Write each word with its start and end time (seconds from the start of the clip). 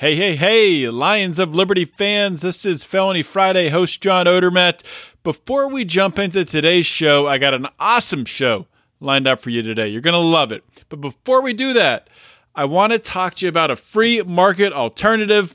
Hey, 0.00 0.16
hey, 0.16 0.34
hey, 0.34 0.88
Lions 0.88 1.38
of 1.38 1.54
Liberty 1.54 1.84
fans, 1.84 2.40
this 2.40 2.64
is 2.64 2.84
Felony 2.84 3.22
Friday 3.22 3.68
host 3.68 4.00
John 4.00 4.24
Odermatt. 4.24 4.82
Before 5.22 5.68
we 5.68 5.84
jump 5.84 6.18
into 6.18 6.42
today's 6.42 6.86
show, 6.86 7.26
I 7.26 7.36
got 7.36 7.52
an 7.52 7.66
awesome 7.78 8.24
show 8.24 8.66
lined 8.98 9.28
up 9.28 9.42
for 9.42 9.50
you 9.50 9.60
today. 9.60 9.88
You're 9.88 10.00
going 10.00 10.14
to 10.14 10.18
love 10.18 10.52
it. 10.52 10.64
But 10.88 11.02
before 11.02 11.42
we 11.42 11.52
do 11.52 11.74
that, 11.74 12.08
I 12.54 12.64
want 12.64 12.94
to 12.94 12.98
talk 12.98 13.34
to 13.34 13.44
you 13.44 13.50
about 13.50 13.70
a 13.70 13.76
free 13.76 14.22
market 14.22 14.72
alternative 14.72 15.54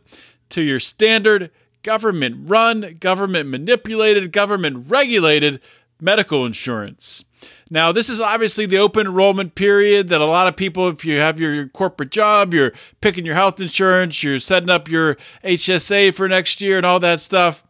to 0.50 0.62
your 0.62 0.80
standard 0.80 1.50
government 1.82 2.48
run, 2.48 2.98
government 3.00 3.50
manipulated, 3.50 4.32
government 4.32 4.86
regulated 4.92 5.60
medical 6.00 6.46
insurance. 6.46 7.26
Now, 7.70 7.92
this 7.92 8.10
is 8.10 8.22
obviously 8.22 8.68
the 8.68 8.78
open 8.78 9.08
enrollment 9.08 9.56
period 9.56 10.10
that 10.10 10.22
a 10.22 10.26
lot 10.26 10.48
of 10.48 10.56
people, 10.56 10.88
if 10.88 11.04
you 11.04 11.18
have 11.18 11.40
your 11.40 11.68
corporate 11.68 12.12
job, 12.12 12.54
you're 12.54 12.74
picking 13.02 13.26
your 13.26 13.36
health 13.36 13.60
insurance, 13.60 14.22
you're 14.22 14.40
setting 14.40 14.70
up 14.70 14.88
your 14.88 15.18
HSA 15.44 16.14
for 16.14 16.28
next 16.28 16.62
year 16.62 16.78
and 16.78 16.86
all 16.86 17.00
that 17.00 17.22
stuff. 17.22 17.64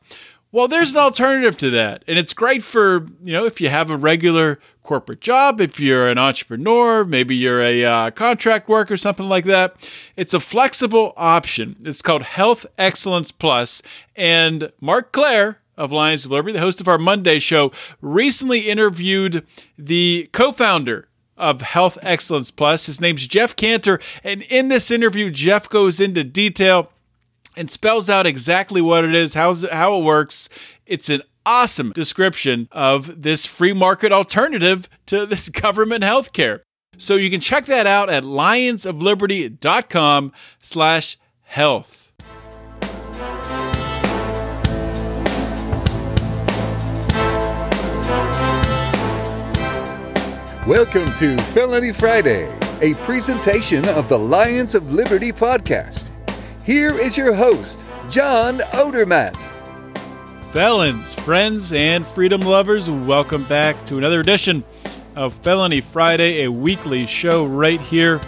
Well, 0.51 0.67
there's 0.67 0.91
an 0.91 0.99
alternative 0.99 1.57
to 1.57 1.69
that. 1.71 2.03
And 2.07 2.17
it's 2.17 2.33
great 2.33 2.63
for, 2.63 3.07
you 3.23 3.33
know, 3.33 3.45
if 3.45 3.59
you 3.59 3.69
have 3.69 3.89
a 3.89 3.97
regular 3.97 4.59
corporate 4.83 5.19
job, 5.19 5.59
if 5.59 5.79
you're 5.79 6.07
an 6.07 6.17
entrepreneur, 6.17 7.03
maybe 7.03 7.35
you're 7.35 7.61
a 7.61 7.83
uh, 7.83 8.11
contract 8.11 8.69
worker, 8.69 8.95
something 8.95 9.27
like 9.27 9.45
that. 9.45 9.75
It's 10.15 10.33
a 10.33 10.39
flexible 10.39 11.13
option. 11.17 11.75
It's 11.83 12.01
called 12.01 12.21
Health 12.23 12.65
Excellence 12.77 13.31
Plus. 13.31 13.81
And 14.15 14.71
Marc 14.79 15.11
Clair, 15.11 15.59
of 15.77 15.91
Lions 15.91 16.25
of 16.25 16.31
Liberty, 16.31 16.53
the 16.53 16.59
host 16.59 16.81
of 16.81 16.87
our 16.87 16.97
Monday 16.97 17.39
show, 17.39 17.71
recently 18.01 18.61
interviewed 18.61 19.45
the 19.77 20.29
co 20.33 20.51
founder 20.51 21.07
of 21.37 21.61
Health 21.61 21.97
Excellence 22.01 22.51
Plus. 22.51 22.85
His 22.85 23.01
name's 23.01 23.27
Jeff 23.27 23.55
Cantor. 23.55 23.99
And 24.23 24.41
in 24.43 24.69
this 24.69 24.91
interview, 24.91 25.29
Jeff 25.29 25.69
goes 25.69 25.99
into 25.99 26.23
detail 26.23 26.91
and 27.57 27.69
spells 27.69 28.09
out 28.09 28.25
exactly 28.25 28.81
what 28.81 29.05
it 29.05 29.15
is, 29.15 29.33
how's, 29.33 29.69
how 29.69 29.97
it 29.97 30.03
works. 30.03 30.49
It's 30.85 31.09
an 31.09 31.23
awesome 31.45 31.91
description 31.91 32.69
of 32.71 33.21
this 33.21 33.45
free 33.45 33.73
market 33.73 34.11
alternative 34.11 34.89
to 35.07 35.25
this 35.25 35.49
government 35.49 36.03
health 36.03 36.31
care. 36.33 36.63
So 36.97 37.15
you 37.15 37.29
can 37.29 37.41
check 37.41 37.65
that 37.65 37.87
out 37.87 38.09
at 38.09 38.23
lionsofliberty.com 38.23 40.31
slash 40.61 41.17
health. 41.43 42.04
Welcome 50.67 51.13
to 51.17 51.37
Felony 51.53 51.93
Friday, 51.93 52.51
a 52.81 52.95
presentation 53.03 53.87
of 53.89 54.09
the 54.09 54.17
Lions 54.17 54.73
of 54.73 54.93
Liberty 54.93 55.31
podcast. 55.31 56.09
Here 56.63 56.99
is 56.99 57.15
your 57.15 57.35
host, 57.35 57.85
John 58.09 58.57
Odermatt. 58.73 59.35
Felons, 60.51 61.13
friends, 61.13 61.71
and 61.71 62.03
freedom 62.03 62.41
lovers, 62.41 62.89
welcome 62.89 63.43
back 63.43 63.85
to 63.85 63.99
another 63.99 64.19
edition 64.19 64.63
of 65.15 65.35
Felony 65.35 65.81
Friday, 65.81 66.45
a 66.45 66.51
weekly 66.51 67.05
show 67.05 67.45
right 67.45 67.79
here 67.79 68.19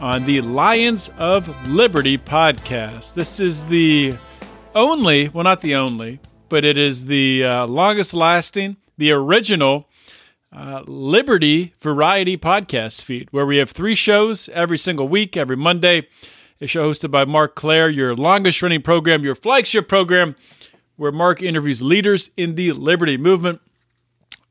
on 0.00 0.26
the 0.26 0.42
Lions 0.42 1.10
of 1.16 1.48
Liberty 1.66 2.18
podcast. 2.18 3.14
This 3.14 3.40
is 3.40 3.64
the 3.64 4.12
only, 4.74 5.30
well, 5.30 5.44
not 5.44 5.62
the 5.62 5.76
only, 5.76 6.20
but 6.50 6.62
it 6.62 6.76
is 6.76 7.06
the 7.06 7.42
uh, 7.42 7.66
longest 7.66 8.12
lasting, 8.12 8.76
the 8.98 9.12
original 9.12 9.88
uh, 10.54 10.82
Liberty 10.86 11.74
Variety 11.80 12.36
podcast 12.36 13.02
feed, 13.02 13.28
where 13.32 13.46
we 13.46 13.56
have 13.56 13.70
three 13.70 13.94
shows 13.94 14.48
every 14.50 14.78
single 14.78 15.08
week, 15.08 15.36
every 15.36 15.56
Monday. 15.56 16.06
A 16.60 16.66
show 16.66 16.90
hosted 16.90 17.10
by 17.10 17.24
Marc 17.24 17.56
Clair, 17.56 17.88
your 17.88 18.14
longest 18.14 18.62
running 18.62 18.82
program, 18.82 19.24
your 19.24 19.34
flagship 19.34 19.88
program, 19.88 20.36
where 20.96 21.10
Mark 21.10 21.42
interviews 21.42 21.82
leaders 21.82 22.30
in 22.36 22.54
the 22.54 22.72
Liberty 22.72 23.16
movement. 23.16 23.60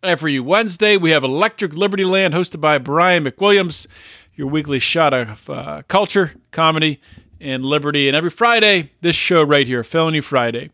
Every 0.04 0.40
Wednesday, 0.40 0.98
we 0.98 1.12
have 1.12 1.24
Electric 1.24 1.74
Liberty 1.74 2.04
Land, 2.04 2.34
hosted 2.34 2.60
by 2.60 2.78
Brian 2.78 3.24
McWilliams, 3.24 3.88
your 4.36 4.48
weekly 4.48 4.80
shot 4.80 5.14
of 5.14 5.50
uh, 5.50 5.84
culture, 5.88 6.34
comedy, 6.52 7.00
and 7.40 7.66
liberty. 7.66 8.10
And 8.10 8.16
every 8.16 8.30
Friday, 8.30 8.92
this 9.00 9.16
show 9.16 9.42
right 9.42 9.66
here, 9.66 9.84
Felony 9.84 10.20
Friday, 10.20 10.72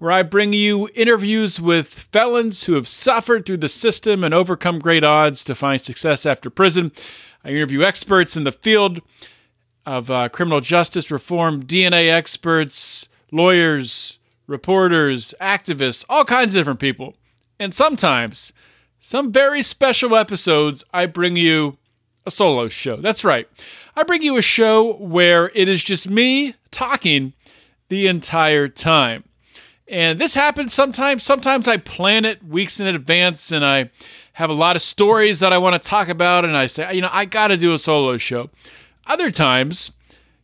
where 0.00 0.10
I 0.10 0.22
bring 0.22 0.54
you 0.54 0.88
interviews 0.94 1.60
with 1.60 1.86
felons 1.86 2.64
who 2.64 2.72
have 2.72 2.88
suffered 2.88 3.44
through 3.44 3.58
the 3.58 3.68
system 3.68 4.24
and 4.24 4.32
overcome 4.32 4.78
great 4.78 5.04
odds 5.04 5.44
to 5.44 5.54
find 5.54 5.80
success 5.80 6.24
after 6.24 6.48
prison. 6.48 6.90
I 7.44 7.50
interview 7.50 7.82
experts 7.82 8.34
in 8.34 8.44
the 8.44 8.50
field 8.50 9.02
of 9.84 10.10
uh, 10.10 10.30
criminal 10.30 10.62
justice 10.62 11.10
reform, 11.10 11.64
DNA 11.64 12.10
experts, 12.10 13.10
lawyers, 13.30 14.18
reporters, 14.46 15.34
activists, 15.38 16.06
all 16.08 16.24
kinds 16.24 16.54
of 16.54 16.60
different 16.60 16.80
people. 16.80 17.14
And 17.58 17.74
sometimes, 17.74 18.54
some 19.00 19.30
very 19.30 19.60
special 19.60 20.16
episodes, 20.16 20.82
I 20.94 21.04
bring 21.04 21.36
you 21.36 21.76
a 22.24 22.30
solo 22.30 22.68
show. 22.68 22.96
That's 22.96 23.22
right. 23.22 23.46
I 23.94 24.02
bring 24.04 24.22
you 24.22 24.38
a 24.38 24.42
show 24.42 24.94
where 24.94 25.50
it 25.54 25.68
is 25.68 25.84
just 25.84 26.08
me 26.08 26.54
talking 26.70 27.34
the 27.90 28.06
entire 28.06 28.66
time. 28.66 29.24
And 29.90 30.20
this 30.20 30.34
happens 30.34 30.72
sometimes. 30.72 31.24
Sometimes 31.24 31.66
I 31.66 31.76
plan 31.76 32.24
it 32.24 32.44
weeks 32.44 32.78
in 32.78 32.86
advance 32.86 33.50
and 33.50 33.66
I 33.66 33.90
have 34.34 34.48
a 34.48 34.54
lot 34.54 34.76
of 34.76 34.82
stories 34.82 35.40
that 35.40 35.52
I 35.52 35.58
want 35.58 35.82
to 35.82 35.88
talk 35.88 36.08
about. 36.08 36.44
And 36.44 36.56
I 36.56 36.66
say, 36.66 36.94
you 36.94 37.00
know, 37.00 37.10
I 37.10 37.24
got 37.24 37.48
to 37.48 37.56
do 37.56 37.74
a 37.74 37.78
solo 37.78 38.16
show. 38.16 38.50
Other 39.08 39.32
times, 39.32 39.90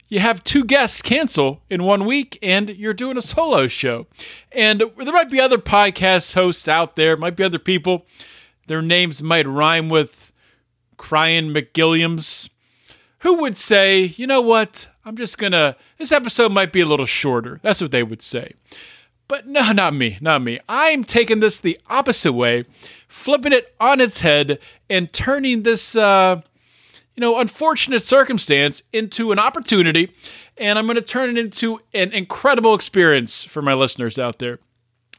you 0.09 0.19
have 0.19 0.43
two 0.43 0.65
guests 0.65 1.01
cancel 1.01 1.63
in 1.71 1.85
one 1.85 2.07
week 2.07 2.39
and 2.43 2.71
you're 2.71 2.93
doing 2.93 3.17
a 3.17 3.23
solo 3.23 3.69
show. 3.69 4.09
And 4.51 4.81
there 4.81 5.13
might 5.13 5.31
be 5.31 5.41
other 5.41 5.59
podcast 5.59 6.35
hosts 6.35 6.67
out 6.67 6.97
there, 6.97 7.17
might 7.17 7.37
be 7.37 7.45
other 7.45 7.61
people. 7.61 8.05
Their 8.67 8.83
names 8.83 9.23
might 9.23 9.47
rhyme 9.47 9.89
with 9.89 10.33
Crying 10.97 11.51
McGilliams, 11.51 12.51
who 13.21 13.35
would 13.35 13.57
say, 13.57 14.15
you 14.17 14.27
know 14.27 14.41
what? 14.41 14.89
I'm 15.05 15.17
just 15.17 15.39
going 15.39 15.53
to, 15.53 15.77
this 15.99 16.11
episode 16.11 16.51
might 16.51 16.73
be 16.73 16.81
a 16.81 16.87
little 16.87 17.07
shorter. 17.07 17.61
That's 17.63 17.81
what 17.81 17.93
they 17.93 18.03
would 18.03 18.23
say. 18.23 18.55
But 19.29 19.47
no, 19.47 19.73
not 19.73 19.95
me, 19.95 20.19
not 20.21 20.43
me. 20.43 20.61
I'm 20.69 21.05
taking 21.05 21.41
this 21.41 21.61
the 21.61 21.79
opposite 21.89 22.33
way, 22.33 22.65
flipping 23.09 23.53
it 23.53 23.75
on 23.81 24.01
its 24.01 24.21
head 24.21 24.59
and 24.89 25.13
turning 25.13 25.63
this, 25.63 25.97
uh, 25.97 26.41
you 27.15 27.21
know, 27.21 27.39
unfortunate 27.41 28.03
circumstance 28.03 28.83
into 28.93 29.33
an 29.33 29.39
opportunity. 29.39 30.13
And 30.57 30.79
I'm 30.79 30.87
going 30.87 30.97
to 30.97 31.03
turn 31.03 31.31
it 31.31 31.39
into 31.39 31.81
an 31.93 32.13
incredible 32.13 32.75
experience 32.75 33.45
for 33.45 33.63
my 33.63 33.75
listeners 33.75 34.19
out 34.19 34.39
there. 34.39 34.59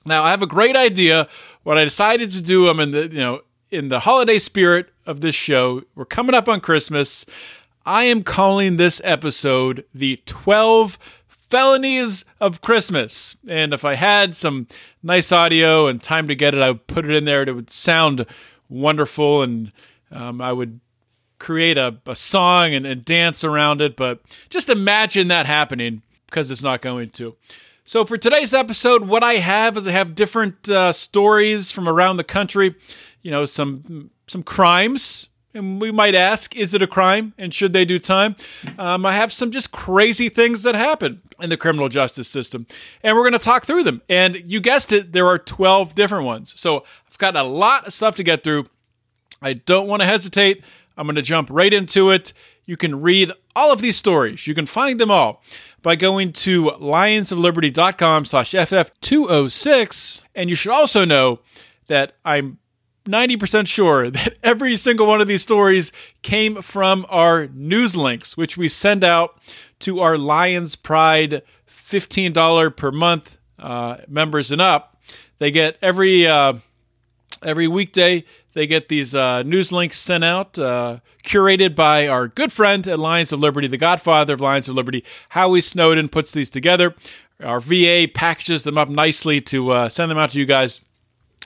Now, 0.05 0.23
I 0.23 0.31
have 0.31 0.41
a 0.41 0.47
great 0.47 0.75
idea. 0.75 1.27
What 1.63 1.77
I 1.77 1.83
decided 1.83 2.31
to 2.31 2.41
do, 2.41 2.69
I'm 2.69 2.79
in 2.79 2.91
the, 2.91 3.07
you 3.07 3.19
know, 3.19 3.41
in 3.69 3.89
the 3.89 4.01
holiday 4.01 4.39
spirit 4.39 4.89
of 5.05 5.21
this 5.21 5.35
show. 5.35 5.83
We're 5.95 6.05
coming 6.05 6.33
up 6.33 6.47
on 6.47 6.61
Christmas. 6.61 7.25
I 7.85 8.03
am 8.03 8.23
calling 8.23 8.77
this 8.77 9.01
episode 9.03 9.85
the 9.93 10.21
12 10.25 10.97
felonies 11.49 12.25
of 12.39 12.61
Christmas. 12.61 13.37
And 13.47 13.73
if 13.73 13.85
I 13.85 13.95
had 13.95 14.35
some 14.35 14.67
nice 15.03 15.31
audio 15.31 15.87
and 15.87 16.01
time 16.01 16.27
to 16.27 16.35
get 16.35 16.53
it, 16.53 16.61
I 16.61 16.71
would 16.71 16.87
put 16.87 17.05
it 17.05 17.11
in 17.11 17.25
there. 17.25 17.43
It 17.43 17.55
would 17.55 17.69
sound 17.69 18.25
wonderful, 18.69 19.41
and 19.41 19.71
um, 20.11 20.41
I 20.41 20.51
would 20.51 20.79
create 21.39 21.77
a, 21.77 21.97
a 22.05 22.15
song 22.15 22.73
and, 22.73 22.85
and 22.85 23.05
dance 23.05 23.43
around 23.43 23.81
it. 23.81 23.95
But 23.95 24.21
just 24.49 24.69
imagine 24.69 25.27
that 25.29 25.45
happening 25.45 26.01
because 26.25 26.51
it's 26.51 26.63
not 26.63 26.81
going 26.81 27.07
to. 27.07 27.35
So 27.83 28.03
for 28.03 28.17
today's 28.17 28.53
episode, 28.53 29.07
what 29.07 29.23
I 29.23 29.35
have 29.35 29.77
is 29.77 29.87
I 29.87 29.91
have 29.91 30.13
different 30.13 30.69
uh, 30.69 30.91
stories 30.91 31.71
from 31.71 31.87
around 31.87 32.17
the 32.17 32.23
country. 32.23 32.75
You 33.21 33.31
know, 33.31 33.45
some 33.45 34.11
some 34.27 34.43
crimes 34.43 35.29
and 35.57 35.81
we 35.81 35.91
might 35.91 36.15
ask, 36.15 36.55
is 36.55 36.73
it 36.73 36.81
a 36.81 36.87
crime 36.87 37.33
and 37.37 37.53
should 37.53 37.73
they 37.73 37.83
do 37.83 37.99
time? 37.99 38.35
Um, 38.77 39.05
I 39.05 39.13
have 39.13 39.33
some 39.33 39.51
just 39.51 39.71
crazy 39.71 40.29
things 40.29 40.63
that 40.63 40.75
happen 40.75 41.21
in 41.39 41.49
the 41.49 41.57
criminal 41.57 41.89
justice 41.89 42.27
system, 42.27 42.67
and 43.03 43.15
we're 43.15 43.23
going 43.23 43.33
to 43.33 43.39
talk 43.39 43.65
through 43.65 43.83
them. 43.83 44.01
And 44.07 44.41
you 44.45 44.61
guessed 44.61 44.91
it, 44.91 45.11
there 45.11 45.27
are 45.27 45.37
12 45.37 45.95
different 45.95 46.25
ones. 46.25 46.53
So 46.59 46.85
I've 47.09 47.17
got 47.17 47.35
a 47.35 47.43
lot 47.43 47.87
of 47.87 47.93
stuff 47.93 48.15
to 48.17 48.23
get 48.23 48.43
through. 48.43 48.67
I 49.41 49.53
don't 49.53 49.87
want 49.87 50.01
to 50.01 50.07
hesitate. 50.07 50.63
I'm 50.97 51.05
going 51.05 51.15
to 51.15 51.21
jump 51.21 51.49
right 51.51 51.73
into 51.73 52.09
it. 52.09 52.33
You 52.65 52.77
can 52.77 53.01
read 53.01 53.31
all 53.55 53.71
of 53.71 53.81
these 53.81 53.95
stories. 53.95 54.45
You 54.45 54.53
can 54.53 54.65
find 54.65 54.99
them 54.99 55.09
all 55.09 55.41
by 55.81 55.95
going 55.95 56.33
to 56.33 56.71
lionsofliberty.com 56.71 58.25
slash 58.25 58.51
ff206. 58.51 60.23
And 60.35 60.49
you 60.49 60.55
should 60.55 60.71
also 60.71 61.05
know 61.05 61.39
that 61.87 62.13
I'm 62.25 62.57
90% 63.07 63.67
sure 63.67 64.09
that 64.11 64.35
every 64.43 64.77
single 64.77 65.07
one 65.07 65.21
of 65.21 65.27
these 65.27 65.41
stories 65.41 65.91
came 66.21 66.61
from 66.61 67.05
our 67.09 67.47
news 67.47 67.95
links, 67.97 68.37
which 68.37 68.57
we 68.57 68.69
send 68.69 69.03
out 69.03 69.39
to 69.79 69.99
our 69.99 70.17
Lions 70.17 70.75
Pride 70.75 71.41
$15 71.69 72.75
per 72.75 72.91
month 72.91 73.37
uh, 73.59 73.97
members 74.07 74.51
and 74.51 74.61
up. 74.61 74.97
They 75.39 75.51
get 75.51 75.77
every 75.81 76.27
uh, 76.27 76.53
every 77.43 77.67
weekday 77.67 78.25
They 78.53 78.65
get 78.65 78.89
these 78.89 79.13
uh, 79.13 79.43
news 79.43 79.71
links 79.71 79.99
sent 79.99 80.23
out, 80.23 80.57
uh, 80.57 80.97
curated 81.23 81.75
by 81.75 82.07
our 82.07 82.27
good 82.27 82.51
friend 82.51 82.87
at 82.87 82.97
Lions 82.97 83.31
of 83.31 83.39
Liberty, 83.39 83.67
the 83.67 83.77
godfather 83.77 84.33
of 84.33 84.41
Lions 84.41 84.67
of 84.67 84.73
Liberty, 84.73 85.03
Howie 85.29 85.61
Snowden, 85.61 86.09
puts 86.09 86.31
these 86.31 86.49
together. 86.49 86.95
Our 87.39 87.59
VA 87.59 88.07
packages 88.11 88.63
them 88.63 88.79
up 88.79 88.89
nicely 88.89 89.41
to 89.41 89.69
uh, 89.69 89.89
send 89.89 90.09
them 90.09 90.17
out 90.17 90.31
to 90.31 90.39
you 90.39 90.47
guys, 90.47 90.81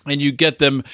and 0.06 0.22
you 0.22 0.32
get 0.32 0.60
them, 0.60 0.86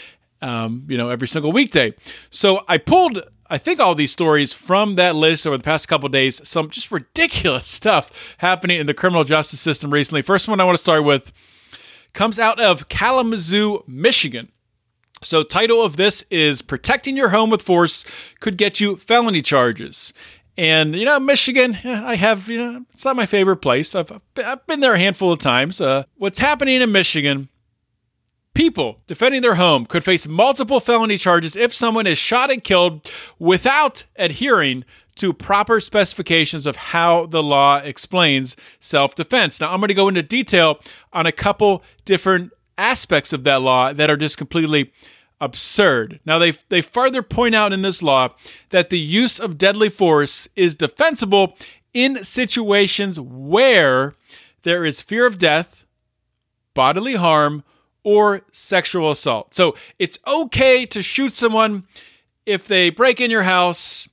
um, 0.41 0.85
you 0.87 0.97
know, 0.97 1.09
every 1.09 1.27
single 1.27 1.51
weekday. 1.51 1.93
So 2.29 2.61
I 2.67 2.77
pulled 2.77 3.23
I 3.49 3.57
think 3.57 3.79
all 3.79 3.95
these 3.95 4.11
stories 4.11 4.51
from 4.51 4.95
that 4.95 5.15
list 5.15 5.47
over 5.47 5.57
the 5.57 5.63
past 5.63 5.87
couple 5.87 6.09
days, 6.09 6.45
some 6.47 6.69
just 6.69 6.91
ridiculous 6.91 7.67
stuff 7.67 8.11
happening 8.39 8.79
in 8.79 8.87
the 8.87 8.93
criminal 8.93 9.23
justice 9.23 9.61
system 9.61 9.91
recently. 9.91 10.21
First 10.21 10.47
one 10.47 10.59
I 10.59 10.65
want 10.65 10.77
to 10.77 10.81
start 10.81 11.03
with 11.03 11.31
comes 12.13 12.39
out 12.39 12.59
of 12.59 12.89
Kalamazoo, 12.89 13.83
Michigan. 13.87 14.51
So, 15.23 15.41
title 15.41 15.81
of 15.81 15.97
this 15.97 16.23
is 16.29 16.61
Protecting 16.61 17.17
Your 17.17 17.29
Home 17.29 17.49
with 17.49 17.63
Force 17.63 18.05
Could 18.39 18.55
Get 18.55 18.79
You 18.79 18.97
Felony 18.97 19.41
Charges. 19.41 20.13
And, 20.59 20.95
you 20.95 21.05
know, 21.05 21.19
Michigan, 21.19 21.77
I 21.83 22.15
have, 22.15 22.49
you 22.49 22.59
know, 22.59 22.85
it's 22.93 23.05
not 23.05 23.15
my 23.15 23.25
favorite 23.25 23.57
place. 23.57 23.95
I've, 23.95 24.11
I've 24.35 24.65
been 24.67 24.79
there 24.79 24.93
a 24.93 24.99
handful 24.99 25.31
of 25.31 25.39
times. 25.39 25.79
Uh, 25.81 26.03
what's 26.17 26.39
happening 26.39 26.81
in 26.81 26.91
Michigan 26.91 27.49
People 28.57 29.01
defending 29.05 29.43
their 29.43 29.53
home 29.53 29.85
could 29.85 30.03
face 30.03 30.27
multiple 30.27 30.79
felony 30.79 31.19
charges 31.19 31.55
if 31.55 31.71
someone 31.71 32.07
is 32.07 32.17
shot 32.17 32.49
and 32.49 32.63
killed 32.63 33.07
without 33.37 34.01
adhering 34.15 34.83
to 35.17 35.31
proper 35.31 35.79
specifications 35.79 36.65
of 36.65 36.75
how 36.75 37.27
the 37.27 37.43
law 37.43 37.77
explains 37.77 38.55
self 38.79 39.13
defense. 39.13 39.61
Now, 39.61 39.71
I'm 39.71 39.79
going 39.79 39.89
to 39.89 39.93
go 39.93 40.07
into 40.07 40.23
detail 40.23 40.79
on 41.13 41.27
a 41.27 41.31
couple 41.31 41.83
different 42.03 42.51
aspects 42.79 43.31
of 43.31 43.43
that 43.43 43.61
law 43.61 43.93
that 43.93 44.09
are 44.09 44.17
just 44.17 44.39
completely 44.39 44.91
absurd. 45.39 46.19
Now, 46.25 46.39
they, 46.39 46.53
they 46.69 46.81
further 46.81 47.21
point 47.21 47.53
out 47.53 47.73
in 47.73 47.83
this 47.83 48.01
law 48.01 48.29
that 48.71 48.89
the 48.89 48.97
use 48.97 49.39
of 49.39 49.59
deadly 49.59 49.89
force 49.89 50.47
is 50.55 50.75
defensible 50.75 51.55
in 51.93 52.23
situations 52.23 53.19
where 53.19 54.15
there 54.63 54.83
is 54.83 54.99
fear 54.99 55.27
of 55.27 55.37
death, 55.37 55.85
bodily 56.73 57.17
harm, 57.17 57.63
or 58.07 58.41
sexual 58.53 59.11
assault. 59.11 59.53
So 59.53 59.75
it's 59.99 60.17
okay 60.25 60.85
to 60.85 61.01
shoot 61.01 61.33
someone 61.33 61.85
if 62.45 62.65
they 62.65 62.89
break 62.89 63.19
in 63.19 63.29
your 63.29 63.43
house 63.43 64.07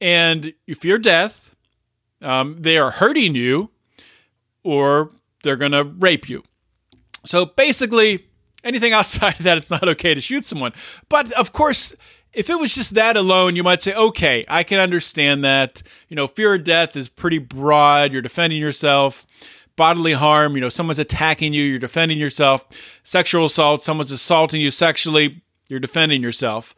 and 0.00 0.52
you 0.64 0.76
fear 0.76 0.96
death, 0.96 1.52
um, 2.20 2.58
they 2.60 2.78
are 2.78 2.92
hurting 2.92 3.34
you, 3.34 3.70
or 4.62 5.10
they're 5.42 5.56
going 5.56 5.72
to 5.72 5.82
rape 5.82 6.28
you. 6.28 6.44
So 7.26 7.46
basically, 7.46 8.28
anything 8.62 8.92
outside 8.92 9.40
of 9.40 9.42
that, 9.42 9.58
it's 9.58 9.72
not 9.72 9.88
okay 9.88 10.14
to 10.14 10.20
shoot 10.20 10.44
someone. 10.44 10.70
But 11.08 11.32
of 11.32 11.52
course, 11.52 11.96
if 12.32 12.48
it 12.48 12.60
was 12.60 12.72
just 12.72 12.94
that 12.94 13.16
alone, 13.16 13.56
you 13.56 13.64
might 13.64 13.82
say, 13.82 13.92
okay, 13.92 14.44
I 14.46 14.62
can 14.62 14.78
understand 14.78 15.42
that. 15.42 15.82
You 16.08 16.14
know, 16.14 16.28
fear 16.28 16.54
of 16.54 16.62
death 16.62 16.94
is 16.94 17.08
pretty 17.08 17.38
broad. 17.38 18.12
You're 18.12 18.22
defending 18.22 18.60
yourself 18.60 19.26
bodily 19.76 20.12
harm, 20.12 20.54
you 20.54 20.60
know, 20.60 20.68
someone's 20.68 20.98
attacking 20.98 21.52
you, 21.52 21.64
you're 21.64 21.78
defending 21.78 22.18
yourself. 22.18 22.66
Sexual 23.02 23.46
assault, 23.46 23.82
someone's 23.82 24.12
assaulting 24.12 24.60
you 24.60 24.70
sexually, 24.70 25.42
you're 25.68 25.80
defending 25.80 26.22
yourself. 26.22 26.74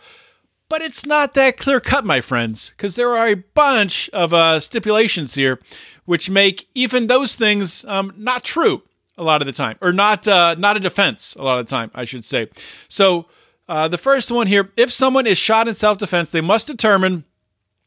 But 0.68 0.82
it's 0.82 1.04
not 1.04 1.34
that 1.34 1.56
clear 1.56 1.78
cut, 1.78 2.04
my 2.04 2.20
friends, 2.20 2.70
because 2.70 2.96
there 2.96 3.16
are 3.16 3.28
a 3.28 3.34
bunch 3.34 4.08
of 4.10 4.32
uh, 4.32 4.60
stipulations 4.60 5.34
here 5.34 5.60
which 6.06 6.28
make 6.28 6.68
even 6.74 7.06
those 7.06 7.36
things 7.36 7.84
um, 7.84 8.12
not 8.16 8.44
true 8.44 8.82
a 9.16 9.22
lot 9.22 9.40
of 9.40 9.46
the 9.46 9.52
time, 9.52 9.78
or 9.80 9.92
not 9.92 10.26
uh, 10.26 10.54
not 10.58 10.76
a 10.76 10.80
defense 10.80 11.36
a 11.36 11.42
lot 11.42 11.60
of 11.60 11.66
the 11.66 11.70
time, 11.70 11.90
I 11.94 12.04
should 12.04 12.24
say. 12.24 12.48
So 12.88 13.26
uh, 13.68 13.88
the 13.88 13.98
first 13.98 14.30
one 14.30 14.46
here: 14.46 14.72
if 14.76 14.92
someone 14.92 15.26
is 15.26 15.38
shot 15.38 15.68
in 15.68 15.74
self 15.74 15.98
defense, 15.98 16.30
they 16.30 16.40
must 16.40 16.66
determine 16.66 17.24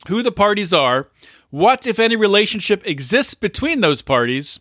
who 0.08 0.22
the 0.22 0.32
parties 0.32 0.74
are, 0.74 1.10
what, 1.50 1.88
if 1.88 2.00
any, 2.00 2.16
relationship 2.16 2.86
exists 2.86 3.34
between 3.34 3.82
those 3.82 4.02
parties, 4.02 4.60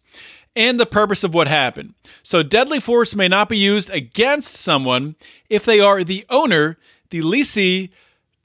and 0.56 0.80
the 0.80 0.86
purpose 0.86 1.22
of 1.22 1.34
what 1.34 1.46
happened. 1.46 1.94
So, 2.22 2.42
deadly 2.42 2.80
force 2.80 3.14
may 3.14 3.28
not 3.28 3.48
be 3.48 3.58
used 3.58 3.90
against 3.90 4.54
someone 4.54 5.14
if 5.48 5.64
they 5.64 5.78
are 5.78 6.02
the 6.02 6.24
owner, 6.30 6.78
the 7.10 7.20
lessee, 7.22 7.92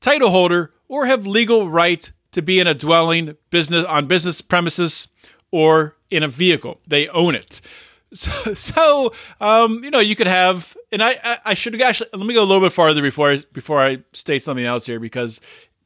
title 0.02 0.30
holder, 0.30 0.74
or 0.88 1.06
have 1.06 1.26
legal 1.26 1.70
right 1.70 2.12
to 2.34 2.42
be 2.42 2.60
in 2.60 2.68
a 2.68 2.74
dwelling, 2.74 3.38
business 3.50 3.86
on 3.86 4.08
business 4.08 4.42
premises, 4.42 5.08
or 5.50 5.96
in 6.12 6.22
a 6.22 6.28
vehicle. 6.28 6.80
They 6.86 7.08
own 7.08 7.34
it. 7.34 7.62
So, 8.14 8.54
so 8.54 9.14
um, 9.40 9.86
you 9.86 9.90
know, 9.90 10.00
you 10.00 10.18
could 10.18 10.28
have, 10.28 10.76
and 10.92 11.02
I, 11.02 11.18
I, 11.24 11.38
I, 11.46 11.54
should 11.54 11.82
actually 11.82 12.10
let 12.12 12.26
me 12.26 12.34
go 12.34 12.44
a 12.44 12.44
little 12.44 12.60
bit 12.62 12.74
farther 12.74 13.02
before 13.02 13.32
I 13.32 13.44
before 13.54 13.80
I 13.80 14.00
state 14.12 14.42
something 14.42 14.66
else 14.66 14.86
here 14.86 15.00
because 15.00 15.40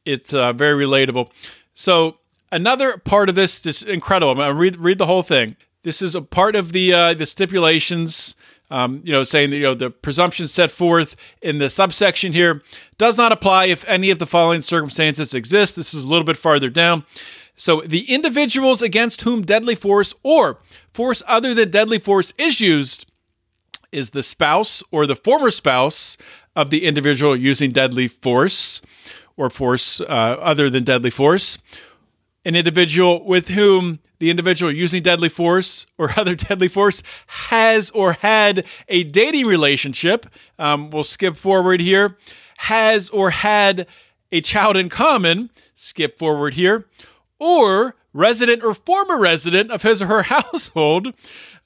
it's 0.04 0.34
uh, 0.34 0.52
very 0.52 0.84
relatable. 0.84 1.30
So, 1.74 2.16
another 2.50 2.98
part 2.98 3.28
of 3.28 3.36
this 3.36 3.64
is 3.64 3.84
incredible. 3.84 4.42
I'm 4.42 4.58
read 4.58 4.76
read 4.76 4.98
the 4.98 5.06
whole 5.06 5.22
thing. 5.22 5.54
This 5.86 6.02
is 6.02 6.16
a 6.16 6.20
part 6.20 6.56
of 6.56 6.72
the 6.72 6.92
uh, 6.92 7.14
the 7.14 7.26
stipulations. 7.26 8.34
Um, 8.68 9.02
you 9.04 9.12
know, 9.12 9.22
saying 9.22 9.50
that 9.50 9.56
you 9.56 9.62
know 9.62 9.74
the 9.74 9.88
presumption 9.90 10.48
set 10.48 10.72
forth 10.72 11.14
in 11.40 11.58
the 11.58 11.70
subsection 11.70 12.32
here 12.32 12.64
does 12.98 13.16
not 13.16 13.30
apply 13.30 13.66
if 13.66 13.84
any 13.84 14.10
of 14.10 14.18
the 14.18 14.26
following 14.26 14.62
circumstances 14.62 15.32
exist. 15.32 15.76
This 15.76 15.94
is 15.94 16.02
a 16.02 16.08
little 16.08 16.24
bit 16.24 16.36
farther 16.36 16.68
down. 16.68 17.04
So 17.54 17.82
the 17.86 18.12
individuals 18.12 18.82
against 18.82 19.22
whom 19.22 19.42
deadly 19.42 19.76
force 19.76 20.12
or 20.24 20.58
force 20.92 21.22
other 21.28 21.54
than 21.54 21.70
deadly 21.70 22.00
force 22.00 22.32
is 22.36 22.60
used 22.60 23.06
is 23.92 24.10
the 24.10 24.24
spouse 24.24 24.82
or 24.90 25.06
the 25.06 25.14
former 25.14 25.52
spouse 25.52 26.18
of 26.56 26.70
the 26.70 26.84
individual 26.84 27.36
using 27.36 27.70
deadly 27.70 28.08
force 28.08 28.82
or 29.36 29.48
force 29.48 30.00
uh, 30.00 30.04
other 30.04 30.68
than 30.68 30.82
deadly 30.82 31.10
force, 31.10 31.58
an 32.46 32.54
individual 32.54 33.24
with 33.24 33.48
whom 33.48 33.98
the 34.20 34.30
individual 34.30 34.72
using 34.72 35.02
deadly 35.02 35.28
force 35.28 35.84
or 35.98 36.12
other 36.16 36.36
deadly 36.36 36.68
force 36.68 37.02
has 37.26 37.90
or 37.90 38.12
had 38.14 38.64
a 38.88 39.02
dating 39.02 39.46
relationship. 39.46 40.26
Um, 40.58 40.90
we'll 40.90 41.04
skip 41.04 41.36
forward 41.36 41.80
here. 41.80 42.16
Has 42.58 43.10
or 43.10 43.30
had 43.30 43.86
a 44.30 44.40
child 44.40 44.76
in 44.76 44.88
common. 44.88 45.50
Skip 45.74 46.18
forward 46.18 46.54
here. 46.54 46.86
Or 47.40 47.96
resident 48.14 48.62
or 48.62 48.74
former 48.74 49.18
resident 49.18 49.72
of 49.72 49.82
his 49.82 50.00
or 50.00 50.06
her 50.06 50.22
household 50.34 51.12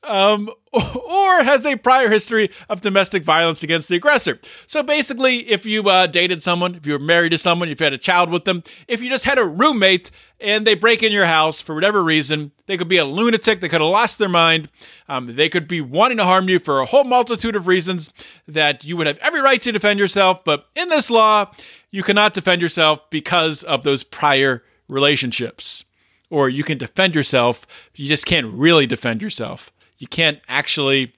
um, 0.03 0.51
or 0.73 1.43
has 1.43 1.67
a 1.67 1.77
prior 1.77 2.09
history 2.09 2.51
of 2.69 2.81
domestic 2.81 3.23
violence 3.23 3.63
against 3.63 3.89
the 3.89 3.97
aggressor. 3.97 4.39
So 4.67 4.83
basically, 4.83 5.51
if 5.51 5.67
you 5.67 5.89
uh, 5.89 6.07
dated 6.07 6.43
someone, 6.43 6.75
if 6.75 6.87
you 6.87 6.93
were 6.93 6.99
married 6.99 7.31
to 7.31 7.39
someone, 7.39 7.69
if 7.69 7.81
you 7.81 7.85
had 7.85 7.93
a 7.93 7.99
child 7.99 8.31
with 8.31 8.45
them, 8.45 8.63
if 8.89 9.03
you 9.03 9.11
just 9.11 9.25
had 9.25 9.39
a 9.39 9.45
roommate 9.45 10.11
and 10.41 10.67
they 10.67 10.75
break 10.75 11.03
in 11.03 11.13
your 11.13 11.27
house 11.27 11.61
for 11.61 11.75
whatever 11.75 12.03
reason, 12.03 12.53
they 12.67 12.77
could 12.77 12.89
be 12.89 12.97
a 12.97 13.05
lunatic, 13.05 13.61
they 13.61 13.69
could 13.69 13.81
have 13.81 13.91
lost 13.91 14.19
their 14.19 14.29
mind, 14.29 14.69
um, 15.09 15.35
they 15.35 15.49
could 15.49 15.67
be 15.67 15.81
wanting 15.81 16.19
to 16.19 16.25
harm 16.25 16.49
you 16.49 16.59
for 16.59 16.81
a 16.81 16.87
whole 16.87 17.05
multitude 17.05 17.57
of 17.57 17.67
reasons 17.67 18.11
that 18.47 18.85
you 18.85 18.97
would 18.97 19.07
have 19.07 19.19
every 19.19 19.41
right 19.41 19.61
to 19.63 19.73
defend 19.73 19.99
yourself. 19.99 20.45
But 20.45 20.67
in 20.75 20.89
this 20.89 21.11
law, 21.11 21.51
you 21.91 22.03
cannot 22.03 22.33
defend 22.33 22.63
yourself 22.63 23.01
because 23.11 23.63
of 23.65 23.83
those 23.83 24.03
prior 24.03 24.63
relationships. 24.89 25.85
Or 26.31 26.49
you 26.49 26.63
can 26.63 26.79
defend 26.79 27.17
yourself, 27.17 27.67
you 27.97 28.07
just 28.07 28.25
can't 28.25 28.47
really 28.55 28.87
defend 28.87 29.21
yourself 29.21 29.73
you 30.01 30.09
can't 30.09 30.41
actually 30.49 31.13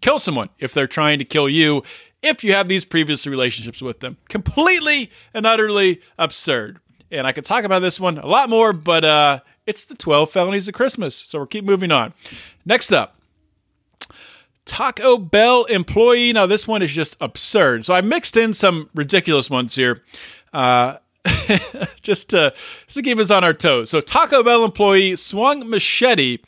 kill 0.00 0.20
someone 0.20 0.50
if 0.60 0.72
they're 0.72 0.86
trying 0.86 1.18
to 1.18 1.24
kill 1.24 1.48
you 1.48 1.82
if 2.22 2.44
you 2.44 2.52
have 2.52 2.68
these 2.68 2.84
previous 2.84 3.26
relationships 3.26 3.82
with 3.82 4.00
them. 4.00 4.16
Completely 4.28 5.10
and 5.34 5.46
utterly 5.46 6.00
absurd. 6.18 6.78
And 7.10 7.26
I 7.26 7.32
could 7.32 7.44
talk 7.44 7.64
about 7.64 7.80
this 7.80 7.98
one 7.98 8.18
a 8.18 8.26
lot 8.26 8.50
more, 8.50 8.72
but 8.72 9.04
uh, 9.04 9.40
it's 9.66 9.84
the 9.84 9.94
12 9.94 10.30
felonies 10.30 10.68
of 10.68 10.74
Christmas. 10.74 11.16
So 11.16 11.38
we'll 11.38 11.46
keep 11.46 11.64
moving 11.64 11.90
on. 11.90 12.12
Next 12.64 12.92
up. 12.92 13.16
Taco 14.66 15.16
Bell 15.16 15.64
employee. 15.64 16.32
Now, 16.34 16.44
this 16.44 16.68
one 16.68 16.82
is 16.82 16.92
just 16.92 17.16
absurd. 17.22 17.86
So 17.86 17.94
I 17.94 18.02
mixed 18.02 18.36
in 18.36 18.52
some 18.52 18.90
ridiculous 18.94 19.48
ones 19.48 19.74
here. 19.74 20.02
Uh, 20.52 20.98
just 22.02 22.30
to, 22.30 22.52
just 22.86 22.94
to 22.94 23.02
keep 23.02 23.18
us 23.18 23.30
on 23.30 23.44
our 23.44 23.54
toes. 23.54 23.90
So, 23.90 24.00
Taco 24.00 24.42
Bell 24.42 24.64
employee 24.64 25.16
swung 25.16 25.68
machete 25.68 26.38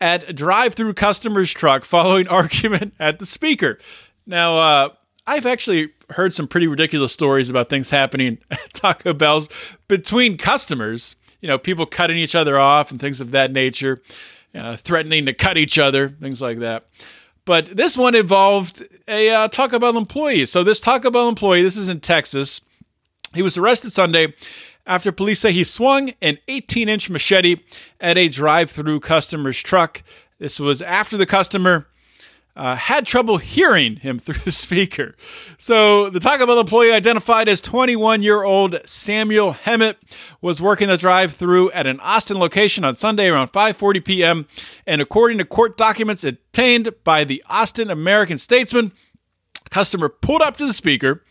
at 0.00 0.34
drive-through 0.34 0.94
customer's 0.94 1.50
truck 1.50 1.84
following 1.84 2.28
argument 2.28 2.94
at 2.98 3.18
the 3.18 3.26
speaker. 3.26 3.78
Now, 4.26 4.58
uh, 4.58 4.88
I've 5.26 5.46
actually 5.46 5.90
heard 6.10 6.32
some 6.32 6.48
pretty 6.48 6.66
ridiculous 6.66 7.12
stories 7.12 7.50
about 7.50 7.68
things 7.68 7.90
happening 7.90 8.38
at 8.50 8.72
Taco 8.72 9.12
Bell's 9.12 9.48
between 9.88 10.38
customers. 10.38 11.16
You 11.40 11.48
know, 11.48 11.58
people 11.58 11.86
cutting 11.86 12.16
each 12.16 12.34
other 12.34 12.58
off 12.58 12.90
and 12.90 13.00
things 13.00 13.20
of 13.20 13.30
that 13.30 13.52
nature, 13.52 14.02
uh, 14.54 14.76
threatening 14.76 15.26
to 15.26 15.32
cut 15.32 15.56
each 15.56 15.78
other, 15.78 16.08
things 16.08 16.42
like 16.42 16.58
that. 16.60 16.86
But 17.44 17.76
this 17.76 17.96
one 17.96 18.14
involved 18.14 18.82
a 19.06 19.30
uh, 19.30 19.48
Taco 19.48 19.78
Bell 19.78 19.96
employee. 19.96 20.46
So 20.46 20.64
this 20.64 20.80
Taco 20.80 21.10
Bell 21.10 21.28
employee, 21.28 21.62
this 21.62 21.76
is 21.76 21.88
in 21.88 22.00
Texas. 22.00 22.60
He 23.34 23.40
was 23.40 23.56
arrested 23.56 23.92
Sunday 23.92 24.34
after 24.88 25.12
police 25.12 25.40
say 25.40 25.52
he 25.52 25.62
swung 25.62 26.12
an 26.20 26.38
18 26.48 26.88
inch 26.88 27.08
machete 27.08 27.60
at 28.00 28.18
a 28.18 28.28
drive 28.28 28.70
through 28.70 29.00
customer's 29.00 29.58
truck. 29.58 30.02
This 30.38 30.58
was 30.58 30.82
after 30.82 31.16
the 31.16 31.26
customer 31.26 31.86
uh, 32.56 32.74
had 32.74 33.06
trouble 33.06 33.36
hearing 33.38 33.96
him 33.96 34.18
through 34.18 34.40
the 34.44 34.52
speaker. 34.52 35.14
So 35.56 36.10
the 36.10 36.20
Taco 36.20 36.44
Bell 36.44 36.58
employee 36.58 36.92
identified 36.92 37.48
as 37.48 37.60
21 37.60 38.22
year 38.22 38.42
old 38.42 38.80
Samuel 38.84 39.52
Hemmett 39.52 39.98
was 40.40 40.60
working 40.60 40.88
the 40.88 40.96
drive 40.96 41.34
through 41.34 41.70
at 41.70 41.86
an 41.86 42.00
Austin 42.00 42.38
location 42.38 42.84
on 42.84 42.96
Sunday 42.96 43.28
around 43.28 43.52
5:40 43.52 44.04
p.m. 44.04 44.46
And 44.86 45.00
according 45.00 45.38
to 45.38 45.44
court 45.44 45.76
documents 45.76 46.24
obtained 46.24 46.92
by 47.04 47.24
the 47.24 47.42
Austin 47.48 47.90
American 47.90 48.38
Statesman, 48.38 48.92
customer 49.70 50.08
pulled 50.08 50.42
up 50.42 50.56
to 50.56 50.66
the 50.66 50.72
speaker, 50.72 51.22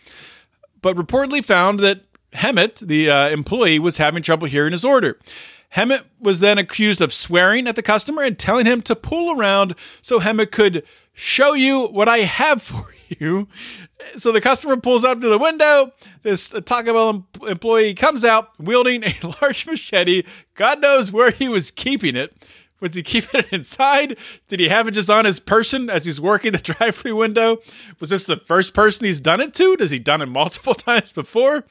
but 0.82 0.96
reportedly 0.96 1.44
found 1.44 1.80
that 1.82 2.07
Hemmett, 2.38 2.78
the 2.78 3.10
uh, 3.10 3.30
employee, 3.30 3.80
was 3.80 3.98
having 3.98 4.24
trouble 4.24 4.48
hearing 4.48 4.72
his 4.72 4.86
order. 4.86 5.20
Hemmett 5.70 6.06
was 6.20 6.40
then 6.40 6.58
accused 6.58 7.02
of 7.02 7.14
swearing 7.14 7.68
at 7.68 7.76
the 7.76 7.82
customer 7.82 8.24
and 8.24 8.38
telling 8.38 8.66
him 8.66 8.82
to 8.82 8.96
pull 8.96 9.38
around 9.38 9.76
so 10.02 10.20
Hemmett 10.20 10.52
could 10.52 10.84
show 11.14 11.54
you 11.54 11.88
what 11.88 12.08
I 12.08 12.20
have 12.20 12.62
for 12.62 12.94
you. 13.10 13.48
So 14.18 14.32
the 14.32 14.42
customer 14.42 14.78
pulls 14.78 15.04
up 15.04 15.20
to 15.22 15.30
the 15.30 15.38
window. 15.38 15.92
This 16.24 16.50
Taco 16.50 16.94
Bell 16.94 17.50
employee 17.50 17.94
comes 17.94 18.24
out 18.24 18.52
wielding 18.60 19.04
a 19.04 19.16
large 19.42 19.66
machete. 19.66 20.24
God 20.56 20.80
knows 20.82 21.12
where 21.12 21.32
he 21.32 21.50
was 21.50 21.72
keeping 21.72 22.16
it. 22.16 22.46
Was 22.80 22.96
he 22.96 23.04
keeping 23.04 23.40
it 23.42 23.52
inside? 23.52 24.18
Did 24.48 24.60
he 24.60 24.70
have 24.70 24.88
it 24.88 24.92
just 24.92 25.10
on 25.10 25.26
his 25.26 25.40
person 25.40 25.90
as 25.90 26.06
he's 26.06 26.22
working 26.22 26.52
the 26.52 26.58
drive-through 26.74 27.16
window? 27.16 27.58
Was 28.00 28.12
this 28.12 28.26
the 28.26 28.38
first 28.38 28.74
person 28.74 29.06
he's 29.06 29.20
done 29.20 29.42
it 29.42 29.54
to? 29.56 29.76
Does 29.76 29.92
he 29.92 30.00
done 30.00 30.22
it 30.22 30.28
multiple 30.28 30.74
times 30.76 31.12
before? 31.12 31.66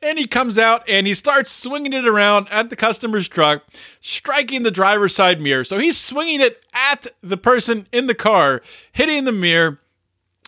And 0.00 0.18
he 0.18 0.26
comes 0.26 0.58
out 0.58 0.88
and 0.88 1.06
he 1.06 1.14
starts 1.14 1.50
swinging 1.50 1.92
it 1.92 2.06
around 2.06 2.48
at 2.50 2.70
the 2.70 2.76
customer's 2.76 3.28
truck, 3.28 3.64
striking 4.00 4.62
the 4.62 4.70
driver's 4.70 5.14
side 5.14 5.40
mirror. 5.40 5.64
So 5.64 5.78
he's 5.78 5.98
swinging 5.98 6.40
it 6.40 6.64
at 6.72 7.08
the 7.22 7.36
person 7.36 7.88
in 7.92 8.06
the 8.06 8.14
car, 8.14 8.62
hitting 8.92 9.24
the 9.24 9.32
mirror, 9.32 9.80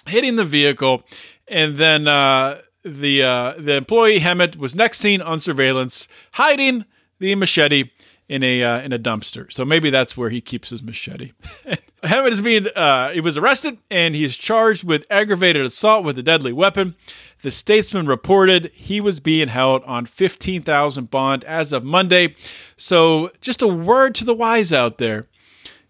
hitting 0.07 0.37
the 0.37 0.45
vehicle, 0.45 1.03
and 1.49 1.77
then 1.77 2.07
uh, 2.07 2.61
the 2.85 3.23
uh, 3.23 3.55
the 3.59 3.75
employee 3.75 4.19
Hemmett 4.19 4.57
was 4.57 4.75
next 4.75 4.99
seen 4.99 5.21
on 5.21 5.41
surveillance 5.41 6.09
hiding 6.33 6.85
the 7.19 7.35
machete 7.35 7.91
in 8.29 8.43
a 8.43 8.63
uh, 8.63 8.81
in 8.81 8.93
a 8.93 8.99
dumpster. 8.99 9.53
So 9.53 9.65
maybe 9.65 9.91
that's 9.91 10.17
where 10.17 10.31
he 10.31 10.41
keeps 10.41 10.71
his 10.71 10.83
machete. 10.83 11.33
Hemmett 12.03 12.33
is 12.33 12.41
being 12.41 12.67
uh, 12.69 13.11
he 13.11 13.21
was 13.21 13.37
arrested 13.37 13.79
and 13.91 14.15
he 14.15 14.25
is 14.25 14.37
charged 14.37 14.85
with 14.85 15.07
aggravated 15.11 15.65
assault 15.65 16.05
with 16.05 16.19
a 16.19 16.23
deadly 16.23 16.53
weapon. 16.53 16.95
The 17.43 17.51
Statesman 17.51 18.07
reported 18.07 18.71
he 18.75 19.01
was 19.01 19.21
being 19.21 19.49
held 19.49 19.83
on 19.85 20.07
fifteen 20.07 20.63
thousand 20.63 21.11
bond 21.11 21.45
as 21.45 21.73
of 21.73 21.85
Monday. 21.85 22.35
So 22.77 23.31
just 23.41 23.63
a 23.63 23.69
word 23.69 24.15
to 24.17 24.25
the 24.25 24.35
wise 24.35 24.73
out 24.73 24.99
there. 24.99 25.27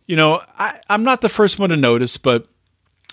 You 0.06 0.16
know, 0.16 0.42
I, 0.58 0.80
I'm 0.90 1.02
not 1.02 1.22
the 1.22 1.28
first 1.28 1.58
one 1.58 1.70
to 1.70 1.76
notice, 1.76 2.18
but 2.18 2.46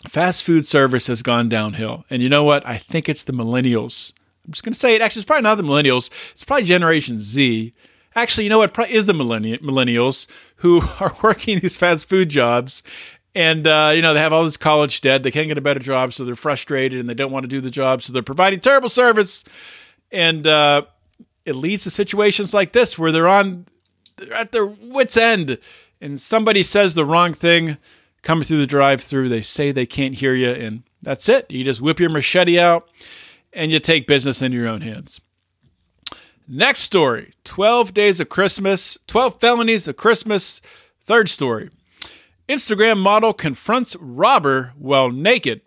fast 0.10 0.44
food 0.44 0.66
service 0.66 1.08
has 1.08 1.22
gone 1.22 1.48
downhill. 1.48 2.04
And 2.10 2.22
you 2.22 2.28
know 2.28 2.44
what? 2.44 2.66
I 2.68 2.78
think 2.78 3.08
it's 3.08 3.24
the 3.24 3.32
millennials. 3.32 4.12
I'm 4.46 4.52
just 4.52 4.64
going 4.64 4.74
to 4.74 4.80
say 4.80 4.96
it. 4.96 5.02
Actually, 5.02 5.22
it's 5.22 5.28
probably 5.28 5.44
not 5.44 5.56
the 5.56 5.64
millennials. 5.64 6.10
It's 6.32 6.44
probably 6.44 6.66
Generation 6.66 7.20
Z 7.20 7.74
Actually, 8.16 8.44
you 8.44 8.50
know 8.50 8.58
what? 8.58 8.74
Probably 8.74 8.94
is 8.94 9.06
the 9.06 9.14
millennials 9.14 10.28
who 10.58 10.82
are 11.00 11.16
working 11.22 11.60
these 11.60 11.78
fast 11.78 12.10
food 12.10 12.30
jobs, 12.30 12.84
and 13.34 13.66
uh, 13.68 13.92
you 13.96 14.02
know 14.02 14.14
they 14.14 14.20
have 14.20 14.34
all 14.34 14.44
this 14.44 14.58
college 14.58 15.02
debt. 15.02 15.24
They 15.24 15.32
can't 15.32 15.48
get 15.48 15.58
a 15.58 15.62
better 15.62 15.80
job, 15.80 16.14
so 16.14 16.26
they're 16.26 16.36
frustrated 16.36 17.00
and 17.00 17.08
they 17.08 17.14
don't 17.14 17.32
want 17.32 17.44
to 17.44 17.48
do 17.48 17.62
the 17.62 17.72
job, 17.72 18.02
so 18.02 18.12
they're 18.12 18.22
providing 18.22 18.60
terrible 18.60 18.90
service, 18.90 19.44
and 20.12 20.46
uh, 20.46 20.84
it 21.46 21.56
leads 21.56 21.84
to 21.86 21.92
situations 21.92 22.54
like 22.54 22.74
this 22.74 22.98
where 22.98 23.12
they're 23.12 23.30
on, 23.30 23.66
they're 24.18 24.34
at 24.34 24.52
their 24.52 24.66
wits' 24.66 25.18
end, 25.18 25.58
and 26.02 26.20
somebody 26.20 26.64
says 26.64 26.94
the 26.94 27.06
wrong 27.06 27.34
thing 27.34 27.78
coming 28.24 28.44
through 28.44 28.60
the 28.60 28.68
drive-through. 28.68 29.30
They 29.30 29.42
say 29.42 29.72
they 29.72 29.86
can't 29.86 30.16
hear 30.16 30.34
you, 30.34 30.52
and 30.52 30.84
that's 31.02 31.30
it. 31.30 31.50
You 31.50 31.64
just 31.64 31.82
whip 31.82 32.00
your 32.00 32.10
machete 32.10 32.60
out, 32.60 32.90
and 33.54 33.72
you 33.72 33.80
take 33.80 34.06
business 34.06 34.42
into 34.42 34.58
your 34.58 34.68
own 34.68 34.82
hands. 34.82 35.22
Next 36.54 36.80
story 36.80 37.32
12 37.46 37.94
Days 37.94 38.20
of 38.20 38.28
Christmas, 38.28 38.98
12 39.08 39.40
Felonies 39.40 39.88
of 39.88 39.96
Christmas. 39.96 40.62
Third 41.06 41.30
story 41.30 41.70
Instagram 42.50 42.98
model 42.98 43.32
confronts 43.32 43.96
robber 43.96 44.74
while 44.78 45.10
naked, 45.12 45.62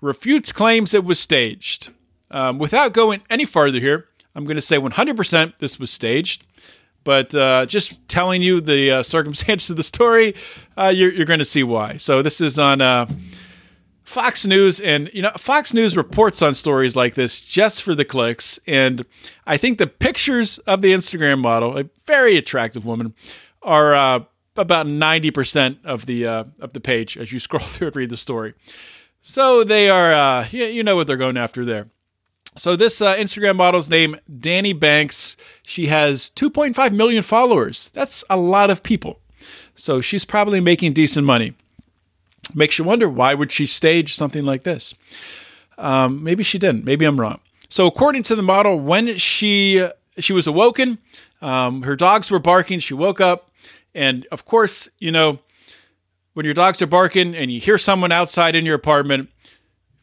refutes 0.00 0.52
claims 0.52 0.94
it 0.94 1.04
was 1.04 1.18
staged. 1.18 1.90
Um, 2.30 2.60
without 2.60 2.92
going 2.92 3.22
any 3.28 3.44
farther 3.44 3.80
here, 3.80 4.06
I'm 4.36 4.44
going 4.44 4.54
to 4.54 4.62
say 4.62 4.76
100% 4.78 5.54
this 5.58 5.80
was 5.80 5.90
staged. 5.90 6.46
But 7.02 7.34
uh, 7.34 7.66
just 7.66 7.94
telling 8.06 8.42
you 8.42 8.60
the 8.60 8.92
uh, 8.92 9.02
circumstance 9.02 9.70
of 9.70 9.76
the 9.76 9.82
story, 9.82 10.36
uh, 10.76 10.92
you're, 10.94 11.10
you're 11.10 11.26
going 11.26 11.40
to 11.40 11.44
see 11.44 11.64
why. 11.64 11.96
So 11.96 12.22
this 12.22 12.40
is 12.40 12.60
on 12.60 12.80
uh, 12.80 13.06
Fox 14.06 14.46
News 14.46 14.80
and 14.80 15.10
you 15.12 15.20
know 15.20 15.32
Fox 15.36 15.74
News 15.74 15.96
reports 15.96 16.40
on 16.40 16.54
stories 16.54 16.94
like 16.94 17.14
this 17.14 17.40
just 17.40 17.82
for 17.82 17.92
the 17.92 18.04
clicks 18.04 18.58
and 18.64 19.04
I 19.44 19.56
think 19.56 19.78
the 19.78 19.88
pictures 19.88 20.58
of 20.58 20.80
the 20.80 20.92
Instagram 20.92 21.40
model, 21.42 21.76
a 21.76 21.90
very 22.06 22.36
attractive 22.36 22.86
woman, 22.86 23.14
are 23.62 23.96
uh, 23.96 24.20
about 24.56 24.86
90% 24.86 25.84
of 25.84 26.06
the 26.06 26.24
uh, 26.24 26.44
of 26.60 26.72
the 26.72 26.80
page 26.80 27.18
as 27.18 27.32
you 27.32 27.40
scroll 27.40 27.66
through 27.66 27.88
and 27.88 27.96
read 27.96 28.10
the 28.10 28.16
story. 28.16 28.54
So 29.22 29.64
they 29.64 29.90
are 29.90 30.14
uh, 30.14 30.48
you, 30.52 30.84
know 30.84 30.94
what 30.94 31.08
they're 31.08 31.16
going 31.16 31.36
after 31.36 31.64
there. 31.64 31.88
So 32.56 32.76
this 32.76 33.02
uh, 33.02 33.16
Instagram 33.16 33.56
model's 33.56 33.90
name 33.90 34.20
Danny 34.38 34.72
Banks. 34.72 35.36
She 35.64 35.88
has 35.88 36.30
2.5 36.30 36.92
million 36.92 37.24
followers. 37.24 37.90
That's 37.92 38.22
a 38.30 38.36
lot 38.36 38.70
of 38.70 38.84
people. 38.84 39.18
So 39.74 40.00
she's 40.00 40.24
probably 40.24 40.60
making 40.60 40.92
decent 40.92 41.26
money. 41.26 41.54
Makes 42.54 42.78
you 42.78 42.84
wonder 42.84 43.08
why 43.08 43.34
would 43.34 43.52
she 43.52 43.66
stage 43.66 44.14
something 44.14 44.44
like 44.44 44.62
this? 44.62 44.94
Um, 45.78 46.22
maybe 46.22 46.42
she 46.42 46.58
didn't. 46.58 46.84
Maybe 46.84 47.04
I'm 47.04 47.20
wrong. 47.20 47.40
So 47.68 47.86
according 47.86 48.22
to 48.24 48.36
the 48.36 48.42
model, 48.42 48.78
when 48.78 49.16
she 49.16 49.86
she 50.18 50.32
was 50.32 50.46
awoken, 50.46 50.98
um, 51.42 51.82
her 51.82 51.96
dogs 51.96 52.30
were 52.30 52.38
barking. 52.38 52.80
She 52.80 52.94
woke 52.94 53.20
up, 53.20 53.50
and 53.94 54.26
of 54.30 54.44
course, 54.44 54.88
you 54.98 55.10
know, 55.10 55.40
when 56.34 56.44
your 56.44 56.54
dogs 56.54 56.80
are 56.80 56.86
barking 56.86 57.34
and 57.34 57.50
you 57.50 57.60
hear 57.60 57.78
someone 57.78 58.12
outside 58.12 58.54
in 58.54 58.64
your 58.64 58.76
apartment, 58.76 59.28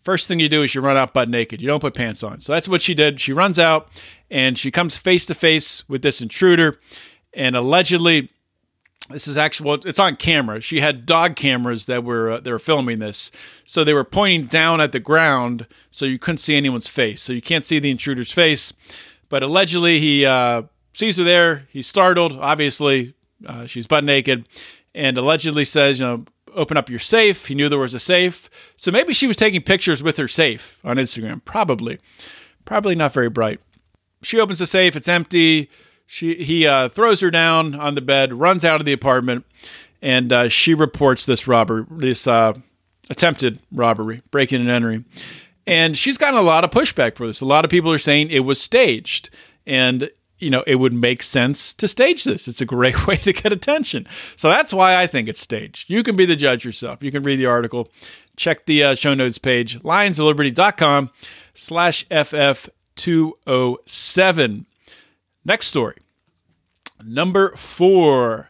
first 0.04 0.28
thing 0.28 0.40
you 0.40 0.50
do 0.50 0.62
is 0.64 0.76
you 0.76 0.82
run 0.82 0.98
out 0.98 1.14
butt 1.14 1.30
naked. 1.30 1.62
You 1.62 1.68
don't 1.68 1.80
put 1.80 1.94
pants 1.94 2.24
on. 2.24 2.42
So 2.42 2.54
that's 2.54 2.68
what 2.68 2.82
she 2.82 2.94
did. 2.94 3.22
She 3.22 3.34
runs 3.34 3.58
out 3.58 3.88
and 4.30 4.60
she 4.60 4.70
comes 4.72 4.98
face 4.98 5.26
to 5.28 5.36
face 5.36 5.88
with 5.88 6.02
this 6.02 6.22
intruder, 6.22 6.80
and 7.34 7.56
allegedly 7.56 8.30
this 9.10 9.28
is 9.28 9.38
actual 9.38 9.74
it's 9.86 10.00
on 10.00 10.16
camera. 10.16 10.62
She 10.62 10.80
had 10.80 11.06
dog 11.06 11.36
cameras 11.36 11.86
that 11.88 12.04
were 12.04 12.32
uh, 12.32 12.40
they 12.40 12.52
were 12.52 12.60
filming 12.60 13.00
this. 13.00 13.32
So 13.66 13.84
they 13.84 13.94
were 13.94 14.04
pointing 14.04 14.48
down 14.48 14.80
at 14.82 14.92
the 14.92 15.00
ground 15.00 15.68
so 15.92 16.06
you 16.06 16.18
couldn't 16.18 16.38
see 16.38 16.56
anyone's 16.56 16.88
face. 16.88 17.22
So 17.22 17.34
you 17.34 17.42
can't 17.42 17.66
see 17.66 17.80
the 17.80 17.92
intruder's 17.92 18.32
face. 18.32 18.74
But 19.30 19.44
allegedly 19.44 20.00
he 20.00 20.26
uh, 20.26 20.64
sees 20.94 21.18
her 21.18 21.24
there. 21.24 21.68
He's 21.70 21.88
startled 21.88 22.34
obviously. 22.40 23.14
Uh, 23.46 23.66
she's 23.66 23.88
butt 23.88 24.04
naked. 24.04 24.48
And 24.96 25.18
allegedly 25.18 25.66
says 25.66 26.00
you 26.00 26.06
know 26.06 26.26
open 26.56 26.78
up 26.78 26.90
your 26.90 27.00
safe. 27.00 27.48
He 27.48 27.56
knew 27.56 27.68
there 27.68 27.80
was 27.80 27.94
a 27.94 28.00
safe. 28.00 28.50
So 28.78 28.92
maybe 28.92 29.14
she 29.14 29.28
was 29.28 29.38
taking 29.38 29.62
pictures 29.62 30.02
with 30.02 30.18
her 30.18 30.28
safe 30.28 30.80
on 30.84 30.98
instagram. 30.98 31.44
Probably. 31.44 32.00
Probably 32.66 32.96
not 32.96 33.14
very 33.14 33.30
bright. 33.30 33.60
She 34.22 34.40
opens 34.40 34.60
the 34.60 34.68
safe. 34.68 34.96
It's 34.96 35.10
empty 35.10 35.70
she 36.06 36.44
he 36.44 36.68
uh, 36.68 36.90
throws 36.90 37.22
her 37.22 37.32
down 37.32 37.76
on 37.76 37.96
the 37.96 38.02
bed, 38.02 38.34
runs 38.34 38.66
out 38.66 38.80
of 38.80 38.86
the 38.86 38.94
apartment, 38.94 39.46
and 40.02 40.32
uh, 40.32 40.50
she 40.50 40.74
reports 40.74 41.26
this 41.26 41.48
robber, 41.48 41.88
this 41.90 42.28
uh, 42.28 42.54
attempted 43.10 43.60
robbery, 43.72 44.22
breaking 44.32 44.62
and 44.62 44.70
entering. 44.70 45.06
And 45.66 45.98
she's 45.98 46.18
gotten 46.18 46.38
a 46.38 46.44
lot 46.44 46.66
of 46.66 46.72
pushback 46.72 47.16
for 47.16 47.26
this. 47.26 47.40
A 47.40 47.46
lot 47.46 47.64
of 47.64 47.72
people 47.72 47.92
are 47.92 47.98
saying 47.98 48.30
it 48.30 48.42
was 48.42 48.60
staged, 48.60 49.30
and 49.66 50.10
you 50.40 50.50
know 50.50 50.64
it 50.68 50.76
would 50.76 50.94
make 50.94 51.24
sense 51.24 51.74
to 51.76 51.88
stage 51.88 52.26
this. 52.26 52.48
It's 52.48 52.62
a 52.62 52.66
great 52.66 53.08
way 53.08 53.18
to 53.18 53.34
get 53.34 53.54
attention. 53.54 54.08
So 54.36 54.50
that's 54.50 54.74
why 54.74 55.02
I 55.02 55.08
think 55.08 55.30
it's 55.30 55.42
staged. 55.42 55.90
You 55.90 56.04
can 56.04 56.16
be 56.16 56.26
the 56.26 56.36
judge 56.36 56.66
yourself. 56.66 57.02
You 57.02 57.12
can 57.12 57.24
read 57.24 57.40
the 57.40 57.46
article. 57.46 57.90
Check 58.36 58.66
the 58.66 58.84
uh, 58.84 58.96
show 58.96 59.14
notes 59.14 59.38
page, 59.38 59.80
lionsofliberty.com 59.82 61.12
slash 61.54 62.08
FF207. 62.10 64.66
Next 65.46 65.68
story. 65.68 65.98
Number 67.04 67.56
four. 67.56 68.50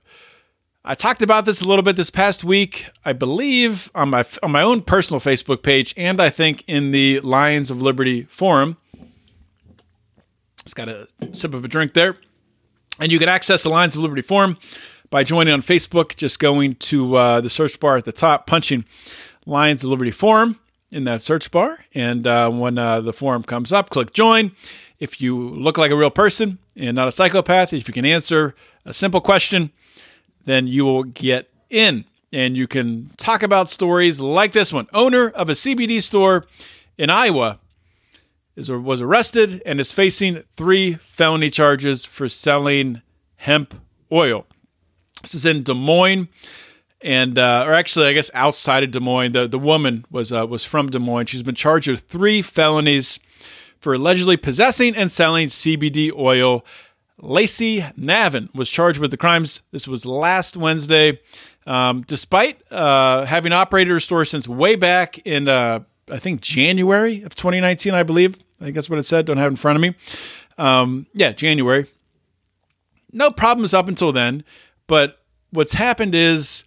I 0.86 0.96
talked 0.96 1.22
about 1.22 1.46
this 1.46 1.62
a 1.62 1.68
little 1.68 1.82
bit 1.82 1.96
this 1.96 2.10
past 2.10 2.44
week, 2.44 2.88
I 3.06 3.14
believe, 3.14 3.90
on 3.96 4.10
my 4.10 4.26
on 4.44 4.52
my 4.52 4.62
own 4.62 4.82
personal 4.82 5.22
Facebook 5.22 5.64
page, 5.64 5.94
and 5.96 6.20
I 6.20 6.30
think 6.30 6.64
in 6.68 6.92
the 6.92 7.22
Lions 7.22 7.72
of 7.72 7.82
Liberty 7.82 8.24
forum. 8.24 8.76
Just 10.66 10.76
got 10.76 10.90
a 10.90 11.08
sip 11.32 11.54
of 11.54 11.64
a 11.64 11.70
drink 11.70 11.94
there, 11.94 12.18
and 13.00 13.14
you 13.14 13.20
can 13.20 13.30
access 13.30 13.64
the 13.64 13.70
Lions 13.70 13.96
of 13.96 14.02
Liberty 14.02 14.22
forum 14.22 14.58
by 15.10 15.24
joining 15.24 15.54
on 15.54 15.62
Facebook. 15.62 16.18
Just 16.18 16.40
going 16.40 16.76
to 16.76 17.16
uh, 17.16 17.40
the 17.40 17.50
search 17.50 17.80
bar 17.80 17.96
at 17.96 18.04
the 18.04 18.12
top, 18.12 18.46
punching 18.46 18.84
Lions 19.46 19.86
of 19.86 19.90
Liberty 19.90 20.12
forum 20.12 20.60
in 20.94 21.04
that 21.06 21.22
search 21.22 21.50
bar, 21.52 21.80
and 21.94 22.28
uh, 22.28 22.50
when 22.50 22.78
uh, 22.78 23.02
the 23.02 23.14
forum 23.14 23.44
comes 23.44 23.74
up, 23.74 23.90
click 23.90 24.14
join. 24.14 24.52
If 25.00 25.20
you 25.20 25.38
look 25.38 25.78
like 25.78 25.92
a 25.92 25.96
real 25.98 26.12
person 26.12 26.60
and 26.76 26.96
not 26.96 27.08
a 27.08 27.12
psychopath, 27.12 27.74
if 27.74 27.88
you 27.88 27.94
can 27.94 28.06
answer 28.06 28.56
a 28.86 28.94
simple 28.94 29.20
question, 29.20 29.72
then 30.46 30.68
you 30.68 30.86
will 30.86 31.04
get 31.04 31.50
in. 31.70 32.06
and 32.32 32.58
you 32.58 32.68
can 32.68 33.12
talk 33.18 33.44
about 33.44 33.70
stories 33.70 34.20
like 34.20 34.54
this 34.54 34.74
one. 34.74 34.88
Owner 34.94 35.30
of 35.30 35.50
a 35.50 35.54
CBD 35.54 36.02
store 36.02 36.46
in 36.98 37.10
Iowa 37.10 37.60
is 38.56 38.72
was 38.72 39.02
arrested 39.02 39.62
and 39.66 39.80
is 39.80 39.92
facing 39.92 40.44
three 40.58 40.96
felony 40.96 41.50
charges 41.50 42.06
for 42.06 42.30
selling 42.30 43.02
hemp 43.38 43.76
oil. 44.12 44.46
This 45.22 45.36
is 45.36 45.46
in 45.46 45.64
Des 45.64 45.74
Moines, 45.74 46.28
and 47.04 47.38
uh, 47.38 47.66
or 47.68 47.74
actually, 47.74 48.08
I 48.08 48.14
guess 48.14 48.32
outside 48.34 48.84
of 48.84 48.92
Des 48.92 49.00
Moines. 49.00 49.34
The 49.34 49.48
the 49.48 49.60
woman 49.60 50.06
was 50.10 50.32
uh, 50.32 50.48
was 50.48 50.64
from 50.64 50.90
Des 50.90 51.00
Moines. 51.00 51.28
She's 51.28 51.44
been 51.44 51.56
charged 51.56 51.88
with 51.88 52.02
three 52.02 52.42
felonies 52.42 53.20
for 53.80 53.94
allegedly 53.94 54.38
possessing 54.38 54.96
and 54.96 55.12
selling 55.12 55.48
CBD 55.50 56.12
oil. 56.16 56.66
Lacey 57.22 57.82
Navin 57.98 58.54
was 58.56 58.70
charged 58.70 59.00
with 59.00 59.12
the 59.12 59.18
crimes. 59.18 59.62
This 59.72 59.88
was 59.88 60.06
last 60.06 60.58
Wednesday. 60.58 61.20
Um, 61.66 62.02
despite 62.02 62.62
uh, 62.72 63.26
having 63.26 63.54
operated 63.54 63.92
her 63.92 64.00
store 64.00 64.26
since 64.26 64.48
way 64.48 64.76
back 64.76 65.20
in, 65.20 65.48
uh, 65.48 65.82
I 66.10 66.20
think, 66.20 66.42
January 66.42 67.22
of 67.24 67.36
2019, 67.36 67.94
I 67.94 68.04
believe. 68.04 68.38
I 68.60 68.66
think 68.66 68.76
that's 68.76 68.90
what 68.90 69.00
it 69.00 69.06
said. 69.06 69.26
Don't 69.26 69.38
have 69.38 69.48
it 69.48 69.54
in 69.54 69.56
front 69.56 69.78
of 69.78 69.82
me. 69.82 69.96
Um, 70.58 71.08
yeah, 71.14 71.32
January. 71.32 71.86
No 73.14 73.32
problems 73.32 73.74
up 73.74 73.88
until 73.88 74.12
then. 74.12 74.44
But 74.88 75.20
what's 75.52 75.74
happened 75.74 76.16
is 76.16 76.66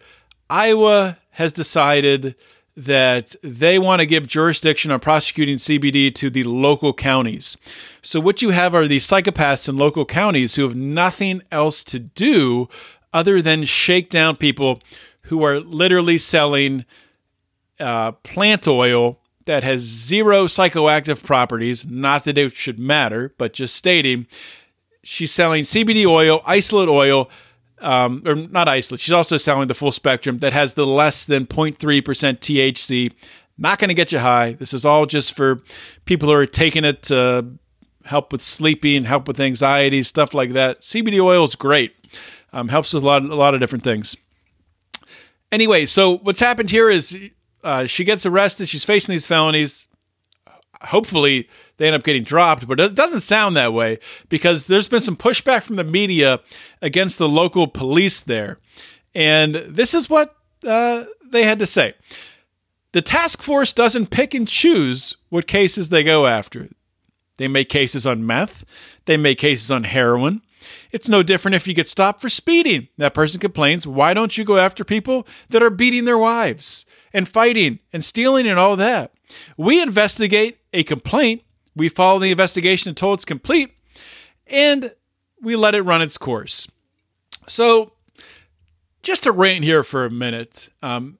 Iowa 0.49 1.17
has 1.31 1.51
decided 1.51 2.35
that 2.75 3.35
they 3.41 3.79
want 3.79 4.01
to 4.01 4.05
give 4.05 4.27
jurisdiction 4.27 4.91
on 4.91 4.99
prosecuting 4.99 5.57
CBD 5.57 6.13
to 6.13 6.29
the 6.29 6.43
local 6.43 6.93
counties. 6.93 7.57
So, 8.03 8.19
what 8.19 8.41
you 8.41 8.51
have 8.51 8.75
are 8.75 8.87
these 8.87 9.07
psychopaths 9.07 9.67
in 9.67 9.77
local 9.77 10.05
counties 10.05 10.55
who 10.55 10.61
have 10.63 10.75
nothing 10.75 11.41
else 11.51 11.83
to 11.85 11.99
do 11.99 12.69
other 13.11 13.41
than 13.41 13.63
shake 13.63 14.11
down 14.11 14.35
people 14.35 14.79
who 15.23 15.43
are 15.43 15.59
literally 15.59 16.19
selling 16.19 16.85
uh, 17.79 18.11
plant 18.11 18.67
oil 18.67 19.19
that 19.45 19.63
has 19.63 19.81
zero 19.81 20.45
psychoactive 20.45 21.23
properties. 21.23 21.85
Not 21.85 22.25
that 22.25 22.37
it 22.37 22.55
should 22.55 22.77
matter, 22.77 23.33
but 23.39 23.53
just 23.53 23.75
stating 23.75 24.27
she's 25.03 25.33
selling 25.33 25.63
CBD 25.63 26.05
oil, 26.05 26.41
isolate 26.45 26.89
oil, 26.89 27.29
um, 27.79 28.23
or 28.25 28.35
not 28.35 28.67
isolate. 28.67 29.01
She's 29.01 29.13
also 29.13 29.37
selling 29.37 29.67
the 29.67 29.73
full 29.73 29.91
spectrum 29.91 30.39
that 30.39 30.53
has 30.53 30.73
the 30.73 30.85
less 30.85 31.25
than 31.25 31.45
0.3% 31.45 31.77
THC. 31.77 33.13
Not 33.57 33.79
going 33.79 33.89
to 33.89 33.93
get 33.93 34.11
you 34.11 34.19
high. 34.19 34.53
This 34.53 34.73
is 34.73 34.85
all 34.85 35.05
just 35.05 35.35
for 35.35 35.61
people 36.05 36.29
who 36.29 36.35
are 36.35 36.45
taking 36.45 36.85
it 36.85 37.01
to 37.03 37.57
help 38.05 38.31
with 38.31 38.41
sleeping, 38.41 39.03
help 39.03 39.27
with 39.27 39.39
anxiety, 39.39 40.03
stuff 40.03 40.33
like 40.33 40.53
that. 40.53 40.81
CBD 40.81 41.21
oil 41.21 41.43
is 41.43 41.55
great. 41.55 41.93
Um, 42.53 42.69
helps 42.69 42.93
with 42.93 43.03
a 43.03 43.05
lot, 43.05 43.23
a 43.23 43.35
lot 43.35 43.53
of 43.53 43.59
different 43.59 43.83
things. 43.83 44.15
Anyway, 45.51 45.85
so 45.85 46.17
what's 46.19 46.39
happened 46.39 46.69
here 46.69 46.89
is 46.89 47.17
uh, 47.63 47.85
she 47.85 48.03
gets 48.03 48.25
arrested. 48.25 48.69
She's 48.69 48.83
facing 48.83 49.13
these 49.13 49.27
felonies. 49.27 49.86
Hopefully, 50.81 51.47
they 51.77 51.87
end 51.87 51.95
up 51.95 52.03
getting 52.03 52.23
dropped, 52.23 52.67
but 52.67 52.79
it 52.79 52.95
doesn't 52.95 53.21
sound 53.21 53.55
that 53.55 53.73
way 53.73 53.99
because 54.29 54.67
there's 54.67 54.87
been 54.87 55.01
some 55.01 55.15
pushback 55.15 55.63
from 55.63 55.75
the 55.75 55.83
media 55.83 56.39
against 56.81 57.17
the 57.17 57.29
local 57.29 57.67
police 57.67 58.19
there. 58.19 58.59
And 59.15 59.55
this 59.67 59.93
is 59.93 60.09
what 60.09 60.35
uh, 60.65 61.05
they 61.31 61.43
had 61.43 61.59
to 61.59 61.65
say. 61.65 61.95
The 62.91 63.01
task 63.01 63.41
force 63.41 63.73
doesn't 63.73 64.11
pick 64.11 64.33
and 64.33 64.47
choose 64.47 65.15
what 65.29 65.47
cases 65.47 65.89
they 65.89 66.03
go 66.03 66.27
after. 66.27 66.69
They 67.37 67.47
make 67.47 67.69
cases 67.69 68.07
on 68.07 68.25
meth, 68.25 68.65
they 69.05 69.17
make 69.17 69.37
cases 69.37 69.69
on 69.71 69.83
heroin. 69.83 70.41
It's 70.91 71.07
no 71.07 71.23
different 71.23 71.55
if 71.55 71.67
you 71.67 71.73
get 71.73 71.87
stopped 71.87 72.21
for 72.21 72.29
speeding. 72.29 72.87
That 72.97 73.13
person 73.13 73.39
complains, 73.39 73.85
why 73.85 74.13
don't 74.13 74.37
you 74.37 74.43
go 74.43 74.57
after 74.57 74.83
people 74.83 75.27
that 75.49 75.61
are 75.63 75.69
beating 75.69 76.05
their 76.05 76.17
wives 76.17 76.85
and 77.13 77.27
fighting 77.27 77.79
and 77.93 78.03
stealing 78.03 78.47
and 78.47 78.59
all 78.59 78.75
that? 78.77 79.13
We 79.57 79.81
investigate 79.81 80.57
a 80.77 80.83
complaint 80.83 81.41
we 81.75 81.89
follow 81.89 82.19
the 82.19 82.31
investigation 82.31 82.89
until 82.89 83.13
it's 83.13 83.25
complete, 83.25 83.71
and 84.47 84.93
we 85.41 85.55
let 85.55 85.75
it 85.75 85.81
run 85.81 86.01
its 86.01 86.17
course. 86.17 86.67
So, 87.47 87.93
just 89.03 89.23
to 89.23 89.31
rant 89.31 89.63
here 89.63 89.83
for 89.83 90.05
a 90.05 90.09
minute, 90.09 90.69
um, 90.81 91.17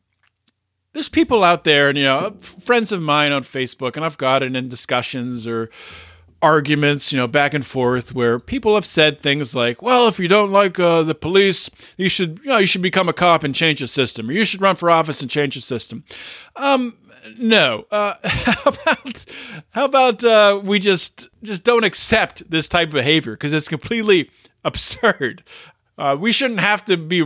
there's 0.93 1.09
people 1.09 1.43
out 1.43 1.63
there, 1.63 1.89
and 1.89 1.97
you 1.97 2.05
know, 2.05 2.35
friends 2.39 2.91
of 2.91 3.01
mine 3.01 3.31
on 3.31 3.43
Facebook, 3.43 3.95
and 3.95 4.03
I've 4.03 4.17
gotten 4.17 4.55
in 4.55 4.67
discussions 4.67 5.45
or 5.45 5.69
arguments, 6.41 7.11
you 7.11 7.17
know, 7.17 7.27
back 7.27 7.53
and 7.53 7.65
forth, 7.65 8.13
where 8.13 8.37
people 8.39 8.75
have 8.75 8.85
said 8.85 9.21
things 9.21 9.55
like, 9.55 9.81
"Well, 9.81 10.07
if 10.07 10.19
you 10.19 10.27
don't 10.27 10.51
like 10.51 10.79
uh, 10.79 11.03
the 11.03 11.15
police, 11.15 11.69
you 11.97 12.09
should, 12.09 12.39
you 12.43 12.49
know, 12.49 12.57
you 12.57 12.67
should 12.67 12.81
become 12.81 13.09
a 13.09 13.13
cop 13.13 13.43
and 13.43 13.55
change 13.55 13.79
the 13.79 13.87
system, 13.87 14.29
or 14.29 14.33
you 14.33 14.45
should 14.45 14.61
run 14.61 14.75
for 14.75 14.89
office 14.89 15.21
and 15.21 15.29
change 15.29 15.55
the 15.55 15.61
system." 15.61 16.03
Um, 16.55 16.97
no. 17.37 17.85
Uh, 17.91 18.15
how 18.23 18.61
about 18.65 19.25
how 19.71 19.85
about 19.85 20.23
uh, 20.23 20.61
we 20.63 20.79
just 20.79 21.27
just 21.43 21.63
don't 21.63 21.83
accept 21.83 22.49
this 22.49 22.67
type 22.67 22.89
of 22.89 22.93
behavior 22.93 23.33
because 23.33 23.53
it's 23.53 23.67
completely 23.67 24.29
absurd. 24.63 25.43
Uh, 25.97 26.15
we 26.19 26.31
shouldn't 26.31 26.59
have 26.59 26.85
to 26.85 26.97
be 26.97 27.25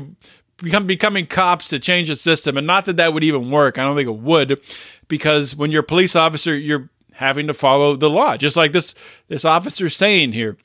become 0.58 0.86
becoming 0.86 1.26
cops 1.26 1.68
to 1.70 1.80
change 1.80 2.08
the 2.08 2.16
system, 2.16 2.58
and 2.58 2.68
not 2.68 2.86
that 2.86 2.98
that 2.98 3.14
would 3.14 3.24
even 3.24 3.52
work. 3.52 3.78
I 3.78 3.84
don't 3.84 3.96
think 3.96 4.08
it 4.08 4.20
would, 4.20 4.62
because 5.08 5.56
when 5.56 5.72
you're 5.72 5.82
a 5.82 5.86
police 5.86 6.16
officer, 6.16 6.56
you're 6.56 6.90
having 7.14 7.48
to 7.48 7.54
follow 7.54 7.96
the 7.96 8.10
law, 8.10 8.38
just 8.38 8.56
like 8.56 8.72
this 8.72 8.94
this 9.28 9.46
officer 9.46 9.90
saying 9.90 10.34
here. 10.34 10.58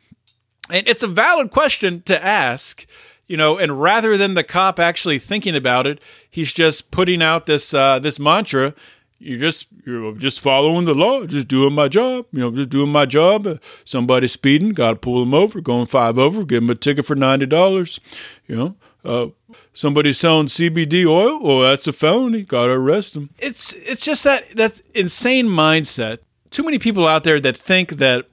And 0.69 0.89
it's 0.89 1.03
a 1.03 1.09
valid 1.09 1.53
question 1.53 2.03
to 2.03 2.25
ask 2.25 2.87
you 3.27 3.37
know, 3.37 3.59
and 3.59 3.81
rather 3.81 4.17
than 4.17 4.35
the 4.35 4.45
cop 4.45 4.79
actually 4.79 5.19
thinking 5.19 5.57
about 5.57 5.87
it, 5.87 6.01
he's 6.31 6.53
just 6.53 6.91
putting 6.91 7.23
out 7.23 7.47
this 7.47 7.75
uh, 7.75 7.99
this 7.99 8.19
mantra 8.19 8.75
you 9.19 9.39
just 9.39 9.67
you're 9.85 10.13
just 10.13 10.41
following 10.41 10.85
the 10.85 10.95
law, 10.95 11.25
just 11.25 11.49
doing 11.49 11.73
my 11.73 11.89
job. 11.89 12.27
You 12.33 12.41
know, 12.41 12.51
just 12.51 12.71
doing 12.71 12.91
my 12.91 13.07
job. 13.07 13.61
Somebody 13.85 14.29
speeding, 14.29 14.71
got 14.71 14.91
to 14.91 14.97
pull 14.97 15.21
them 15.21 15.35
over. 15.35 15.61
Going 15.61 15.87
five 15.87 16.19
over, 16.19 16.45
give 16.45 16.63
them 16.63 16.71
a 16.71 16.75
ticket 16.75 17.07
for 17.07 17.15
ninety 17.15 17.47
dollars. 17.47 17.99
You 18.47 18.57
know, 18.57 18.75
uh, 19.05 19.27
somebody 19.73 20.13
selling 20.13 20.47
CBD 20.47 21.07
oil, 21.07 21.41
oh, 21.43 21.63
that's 21.63 21.87
a 21.87 21.93
felony. 21.93 22.43
Got 22.43 22.67
to 22.67 22.73
arrest 22.73 23.15
them. 23.15 23.31
It's 23.39 23.73
it's 23.75 24.05
just 24.05 24.25
that 24.25 24.51
that 24.51 24.81
insane 24.95 25.47
mindset. 25.47 26.19
Too 26.51 26.63
many 26.63 26.79
people 26.79 27.07
out 27.07 27.25
there 27.25 27.41
that 27.41 27.57
think 27.57 27.97
that 27.99 28.27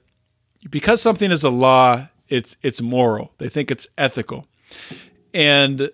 because 0.70 1.00
something 1.00 1.30
is 1.30 1.44
a 1.44 1.50
law, 1.50 2.08
it's 2.28 2.56
it's 2.62 2.82
moral. 2.82 3.32
They 3.38 3.48
think 3.48 3.70
it's 3.70 3.86
ethical, 3.96 4.46
and 5.32 5.90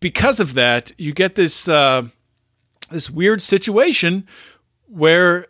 because 0.00 0.38
of 0.38 0.54
that, 0.54 0.92
you 0.98 1.14
get 1.14 1.34
this. 1.34 1.66
Uh, 1.66 2.08
this 2.90 3.10
weird 3.10 3.42
situation 3.42 4.26
where 4.86 5.46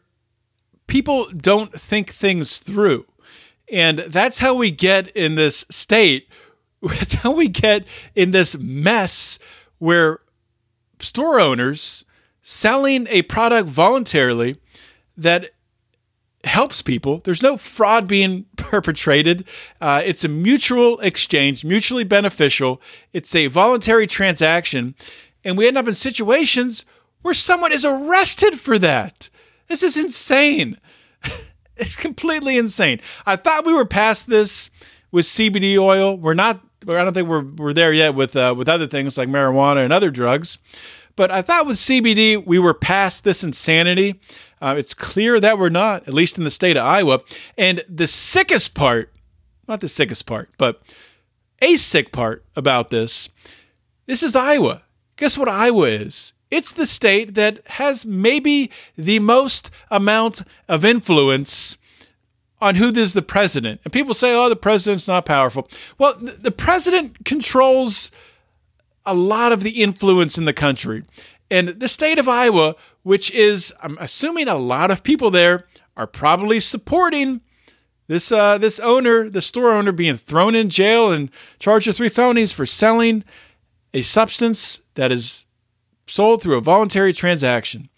people 0.86 1.28
don't 1.30 1.78
think 1.78 2.12
things 2.12 2.58
through. 2.58 3.06
And 3.70 4.00
that's 4.00 4.38
how 4.38 4.54
we 4.54 4.70
get 4.70 5.08
in 5.16 5.34
this 5.34 5.64
state. 5.70 6.28
That's 6.82 7.14
how 7.14 7.32
we 7.32 7.48
get 7.48 7.86
in 8.14 8.32
this 8.32 8.58
mess 8.58 9.38
where 9.78 10.20
store 11.00 11.40
owners 11.40 12.04
selling 12.42 13.06
a 13.08 13.22
product 13.22 13.70
voluntarily 13.70 14.58
that 15.16 15.50
helps 16.44 16.82
people. 16.82 17.20
There's 17.24 17.42
no 17.42 17.56
fraud 17.56 18.06
being 18.06 18.44
perpetrated. 18.56 19.46
Uh, 19.80 20.02
it's 20.04 20.24
a 20.24 20.28
mutual 20.28 21.00
exchange, 21.00 21.64
mutually 21.64 22.04
beneficial. 22.04 22.80
It's 23.12 23.34
a 23.34 23.46
voluntary 23.46 24.06
transaction. 24.06 24.94
And 25.42 25.56
we 25.56 25.66
end 25.66 25.78
up 25.78 25.88
in 25.88 25.94
situations 25.94 26.84
where 27.24 27.32
someone 27.32 27.72
is 27.72 27.86
arrested 27.86 28.60
for 28.60 28.78
that. 28.78 29.30
This 29.66 29.82
is 29.82 29.96
insane. 29.96 30.78
it's 31.76 31.96
completely 31.96 32.58
insane. 32.58 33.00
I 33.24 33.36
thought 33.36 33.64
we 33.64 33.72
were 33.72 33.86
past 33.86 34.28
this 34.28 34.68
with 35.10 35.24
CBD 35.24 35.78
oil. 35.78 36.18
We're 36.18 36.34
not. 36.34 36.60
I 36.86 36.92
don't 37.02 37.14
think 37.14 37.26
we're 37.26 37.44
we're 37.44 37.72
there 37.72 37.94
yet 37.94 38.14
with 38.14 38.36
uh, 38.36 38.54
with 38.54 38.68
other 38.68 38.86
things 38.86 39.16
like 39.16 39.30
marijuana 39.30 39.82
and 39.82 39.90
other 39.90 40.10
drugs. 40.10 40.58
But 41.16 41.30
I 41.30 41.40
thought 41.40 41.66
with 41.66 41.78
CBD 41.78 42.46
we 42.46 42.58
were 42.58 42.74
past 42.74 43.24
this 43.24 43.42
insanity. 43.42 44.20
Uh, 44.60 44.74
it's 44.76 44.92
clear 44.92 45.40
that 45.40 45.58
we're 45.58 45.70
not, 45.70 46.06
at 46.06 46.12
least 46.12 46.36
in 46.36 46.44
the 46.44 46.50
state 46.50 46.76
of 46.76 46.84
Iowa. 46.84 47.20
And 47.56 47.82
the 47.88 48.06
sickest 48.06 48.74
part, 48.74 49.14
not 49.66 49.80
the 49.80 49.88
sickest 49.88 50.26
part, 50.26 50.50
but 50.58 50.82
a 51.62 51.78
sick 51.78 52.12
part 52.12 52.44
about 52.54 52.90
this, 52.90 53.30
this 54.04 54.22
is 54.22 54.36
Iowa. 54.36 54.82
Guess 55.16 55.38
what 55.38 55.48
Iowa 55.48 55.86
is? 55.88 56.33
It's 56.50 56.72
the 56.72 56.86
state 56.86 57.34
that 57.34 57.66
has 57.66 58.06
maybe 58.06 58.70
the 58.96 59.18
most 59.18 59.70
amount 59.90 60.42
of 60.68 60.84
influence 60.84 61.78
on 62.60 62.76
who 62.76 62.88
is 62.88 63.12
the 63.12 63.22
president. 63.22 63.80
And 63.84 63.92
people 63.92 64.14
say, 64.14 64.34
oh, 64.34 64.48
the 64.48 64.56
president's 64.56 65.08
not 65.08 65.26
powerful. 65.26 65.68
Well, 65.98 66.14
the 66.18 66.50
president 66.50 67.24
controls 67.24 68.10
a 69.04 69.14
lot 69.14 69.52
of 69.52 69.62
the 69.62 69.82
influence 69.82 70.38
in 70.38 70.44
the 70.44 70.52
country. 70.52 71.04
And 71.50 71.68
the 71.68 71.88
state 71.88 72.18
of 72.18 72.28
Iowa, 72.28 72.76
which 73.02 73.30
is, 73.32 73.72
I'm 73.82 73.98
assuming 73.98 74.48
a 74.48 74.56
lot 74.56 74.90
of 74.90 75.02
people 75.02 75.30
there 75.30 75.66
are 75.96 76.06
probably 76.06 76.58
supporting 76.58 77.42
this 78.06 78.30
uh, 78.30 78.58
this 78.58 78.78
owner, 78.80 79.30
the 79.30 79.40
store 79.40 79.72
owner, 79.72 79.92
being 79.92 80.16
thrown 80.16 80.54
in 80.54 80.68
jail 80.68 81.10
and 81.10 81.30
charged 81.58 81.86
with 81.86 81.96
three 81.96 82.08
felonies 82.08 82.52
for 82.52 82.66
selling 82.66 83.24
a 83.94 84.02
substance 84.02 84.82
that 84.94 85.10
is 85.10 85.43
sold 86.06 86.42
through 86.42 86.56
a 86.56 86.60
voluntary 86.60 87.12
transaction. 87.12 87.88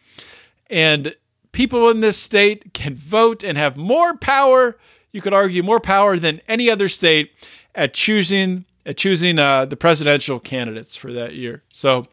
And 0.68 1.16
people 1.52 1.88
in 1.88 2.00
this 2.00 2.18
state 2.18 2.74
can 2.74 2.94
vote 2.94 3.42
and 3.42 3.56
have 3.56 3.76
more 3.76 4.16
power, 4.16 4.76
you 5.12 5.20
could 5.22 5.32
argue 5.32 5.62
more 5.62 5.80
power 5.80 6.18
than 6.18 6.40
any 6.48 6.70
other 6.70 6.88
state 6.88 7.32
at 7.74 7.94
choosing 7.94 8.64
at 8.84 8.96
choosing 8.96 9.38
uh, 9.38 9.64
the 9.64 9.76
presidential 9.76 10.38
candidates 10.38 10.94
for 10.94 11.12
that 11.12 11.34
year. 11.34 11.64
So 11.74 12.06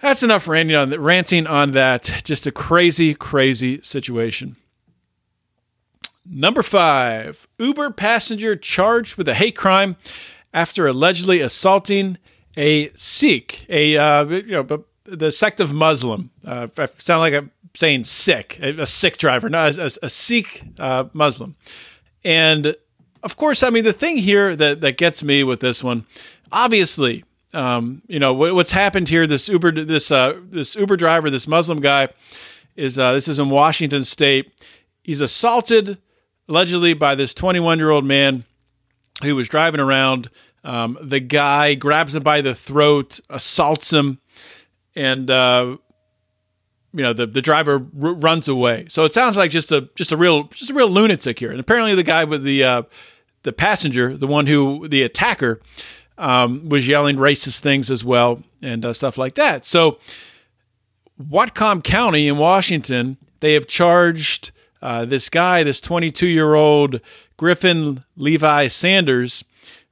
that's 0.00 0.22
enough 0.22 0.48
ranting 0.48 0.74
on, 0.74 0.98
ranting 0.98 1.46
on 1.46 1.72
that. 1.72 2.22
Just 2.24 2.46
a 2.46 2.52
crazy, 2.52 3.14
crazy 3.14 3.80
situation. 3.82 4.56
Number 6.24 6.62
five 6.62 7.46
Uber 7.58 7.90
passenger 7.90 8.56
charged 8.56 9.16
with 9.16 9.28
a 9.28 9.34
hate 9.34 9.56
crime 9.56 9.96
after 10.54 10.86
allegedly 10.86 11.40
assaulting 11.40 12.16
a 12.56 12.90
Sikh, 12.94 13.66
a 13.68 13.96
uh, 13.96 14.24
you 14.24 14.62
know, 14.62 14.84
the 15.04 15.32
sect 15.32 15.60
of 15.60 15.72
Muslim. 15.72 16.30
Uh, 16.44 16.68
I 16.78 16.88
sound 16.98 17.20
like 17.20 17.34
I'm 17.34 17.50
saying 17.74 18.04
Sikh, 18.04 18.58
a, 18.60 18.86
Sikh 18.86 19.18
driver, 19.18 19.48
not 19.48 19.76
a, 19.76 19.98
a 20.02 20.08
Sikh 20.08 20.64
uh, 20.78 21.04
Muslim. 21.12 21.54
And 22.24 22.76
of 23.22 23.36
course, 23.36 23.62
I 23.62 23.70
mean 23.70 23.84
the 23.84 23.92
thing 23.92 24.18
here 24.18 24.54
that 24.56 24.80
that 24.80 24.96
gets 24.96 25.22
me 25.22 25.44
with 25.44 25.60
this 25.60 25.82
one, 25.82 26.06
obviously, 26.52 27.24
um, 27.52 28.02
you 28.06 28.18
know 28.18 28.32
what's 28.32 28.72
happened 28.72 29.08
here. 29.08 29.26
This 29.26 29.48
Uber, 29.48 29.72
this 29.84 30.10
uh, 30.10 30.38
this 30.42 30.74
Uber 30.74 30.96
driver, 30.96 31.30
this 31.30 31.46
Muslim 31.46 31.80
guy, 31.80 32.08
is 32.76 32.98
uh, 32.98 33.12
this 33.12 33.28
is 33.28 33.38
in 33.38 33.50
Washington 33.50 34.04
State. 34.04 34.52
He's 35.02 35.20
assaulted 35.20 35.98
allegedly 36.48 36.94
by 36.94 37.14
this 37.14 37.34
21 37.34 37.78
year 37.78 37.90
old 37.90 38.04
man 38.04 38.44
who 39.22 39.36
was 39.36 39.48
driving 39.48 39.80
around. 39.80 40.30
Um, 40.64 40.98
the 41.00 41.20
guy 41.20 41.74
grabs 41.74 42.14
him 42.14 42.22
by 42.22 42.40
the 42.40 42.54
throat, 42.54 43.20
assaults 43.28 43.92
him, 43.92 44.18
and 44.96 45.30
uh, 45.30 45.76
you 46.94 47.02
know 47.02 47.12
the 47.12 47.26
the 47.26 47.42
driver 47.42 47.74
r- 47.74 48.14
runs 48.14 48.48
away. 48.48 48.86
So 48.88 49.04
it 49.04 49.12
sounds 49.12 49.36
like 49.36 49.50
just 49.50 49.72
a 49.72 49.88
just 49.94 50.10
a 50.10 50.16
real 50.16 50.44
just 50.44 50.70
a 50.70 50.74
real 50.74 50.88
lunatic 50.88 51.38
here. 51.38 51.50
And 51.50 51.60
apparently 51.60 51.94
the 51.94 52.02
guy 52.02 52.24
with 52.24 52.44
the 52.44 52.64
uh, 52.64 52.82
the 53.42 53.52
passenger, 53.52 54.16
the 54.16 54.26
one 54.26 54.46
who 54.46 54.88
the 54.88 55.02
attacker, 55.02 55.60
um, 56.18 56.68
was 56.68 56.88
yelling 56.88 57.16
racist 57.16 57.60
things 57.60 57.90
as 57.90 58.04
well 58.04 58.42
and 58.62 58.84
uh, 58.84 58.92
stuff 58.92 59.18
like 59.18 59.34
that. 59.34 59.64
So 59.64 59.98
Whatcom 61.20 61.82
County 61.82 62.28
in 62.28 62.38
Washington, 62.38 63.18
they 63.40 63.54
have 63.54 63.66
charged 63.66 64.50
uh, 64.82 65.04
this 65.04 65.28
guy, 65.28 65.62
this 65.62 65.80
22 65.80 66.26
year 66.26 66.54
old 66.54 67.00
Griffin 67.36 68.04
Levi 68.16 68.68
Sanders, 68.68 69.44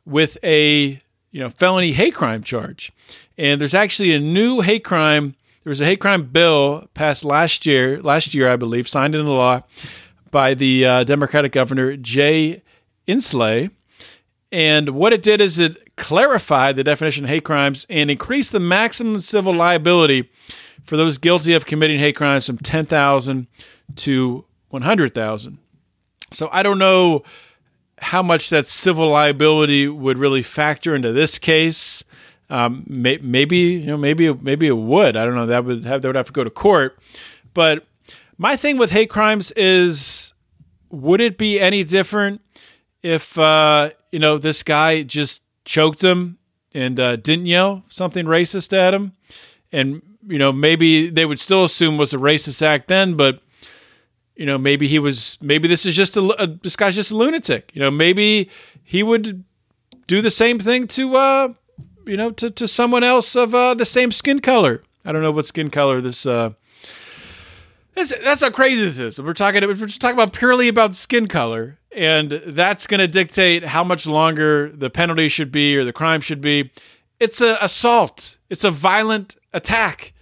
with 0.05 0.37
a 0.43 1.01
you 1.31 1.41
know 1.41 1.49
felony 1.49 1.93
hate 1.93 2.15
crime 2.15 2.43
charge. 2.43 2.93
And 3.39 3.61
there's 3.61 3.75
actually 3.75 4.13
a 4.13 4.19
new 4.21 4.61
hate 4.61 4.85
crime. 4.85 5.35
There 5.65 5.71
was 5.71 5.81
a 5.81 5.85
hate 5.85 6.01
crime 6.01 6.25
bill 6.25 6.89
passed 6.95 7.25
last 7.25 7.67
year, 7.67 8.01
last 8.03 8.35
year 8.35 8.51
I 8.51 8.57
believe, 8.57 8.89
signed 8.89 9.15
into 9.15 9.31
law 9.31 9.63
by 10.31 10.55
the 10.55 10.85
uh, 10.85 11.05
Democratic 11.05 11.53
governor 11.53 11.97
Jay 11.97 12.63
Inslee. 13.07 13.71
And 14.51 14.91
what 14.91 15.13
it 15.13 15.23
did 15.23 15.41
is 15.41 15.59
it 15.59 15.97
clarified 15.97 16.77
the 16.77 16.85
definition 16.85 17.25
of 17.25 17.31
hate 17.31 17.45
crimes 17.45 17.87
and 17.89 18.11
increased 18.11 18.53
the 18.53 18.61
maximum 18.61 19.21
civil 19.21 19.55
liability 19.55 20.31
for 20.85 20.97
those 20.97 21.17
guilty 21.17 21.55
of 21.55 21.65
committing 21.65 21.99
hate 21.99 22.17
crimes 22.17 22.47
from 22.47 22.59
10,000 22.59 23.47
to 23.97 24.45
100,000. 24.69 25.59
So 26.33 26.49
I 26.53 26.63
don't 26.63 26.79
know 26.79 27.23
how 28.03 28.23
much 28.23 28.51
that 28.51 28.67
civil 28.67 29.09
liability 29.09 29.89
would 29.89 30.19
really 30.19 30.43
factor 30.43 30.95
into 30.95 31.13
this 31.13 31.39
case. 31.39 32.05
Um, 32.51 32.85
may, 32.87 33.19
maybe 33.23 33.57
you 33.57 33.87
know, 33.87 33.97
maybe 33.97 34.33
maybe 34.35 34.67
it 34.67 34.77
would. 34.77 35.17
I 35.17 35.25
don't 35.25 35.35
know. 35.35 35.47
That 35.47 35.65
would 35.65 35.85
have 35.87 36.03
that 36.03 36.09
would 36.09 36.17
have 36.17 36.27
to 36.27 36.33
go 36.33 36.45
to 36.45 36.51
court. 36.51 36.99
But 37.55 37.87
my 38.37 38.57
thing 38.57 38.77
with 38.77 38.91
hate 38.91 39.09
crimes 39.09 39.53
is, 39.53 40.33
would 40.91 41.21
it 41.21 41.39
be 41.39 41.61
any 41.61 41.85
different 41.85 42.41
if 43.03 43.39
uh, 43.39 43.91
you 44.11 44.19
know 44.19 44.37
this 44.37 44.63
guy 44.63 45.03
just 45.03 45.43
choked 45.65 46.03
him 46.03 46.39
and 46.75 46.99
uh, 46.99 47.17
didn't 47.17 47.47
yell 47.47 47.85
something 47.89 48.27
racist 48.27 48.73
at 48.73 48.95
him, 48.95 49.13
and 49.71 50.03
you 50.27 50.39
know 50.39 50.53
maybe 50.53 51.09
they 51.09 51.25
would 51.25 51.41
still 51.41 51.65
assume 51.65 51.97
was 51.97 52.13
a 52.13 52.19
racist 52.19 52.63
act 52.63 52.89
then, 52.89 53.15
but 53.15 53.41
you 54.37 54.47
know, 54.47 54.59
maybe 54.59 54.89
he 54.89 54.99
was, 54.99 55.39
maybe 55.41 55.69
this 55.69 55.85
is 55.85 55.95
just 55.95 56.17
a, 56.17 56.43
a, 56.43 56.47
this 56.47 56.77
guy's 56.77 56.95
just 56.95 57.11
a 57.11 57.17
lunatic. 57.17 57.71
You 57.75 57.81
know, 57.81 57.91
maybe 57.91 58.49
he 58.83 59.03
would 59.03 59.45
do 60.07 60.23
the 60.23 60.31
same 60.31 60.59
thing 60.59 60.87
to, 60.89 61.17
uh, 61.17 61.49
you 62.07 62.17
know, 62.17 62.31
to, 62.33 62.51
to 62.51 62.67
someone 62.67 63.05
else 63.05 63.37
of 63.37 63.55
uh, 63.55 63.75
the 63.75 63.85
same 63.85 64.11
skin 64.11 64.41
color. 64.41 64.83
I 65.05 65.13
don't 65.13 65.23
know 65.23 65.31
what 65.31 65.47
skin 65.47 65.71
color 65.71 66.01
this, 66.01 66.27
uh, 66.27 66.53
that's, 67.95 68.13
that's 68.25 68.41
how 68.41 68.51
crazy 68.51 68.81
this 68.83 68.99
is. 68.99 69.21
We're 69.21 69.35
talking, 69.35 69.63
we're 69.67 69.75
just 69.75 70.01
talking 70.01 70.17
about 70.17 70.33
purely 70.33 70.69
about 70.69 70.95
skin 70.95 71.27
color, 71.29 71.79
and 71.95 72.31
that's 72.47 72.87
going 72.87 73.01
to 73.01 73.09
dictate 73.09 73.65
how 73.65 73.85
much 73.85 74.07
longer 74.07 74.71
the 74.71 74.89
penalty 74.89 75.29
should 75.29 75.53
be 75.53 75.77
or 75.77 75.85
the 75.85 75.93
crime 75.93 76.23
should 76.23 76.41
be. 76.41 76.71
It's 77.21 77.41
a 77.41 77.59
assault. 77.61 78.39
It's 78.49 78.65
a 78.65 78.71
violent 78.71 79.37
attack. 79.53 80.15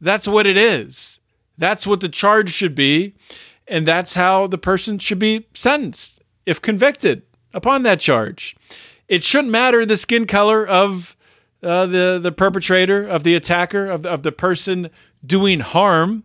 That's 0.00 0.26
what 0.26 0.46
it 0.46 0.56
is. 0.56 1.20
That's 1.58 1.86
what 1.86 2.00
the 2.00 2.08
charge 2.08 2.50
should 2.52 2.74
be. 2.74 3.14
And 3.68 3.86
that's 3.86 4.14
how 4.14 4.46
the 4.46 4.58
person 4.58 4.98
should 4.98 5.18
be 5.18 5.46
sentenced 5.54 6.22
if 6.44 6.62
convicted 6.62 7.22
upon 7.52 7.82
that 7.82 8.00
charge. 8.00 8.56
It 9.08 9.24
shouldn't 9.24 9.50
matter 9.50 9.84
the 9.84 9.96
skin 9.96 10.26
color 10.26 10.66
of 10.66 11.16
uh, 11.62 11.86
the, 11.86 12.20
the 12.22 12.32
perpetrator, 12.32 13.06
of 13.06 13.24
the 13.24 13.34
attacker, 13.34 13.88
of 13.88 14.02
the, 14.02 14.10
of 14.10 14.22
the 14.22 14.32
person 14.32 14.90
doing 15.24 15.60
harm. 15.60 16.24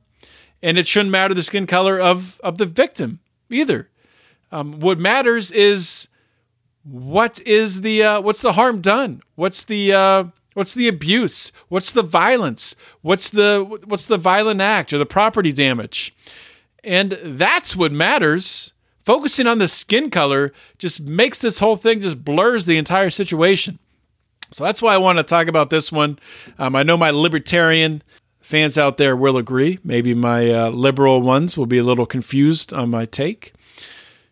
And 0.62 0.78
it 0.78 0.88
shouldn't 0.88 1.12
matter 1.12 1.34
the 1.34 1.44
skin 1.44 1.66
color 1.66 2.00
of, 2.00 2.40
of 2.44 2.60
the 2.60 2.66
victim 2.66 3.20
either. 3.50 3.90
Um, 4.52 4.80
what 4.80 5.00
matters 5.00 5.50
is 5.52 6.08
what 6.84 7.40
is 7.46 7.82
the 7.82 8.04
uh, 8.04 8.22
what's 8.22 8.42
the 8.42 8.54
harm 8.54 8.82
done? 8.82 9.22
What's 9.36 9.64
the 9.64 9.94
uh, 9.94 10.24
What's 10.54 10.74
the 10.74 10.88
abuse? 10.88 11.52
What's 11.70 11.92
the 11.92 12.04
violence? 12.04 12.76
What's 13.02 13.30
the 13.30 13.80
what's 13.86 14.06
the 14.06 14.18
violent 14.18 14.62
act 14.62 14.92
or 14.92 14.98
the 14.98 15.06
property 15.06 15.52
damage? 15.52 16.14
And 16.84 17.18
that's 17.24 17.76
what 17.76 17.92
matters. 17.92 18.74
Focusing 19.06 19.48
on 19.48 19.58
the 19.58 19.68
skin 19.68 20.10
color 20.10 20.54
just 20.78 21.02
makes 21.02 21.40
this 21.40 21.60
whole 21.60 21.76
thing 21.76 22.02
just 22.02 22.24
blurs 22.24 22.66
the 22.66 22.78
entire 22.78 23.10
situation. 23.10 23.80
So 24.52 24.64
that's 24.64 24.82
why 24.82 24.94
I 24.94 24.98
want 24.98 25.18
to 25.18 25.24
talk 25.24 25.48
about 25.48 25.70
this 25.70 25.92
one. 25.92 26.20
Um, 26.60 26.76
I 26.76 26.84
know 26.84 26.98
my 26.98 27.10
libertarian 27.10 28.04
fans 28.42 28.78
out 28.78 28.98
there 28.98 29.16
will 29.16 29.38
agree. 29.38 29.80
Maybe 29.84 30.14
my 30.14 30.52
uh, 30.52 30.70
liberal 30.70 31.22
ones 31.22 31.58
will 31.58 31.66
be 31.66 31.78
a 31.78 31.84
little 31.84 32.06
confused 32.06 32.74
on 32.74 32.90
my 32.90 33.06
take. 33.06 33.54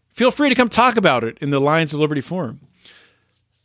Feel 0.10 0.32
free 0.32 0.50
to 0.50 0.56
come 0.56 0.70
talk 0.70 0.98
about 0.98 1.24
it 1.24 1.38
in 1.40 1.50
the 1.50 1.62
Lions 1.62 1.94
of 1.94 2.00
Liberty 2.02 2.22
Forum. 2.22 2.60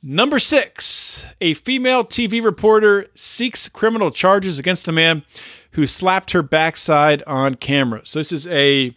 Number 0.07 0.39
six, 0.39 1.25
a 1.41 1.55
female 1.55 2.05
TV 2.05 2.45
reporter 2.45 3.07
seeks 3.15 3.71
criminal 3.71 4.11
charges 4.11 4.59
against 4.59 4.87
a 4.87 4.93
man 4.93 5.23
who 5.71 5.87
slapped 5.87 6.33
her 6.33 6.43
backside 6.43 7.23
on 7.23 7.55
camera. 7.55 8.03
So 8.05 8.19
this 8.19 8.31
is 8.31 8.47
a 8.49 8.95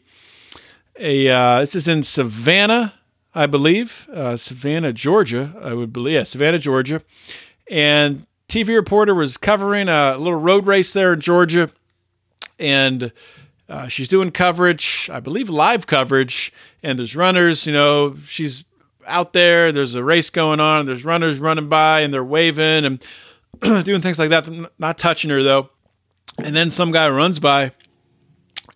a 1.00 1.30
uh, 1.30 1.60
this 1.62 1.76
is 1.76 1.88
in 1.88 2.04
Savannah, 2.04 2.96
I 3.34 3.46
believe, 3.46 4.10
uh, 4.14 4.36
Savannah, 4.36 4.92
Georgia. 4.92 5.56
I 5.62 5.74
would 5.76 5.94
believe, 5.94 6.16
yeah, 6.16 6.24
Savannah, 6.24 6.60
Georgia. 6.60 7.02
And 7.72 8.28
TV 8.50 8.76
reporter 8.76 9.16
was 9.16 9.38
covering 9.38 9.88
a 9.88 10.18
little 10.18 10.36
road 10.36 10.68
race 10.68 10.92
there 10.92 11.14
in 11.14 11.22
Georgia, 11.22 11.70
and 12.60 13.14
uh, 13.70 13.88
she's 13.88 14.10
doing 14.10 14.32
coverage, 14.32 15.10
I 15.14 15.22
believe, 15.22 15.48
live 15.50 15.88
coverage. 15.88 16.52
And 16.84 17.00
there's 17.00 17.16
runners, 17.16 17.66
you 17.66 17.72
know, 17.72 18.18
she's 18.28 18.66
out 19.08 19.34
there. 19.34 19.72
There's 19.72 19.96
a 19.96 20.04
race 20.04 20.30
going 20.30 20.60
on. 20.60 20.86
There's 20.86 21.06
runners 21.06 21.40
running 21.40 21.70
by 21.70 22.02
and 22.02 22.14
they're 22.14 22.24
waving 22.24 22.86
and 22.86 23.04
doing 23.86 24.02
things 24.02 24.20
like 24.20 24.30
that. 24.30 24.48
Not 24.78 24.98
touching 24.98 25.30
her 25.30 25.44
though. 25.44 25.70
And 26.44 26.56
then 26.56 26.70
some 26.72 26.92
guy 26.92 27.10
runs 27.10 27.40
by 27.40 27.72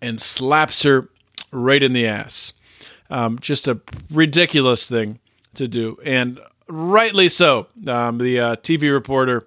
and 0.02 0.20
slaps 0.20 0.84
her 0.84 1.10
right 1.52 1.82
in 1.84 1.94
the 1.94 2.08
ass. 2.08 2.54
Um, 3.10 3.40
just 3.40 3.68
a 3.68 3.82
ridiculous 4.10 4.88
thing 4.88 5.20
to 5.54 5.68
do, 5.68 5.98
and 6.06 6.40
rightly 6.70 7.28
so. 7.28 7.68
Um, 7.86 8.20
the 8.20 8.40
uh, 8.40 8.56
TV 8.56 8.92
reporter 8.92 9.46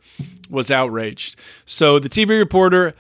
was 0.51 0.71
outraged. 0.71 1.37
So 1.67 1.99
the 1.99 2.09
TV 2.11 2.39
reporter. 2.39 2.95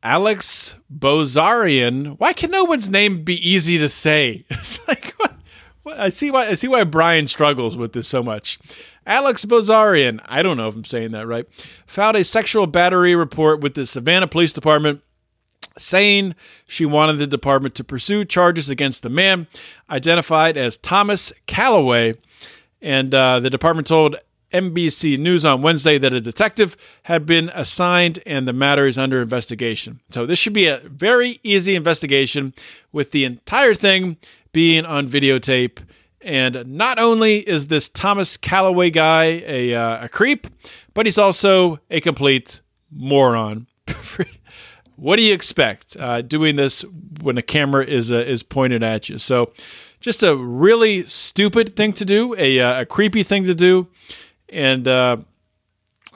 Alex 0.00 0.76
Bozarjian. 0.96 2.20
Why 2.20 2.32
can 2.32 2.52
no 2.52 2.62
one's 2.62 2.88
name 2.88 3.24
be 3.24 3.34
easy 3.48 3.78
to 3.78 3.88
say? 3.88 4.44
It's 4.50 4.78
like? 4.86 5.12
I 5.96 6.08
see 6.08 6.30
why 6.30 6.48
I 6.48 6.54
see 6.54 6.68
why 6.68 6.84
Brian 6.84 7.28
struggles 7.28 7.76
with 7.76 7.92
this 7.92 8.08
so 8.08 8.22
much. 8.22 8.58
Alex 9.06 9.44
Bozarjian, 9.44 10.20
I 10.26 10.42
don't 10.42 10.56
know 10.56 10.68
if 10.68 10.74
I'm 10.74 10.84
saying 10.84 11.12
that 11.12 11.26
right, 11.26 11.46
filed 11.86 12.16
a 12.16 12.24
sexual 12.24 12.66
battery 12.66 13.14
report 13.14 13.60
with 13.60 13.74
the 13.74 13.86
Savannah 13.86 14.28
Police 14.28 14.52
Department 14.52 15.02
saying 15.78 16.34
she 16.66 16.84
wanted 16.84 17.18
the 17.18 17.26
department 17.26 17.74
to 17.76 17.84
pursue 17.84 18.24
charges 18.24 18.68
against 18.68 19.02
the 19.02 19.08
man 19.08 19.46
identified 19.88 20.56
as 20.56 20.76
Thomas 20.76 21.32
Callaway. 21.46 22.14
And 22.82 23.14
uh, 23.14 23.40
the 23.40 23.50
department 23.50 23.86
told 23.88 24.16
NBC 24.52 25.18
News 25.18 25.44
on 25.44 25.62
Wednesday 25.62 25.98
that 25.98 26.12
a 26.12 26.20
detective 26.20 26.76
had 27.04 27.26
been 27.26 27.50
assigned 27.54 28.20
and 28.24 28.48
the 28.48 28.52
matter 28.52 28.86
is 28.86 28.96
under 28.96 29.20
investigation. 29.20 30.00
So, 30.10 30.26
this 30.26 30.38
should 30.38 30.54
be 30.54 30.66
a 30.66 30.80
very 30.84 31.38
easy 31.42 31.74
investigation 31.74 32.54
with 32.92 33.10
the 33.10 33.24
entire 33.24 33.74
thing 33.74 34.16
being 34.52 34.84
on 34.84 35.08
videotape. 35.08 35.78
And 36.20 36.66
not 36.66 36.98
only 36.98 37.48
is 37.48 37.68
this 37.68 37.88
Thomas 37.88 38.36
Callaway 38.36 38.90
guy 38.90 39.42
a, 39.46 39.74
uh, 39.74 40.04
a 40.04 40.08
creep, 40.08 40.46
but 40.94 41.06
he's 41.06 41.18
also 41.18 41.80
a 41.90 42.00
complete 42.00 42.60
moron. 42.90 43.66
what 44.96 45.16
do 45.16 45.22
you 45.22 45.32
expect 45.32 45.96
uh, 45.96 46.22
doing 46.22 46.56
this 46.56 46.84
when 47.22 47.38
a 47.38 47.42
camera 47.42 47.84
is 47.84 48.10
uh, 48.10 48.16
is 48.16 48.42
pointed 48.42 48.82
at 48.82 49.08
you? 49.08 49.18
So, 49.18 49.52
just 50.00 50.22
a 50.22 50.36
really 50.36 51.06
stupid 51.06 51.76
thing 51.76 51.92
to 51.94 52.04
do, 52.04 52.34
a, 52.36 52.58
uh, 52.60 52.80
a 52.82 52.86
creepy 52.86 53.22
thing 53.22 53.44
to 53.44 53.54
do. 53.54 53.86
And 54.48 54.88
uh, 54.88 55.18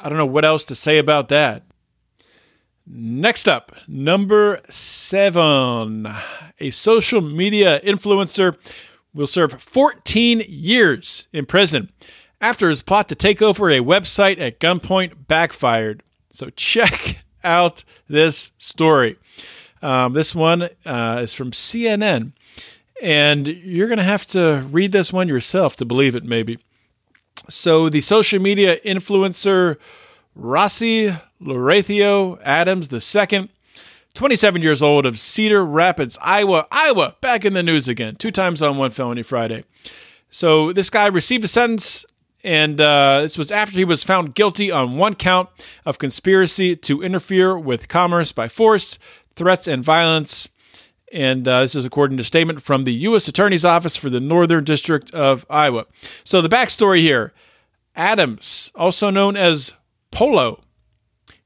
I 0.02 0.08
don't 0.08 0.18
know 0.18 0.26
what 0.26 0.44
else 0.44 0.64
to 0.66 0.74
say 0.74 0.98
about 0.98 1.28
that. 1.28 1.62
Next 2.86 3.48
up, 3.48 3.72
number 3.86 4.60
seven. 4.68 6.08
A 6.58 6.70
social 6.70 7.20
media 7.20 7.80
influencer 7.80 8.56
will 9.14 9.26
serve 9.26 9.62
14 9.62 10.42
years 10.48 11.28
in 11.32 11.46
prison 11.46 11.90
after 12.40 12.68
his 12.68 12.82
plot 12.82 13.08
to 13.08 13.14
take 13.14 13.40
over 13.40 13.70
a 13.70 13.78
website 13.78 14.40
at 14.40 14.58
gunpoint 14.58 15.28
backfired. 15.28 16.02
So 16.30 16.50
check 16.50 17.18
out 17.44 17.84
this 18.08 18.50
story. 18.58 19.16
Um, 19.80 20.12
this 20.12 20.34
one 20.34 20.68
uh, 20.84 21.20
is 21.22 21.34
from 21.34 21.50
CNN. 21.52 22.32
And 23.00 23.48
you're 23.48 23.88
going 23.88 23.98
to 23.98 24.04
have 24.04 24.26
to 24.26 24.66
read 24.70 24.92
this 24.92 25.12
one 25.12 25.28
yourself 25.28 25.76
to 25.76 25.84
believe 25.84 26.14
it, 26.14 26.24
maybe. 26.24 26.58
So, 27.48 27.88
the 27.88 28.00
social 28.00 28.40
media 28.40 28.78
influencer 28.84 29.76
Rossi 30.34 31.14
Lorathio 31.40 32.38
Adams 32.42 32.92
II, 32.92 33.50
27 34.14 34.62
years 34.62 34.82
old 34.82 35.06
of 35.06 35.18
Cedar 35.18 35.64
Rapids, 35.64 36.18
Iowa, 36.20 36.66
Iowa, 36.70 37.16
back 37.20 37.44
in 37.44 37.54
the 37.54 37.62
news 37.62 37.88
again, 37.88 38.16
two 38.16 38.30
times 38.30 38.62
on 38.62 38.76
one 38.76 38.90
felony 38.90 39.22
Friday. 39.22 39.64
So, 40.30 40.72
this 40.72 40.90
guy 40.90 41.06
received 41.06 41.44
a 41.44 41.48
sentence, 41.48 42.06
and 42.42 42.80
uh, 42.80 43.20
this 43.22 43.36
was 43.36 43.50
after 43.50 43.76
he 43.76 43.84
was 43.84 44.02
found 44.02 44.34
guilty 44.34 44.70
on 44.70 44.96
one 44.96 45.14
count 45.14 45.50
of 45.84 45.98
conspiracy 45.98 46.74
to 46.76 47.02
interfere 47.02 47.58
with 47.58 47.88
commerce 47.88 48.32
by 48.32 48.48
force, 48.48 48.98
threats, 49.34 49.66
and 49.66 49.84
violence. 49.84 50.48
And 51.12 51.46
uh, 51.46 51.60
this 51.60 51.74
is 51.74 51.84
according 51.84 52.16
to 52.16 52.22
a 52.22 52.24
statement 52.24 52.62
from 52.62 52.84
the 52.84 52.94
U.S. 52.94 53.28
Attorney's 53.28 53.66
Office 53.66 53.96
for 53.96 54.08
the 54.08 54.20
Northern 54.20 54.64
District 54.64 55.12
of 55.14 55.44
Iowa. 55.50 55.84
So 56.24 56.40
the 56.40 56.48
backstory 56.48 57.00
here 57.00 57.34
Adams, 57.94 58.72
also 58.74 59.10
known 59.10 59.36
as 59.36 59.74
Polo, 60.12 60.62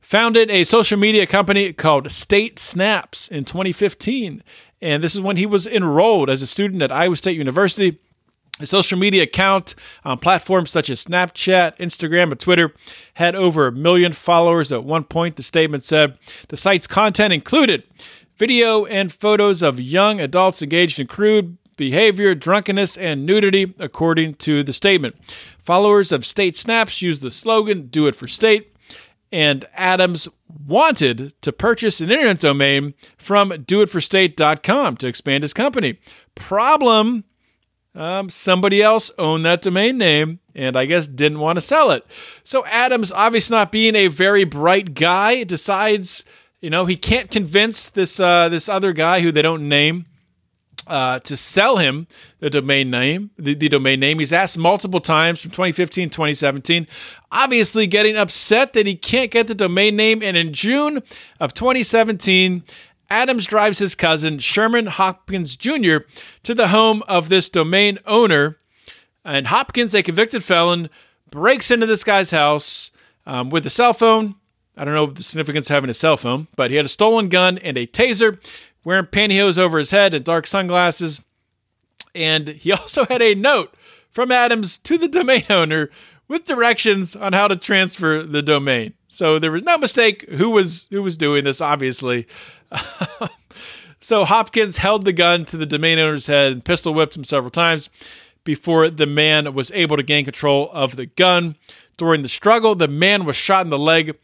founded 0.00 0.50
a 0.50 0.64
social 0.64 0.98
media 0.98 1.26
company 1.26 1.72
called 1.72 2.12
State 2.12 2.58
Snaps 2.58 3.26
in 3.28 3.44
2015. 3.44 4.42
And 4.82 5.02
this 5.02 5.14
is 5.14 5.20
when 5.20 5.36
he 5.38 5.46
was 5.46 5.66
enrolled 5.66 6.28
as 6.28 6.42
a 6.42 6.46
student 6.46 6.82
at 6.82 6.92
Iowa 6.92 7.16
State 7.16 7.38
University. 7.38 7.98
His 8.58 8.70
social 8.70 8.98
media 8.98 9.24
account 9.24 9.74
on 10.04 10.18
platforms 10.18 10.70
such 10.70 10.90
as 10.90 11.04
Snapchat, 11.04 11.76
Instagram, 11.78 12.30
and 12.30 12.40
Twitter 12.40 12.74
had 13.14 13.34
over 13.34 13.66
a 13.66 13.72
million 13.72 14.12
followers 14.12 14.72
at 14.72 14.84
one 14.84 15.04
point. 15.04 15.36
The 15.36 15.42
statement 15.42 15.84
said 15.84 16.18
the 16.48 16.56
site's 16.56 16.86
content 16.86 17.34
included 17.34 17.84
video 18.36 18.84
and 18.84 19.12
photos 19.12 19.62
of 19.62 19.80
young 19.80 20.20
adults 20.20 20.62
engaged 20.62 21.00
in 21.00 21.06
crude 21.06 21.58
behavior, 21.76 22.34
drunkenness, 22.34 22.96
and 22.96 23.26
nudity, 23.26 23.74
according 23.78 24.34
to 24.34 24.62
the 24.62 24.72
statement. 24.72 25.16
Followers 25.58 26.12
of 26.12 26.26
State 26.26 26.56
Snaps 26.56 27.02
use 27.02 27.20
the 27.20 27.30
slogan, 27.30 27.86
Do 27.88 28.06
It 28.06 28.16
for 28.16 28.28
State. 28.28 28.72
And 29.32 29.66
Adams 29.74 30.28
wanted 30.66 31.34
to 31.42 31.52
purchase 31.52 32.00
an 32.00 32.10
internet 32.10 32.38
domain 32.38 32.94
from 33.18 33.50
doitforstate.com 33.50 34.96
to 34.98 35.06
expand 35.06 35.42
his 35.42 35.52
company. 35.52 35.98
Problem 36.34 37.24
um, 37.94 38.28
somebody 38.28 38.82
else 38.82 39.10
owned 39.18 39.44
that 39.46 39.62
domain 39.62 39.96
name 39.96 40.40
and 40.54 40.76
I 40.76 40.84
guess 40.84 41.06
didn't 41.06 41.40
want 41.40 41.56
to 41.56 41.62
sell 41.62 41.90
it. 41.90 42.06
So 42.44 42.64
Adams, 42.66 43.10
obviously 43.10 43.56
not 43.56 43.72
being 43.72 43.96
a 43.96 44.08
very 44.08 44.44
bright 44.44 44.94
guy, 44.94 45.44
decides 45.44 46.24
you 46.60 46.70
know, 46.70 46.86
he 46.86 46.96
can't 46.96 47.30
convince 47.30 47.88
this 47.88 48.18
uh, 48.18 48.48
this 48.48 48.68
other 48.68 48.92
guy 48.92 49.20
who 49.20 49.30
they 49.30 49.42
don't 49.42 49.68
name 49.68 50.06
uh, 50.86 51.18
to 51.20 51.36
sell 51.36 51.78
him 51.78 52.06
the 52.40 52.50
domain 52.50 52.90
name. 52.90 53.30
The, 53.38 53.54
the 53.54 53.68
domain 53.68 54.00
name. 54.00 54.18
He's 54.18 54.32
asked 54.32 54.58
multiple 54.58 55.00
times 55.00 55.40
from 55.40 55.50
2015, 55.50 56.10
2017. 56.10 56.86
Obviously, 57.32 57.86
getting 57.86 58.16
upset 58.16 58.72
that 58.74 58.86
he 58.86 58.94
can't 58.94 59.30
get 59.30 59.48
the 59.48 59.54
domain 59.54 59.96
name. 59.96 60.22
And 60.22 60.36
in 60.36 60.52
June 60.52 61.02
of 61.40 61.54
2017, 61.54 62.62
Adams 63.10 63.46
drives 63.46 63.78
his 63.78 63.94
cousin 63.94 64.38
Sherman 64.38 64.86
Hopkins 64.86 65.56
Jr. 65.56 65.98
to 66.42 66.54
the 66.54 66.68
home 66.68 67.02
of 67.08 67.28
this 67.28 67.48
domain 67.48 67.98
owner. 68.06 68.56
And 69.24 69.48
Hopkins, 69.48 69.94
a 69.94 70.02
convicted 70.02 70.44
felon, 70.44 70.88
breaks 71.30 71.70
into 71.70 71.86
this 71.86 72.04
guy's 72.04 72.30
house 72.30 72.90
um, 73.26 73.50
with 73.50 73.66
a 73.66 73.70
cell 73.70 73.92
phone 73.92 74.36
I 74.76 74.84
don't 74.84 74.94
know 74.94 75.06
the 75.06 75.22
significance 75.22 75.70
of 75.70 75.74
having 75.74 75.90
a 75.90 75.94
cell 75.94 76.16
phone, 76.16 76.48
but 76.54 76.70
he 76.70 76.76
had 76.76 76.84
a 76.84 76.90
stolen 76.90 77.28
gun 77.28 77.56
and 77.58 77.78
a 77.78 77.86
taser, 77.86 78.38
wearing 78.86 79.06
pantyhose 79.06 79.58
over 79.58 79.78
his 79.78 79.90
head 79.90 80.14
and 80.14 80.24
dark 80.24 80.46
sunglasses. 80.46 81.20
And 82.14 82.46
he 82.48 82.70
also 82.72 83.04
had 83.04 83.20
a 83.20 83.34
note 83.34 83.74
from 84.10 84.30
Adams 84.30 84.78
to 84.78 84.96
the 84.96 85.08
domain 85.08 85.44
owner 85.50 85.90
with 86.28 86.44
directions 86.44 87.16
on 87.16 87.32
how 87.32 87.48
to 87.48 87.56
transfer 87.56 88.22
the 88.22 88.42
domain. 88.42 88.94
So 89.08 89.40
there 89.40 89.50
was 89.50 89.64
no 89.64 89.76
mistake 89.76 90.28
who 90.30 90.50
was 90.50 90.86
who 90.90 91.02
was 91.02 91.16
doing 91.16 91.44
this, 91.44 91.60
obviously. 91.60 92.28
so 94.00 94.24
Hopkins 94.24 94.78
held 94.78 95.04
the 95.04 95.12
gun 95.12 95.44
to 95.46 95.56
the 95.56 95.66
domain 95.66 95.98
owner's 95.98 96.28
head 96.28 96.52
and 96.52 96.64
pistol 96.64 96.94
whipped 96.94 97.16
him 97.16 97.24
several 97.24 97.50
times 97.50 97.90
before 98.44 98.88
the 98.88 99.06
man 99.06 99.52
was 99.52 99.72
able 99.72 99.96
to 99.96 100.02
gain 100.04 100.24
control 100.24 100.70
of 100.72 100.94
the 100.94 101.06
gun. 101.06 101.56
During 101.96 102.22
the 102.22 102.28
struggle, 102.28 102.76
the 102.76 102.88
man 102.88 103.24
was 103.24 103.34
shot 103.34 103.66
in 103.66 103.70
the 103.70 103.78
leg 103.78 104.16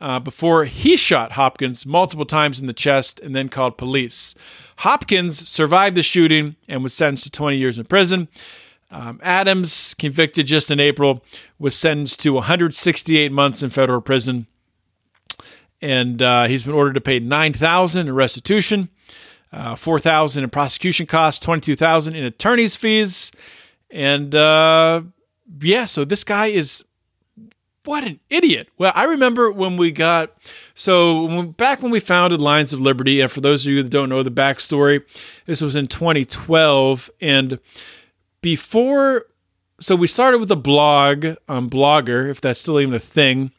uh, 0.00 0.18
before 0.18 0.64
he 0.64 0.96
shot 0.96 1.32
Hopkins 1.32 1.86
multiple 1.86 2.26
times 2.26 2.60
in 2.60 2.66
the 2.66 2.72
chest 2.72 3.20
and 3.20 3.34
then 3.34 3.48
called 3.48 3.78
police. 3.78 4.34
Hopkins 4.78 5.48
survived 5.48 5.96
the 5.96 6.02
shooting 6.02 6.56
and 6.68 6.82
was 6.82 6.94
sentenced 6.94 7.24
to 7.24 7.30
20 7.30 7.56
years 7.56 7.78
in 7.78 7.84
prison. 7.84 8.28
Um, 8.90 9.18
Adams, 9.22 9.94
convicted 9.98 10.46
just 10.46 10.70
in 10.70 10.78
April, 10.78 11.24
was 11.58 11.76
sentenced 11.76 12.20
to 12.20 12.32
168 12.32 13.32
months 13.32 13.62
in 13.62 13.70
federal 13.70 14.00
prison, 14.00 14.46
and 15.80 16.22
uh, 16.22 16.44
he's 16.44 16.62
been 16.62 16.74
ordered 16.74 16.94
to 16.94 17.00
pay 17.00 17.18
9,000 17.18 18.06
in 18.06 18.14
restitution, 18.14 18.90
uh, 19.52 19.74
4,000 19.74 20.44
in 20.44 20.50
prosecution 20.50 21.06
costs, 21.06 21.44
22,000 21.44 22.14
in 22.14 22.24
attorney's 22.24 22.76
fees, 22.76 23.32
and 23.90 24.34
uh, 24.34 25.02
yeah, 25.60 25.86
so 25.86 26.04
this 26.04 26.22
guy 26.22 26.46
is 26.46 26.84
what 27.84 28.04
an 28.04 28.20
idiot. 28.30 28.68
Well, 28.78 28.92
I 28.94 29.04
remember 29.04 29.50
when 29.50 29.76
we 29.76 29.90
got 29.90 30.32
so 30.74 31.42
back 31.42 31.82
when 31.82 31.90
we 31.90 32.00
founded 32.00 32.40
Lions 32.40 32.72
of 32.72 32.80
Liberty, 32.80 33.20
and 33.20 33.30
for 33.30 33.40
those 33.40 33.64
of 33.66 33.72
you 33.72 33.82
that 33.82 33.90
don't 33.90 34.08
know 34.08 34.22
the 34.22 34.30
backstory, 34.30 35.02
this 35.46 35.60
was 35.60 35.76
in 35.76 35.86
2012, 35.86 37.10
and 37.20 37.58
before, 38.40 39.26
so 39.80 39.96
we 39.96 40.06
started 40.06 40.38
with 40.38 40.50
a 40.50 40.56
blog 40.56 41.36
on 41.48 41.70
Blogger, 41.70 42.28
if 42.28 42.40
that's 42.40 42.60
still 42.60 42.80
even 42.80 42.94
a 42.94 42.98
thing, 42.98 43.52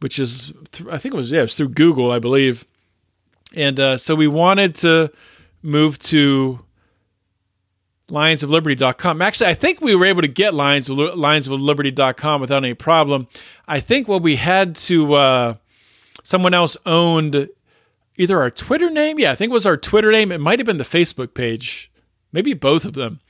which 0.00 0.18
is 0.18 0.52
I 0.90 0.98
think 0.98 1.14
it 1.14 1.18
was 1.18 1.30
yeah, 1.30 1.40
it 1.40 1.44
was 1.44 1.56
through 1.56 1.70
Google, 1.70 2.10
I 2.10 2.18
believe, 2.18 2.66
and 3.54 3.78
uh, 3.78 3.98
so 3.98 4.14
we 4.14 4.28
wanted 4.28 4.74
to 4.76 5.10
move 5.62 5.98
to 5.98 6.60
lionsofliberty.com. 8.08 9.22
Actually, 9.22 9.50
I 9.50 9.54
think 9.54 9.80
we 9.80 9.94
were 9.94 10.06
able 10.06 10.22
to 10.22 10.28
get 10.28 10.54
lions 10.54 10.88
of, 10.88 10.96
lionsofliberty.com 10.96 12.40
without 12.40 12.64
any 12.64 12.74
problem. 12.74 13.28
I 13.66 13.80
think 13.80 14.08
what 14.08 14.22
we 14.22 14.36
had 14.36 14.76
to, 14.76 15.14
uh, 15.14 15.54
someone 16.22 16.54
else 16.54 16.76
owned 16.86 17.48
either 18.16 18.40
our 18.40 18.50
Twitter 18.50 18.90
name. 18.90 19.18
Yeah, 19.18 19.32
I 19.32 19.34
think 19.34 19.50
it 19.50 19.54
was 19.54 19.66
our 19.66 19.76
Twitter 19.76 20.10
name. 20.10 20.32
It 20.32 20.40
might 20.40 20.58
have 20.58 20.66
been 20.66 20.78
the 20.78 20.84
Facebook 20.84 21.34
page, 21.34 21.90
maybe 22.32 22.54
both 22.54 22.84
of 22.84 22.94
them. 22.94 23.20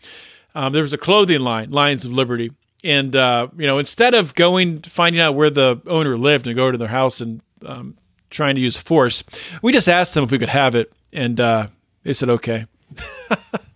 Um, 0.54 0.72
there 0.72 0.82
was 0.82 0.92
a 0.92 0.98
clothing 0.98 1.40
line, 1.40 1.70
Lions 1.70 2.04
of 2.04 2.12
Liberty. 2.12 2.52
And, 2.84 3.14
uh, 3.14 3.48
you 3.56 3.66
know, 3.66 3.78
instead 3.78 4.14
of 4.14 4.34
going, 4.34 4.82
finding 4.82 5.20
out 5.20 5.34
where 5.34 5.50
the 5.50 5.80
owner 5.86 6.16
lived 6.16 6.46
and 6.46 6.56
go 6.56 6.70
to 6.70 6.78
their 6.78 6.88
house 6.88 7.20
and 7.20 7.40
um, 7.66 7.98
trying 8.30 8.54
to 8.54 8.60
use 8.60 8.76
force, 8.76 9.24
we 9.62 9.72
just 9.72 9.88
asked 9.88 10.14
them 10.14 10.24
if 10.24 10.30
we 10.30 10.38
could 10.38 10.48
have 10.48 10.74
it. 10.74 10.92
And 11.12 11.40
uh, 11.40 11.68
they 12.04 12.12
said, 12.12 12.30
okay. 12.30 12.66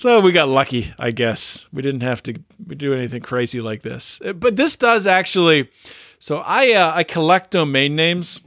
So 0.00 0.18
we 0.20 0.32
got 0.32 0.48
lucky, 0.48 0.94
I 0.98 1.10
guess. 1.10 1.66
We 1.74 1.82
didn't 1.82 2.00
have 2.00 2.22
to 2.22 2.32
do 2.68 2.94
anything 2.94 3.20
crazy 3.20 3.60
like 3.60 3.82
this. 3.82 4.18
Uh, 4.24 4.32
but 4.32 4.56
this 4.56 4.74
does 4.76 5.06
actually. 5.06 5.70
So 6.18 6.38
I 6.38 6.72
uh, 6.72 6.92
I 6.94 7.04
collect 7.04 7.50
domain 7.50 7.96
names. 7.96 8.40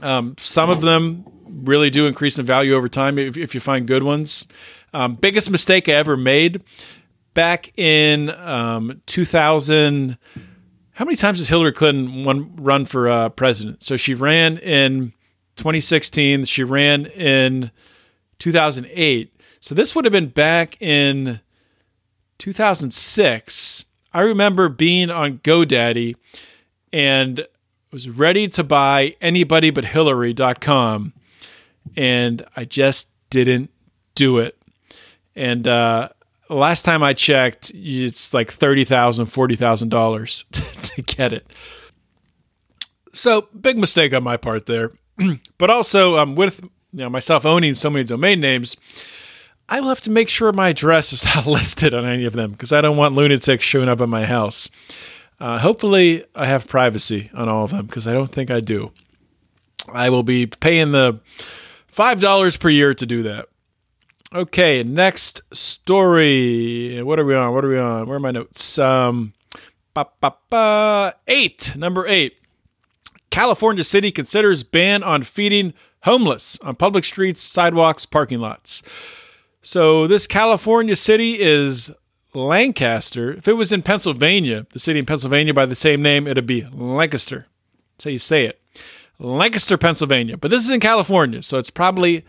Um, 0.00 0.36
some 0.38 0.70
of 0.70 0.80
them 0.80 1.24
really 1.44 1.90
do 1.90 2.06
increase 2.06 2.38
in 2.38 2.46
value 2.46 2.76
over 2.76 2.88
time 2.88 3.18
if, 3.18 3.36
if 3.36 3.52
you 3.52 3.60
find 3.60 3.88
good 3.88 4.04
ones. 4.04 4.46
Um, 4.94 5.16
biggest 5.16 5.50
mistake 5.50 5.88
I 5.88 5.94
ever 5.94 6.16
made 6.16 6.62
back 7.34 7.76
in 7.76 8.30
um, 8.30 9.02
2000. 9.06 10.18
how 10.92 11.04
many 11.04 11.16
times 11.16 11.40
has 11.40 11.48
Hillary 11.48 11.72
Clinton 11.72 12.22
won, 12.22 12.54
run 12.54 12.86
for 12.86 13.08
uh, 13.08 13.28
president? 13.30 13.82
So 13.82 13.96
she 13.96 14.14
ran 14.14 14.56
in 14.58 15.14
2016. 15.56 16.44
She 16.44 16.62
ran 16.62 17.06
in 17.06 17.72
2008. 18.38 19.34
So 19.60 19.74
this 19.74 19.94
would 19.94 20.04
have 20.04 20.12
been 20.12 20.28
back 20.28 20.80
in 20.80 21.40
2006. 22.38 23.84
I 24.12 24.20
remember 24.22 24.68
being 24.68 25.10
on 25.10 25.38
GoDaddy 25.38 26.16
and 26.92 27.46
was 27.92 28.08
ready 28.08 28.48
to 28.48 28.64
buy 28.64 29.16
anybodybutHillary.com 29.20 31.12
and 31.96 32.46
I 32.56 32.64
just 32.64 33.08
didn't 33.30 33.70
do 34.14 34.38
it. 34.38 34.56
And 35.36 35.66
uh, 35.68 36.08
last 36.48 36.82
time 36.82 37.02
I 37.02 37.12
checked, 37.12 37.70
it's 37.74 38.34
like 38.34 38.56
$30,000, 38.56 39.26
$40,000 39.26 40.82
to 40.94 41.02
get 41.02 41.32
it. 41.32 41.46
So, 43.12 43.48
big 43.58 43.76
mistake 43.76 44.14
on 44.14 44.22
my 44.22 44.36
part 44.36 44.66
there. 44.66 44.92
but 45.58 45.70
also, 45.70 46.16
um, 46.16 46.36
with 46.36 46.62
you 46.92 47.00
know 47.00 47.10
myself 47.10 47.44
owning 47.44 47.74
so 47.74 47.90
many 47.90 48.04
domain 48.04 48.40
names, 48.40 48.76
I 49.70 49.80
will 49.80 49.88
have 49.88 50.00
to 50.02 50.10
make 50.10 50.28
sure 50.28 50.52
my 50.52 50.70
address 50.70 51.12
is 51.12 51.24
not 51.34 51.46
listed 51.46 51.94
on 51.94 52.04
any 52.04 52.24
of 52.24 52.34
them 52.34 52.50
because 52.52 52.72
I 52.72 52.80
don't 52.80 52.96
want 52.96 53.14
lunatics 53.14 53.64
showing 53.64 53.88
up 53.88 54.00
at 54.00 54.08
my 54.08 54.26
house. 54.26 54.68
Uh, 55.38 55.58
hopefully, 55.58 56.24
I 56.34 56.46
have 56.46 56.66
privacy 56.68 57.30
on 57.32 57.48
all 57.48 57.64
of 57.64 57.70
them 57.70 57.86
because 57.86 58.06
I 58.06 58.12
don't 58.12 58.30
think 58.30 58.50
I 58.50 58.60
do. 58.60 58.92
I 59.90 60.10
will 60.10 60.22
be 60.22 60.46
paying 60.46 60.92
the 60.92 61.20
$5 61.94 62.60
per 62.60 62.68
year 62.68 62.92
to 62.94 63.06
do 63.06 63.22
that. 63.22 63.46
Okay, 64.32 64.82
next 64.82 65.40
story. 65.52 67.02
What 67.02 67.18
are 67.18 67.24
we 67.24 67.34
on? 67.34 67.54
What 67.54 67.64
are 67.64 67.68
we 67.68 67.78
on? 67.78 68.06
Where 68.06 68.16
are 68.16 68.20
my 68.20 68.30
notes? 68.30 68.78
Um, 68.78 69.32
ba, 69.94 70.06
ba, 70.20 70.34
ba. 70.50 71.14
eight. 71.26 71.74
Number 71.74 72.06
eight. 72.06 72.36
California 73.30 73.82
City 73.82 74.12
considers 74.12 74.62
ban 74.62 75.02
on 75.02 75.22
feeding 75.22 75.72
homeless 76.02 76.58
on 76.62 76.76
public 76.76 77.04
streets, 77.04 77.40
sidewalks, 77.40 78.06
parking 78.06 78.40
lots. 78.40 78.82
So 79.62 80.06
this 80.06 80.26
California 80.26 80.96
city 80.96 81.40
is 81.40 81.90
Lancaster. 82.32 83.32
If 83.32 83.48
it 83.48 83.54
was 83.54 83.72
in 83.72 83.82
Pennsylvania, 83.82 84.66
the 84.72 84.78
city 84.78 84.98
in 84.98 85.06
Pennsylvania 85.06 85.52
by 85.52 85.66
the 85.66 85.74
same 85.74 86.02
name, 86.02 86.26
it'd 86.26 86.46
be 86.46 86.66
Lancaster. 86.72 87.46
That's 87.94 88.04
how 88.04 88.10
you 88.10 88.18
say 88.18 88.46
it. 88.46 88.60
Lancaster, 89.18 89.76
Pennsylvania. 89.76 90.36
But 90.36 90.50
this 90.50 90.64
is 90.64 90.70
in 90.70 90.80
California, 90.80 91.42
so 91.42 91.58
it's 91.58 91.70
probably 91.70 92.24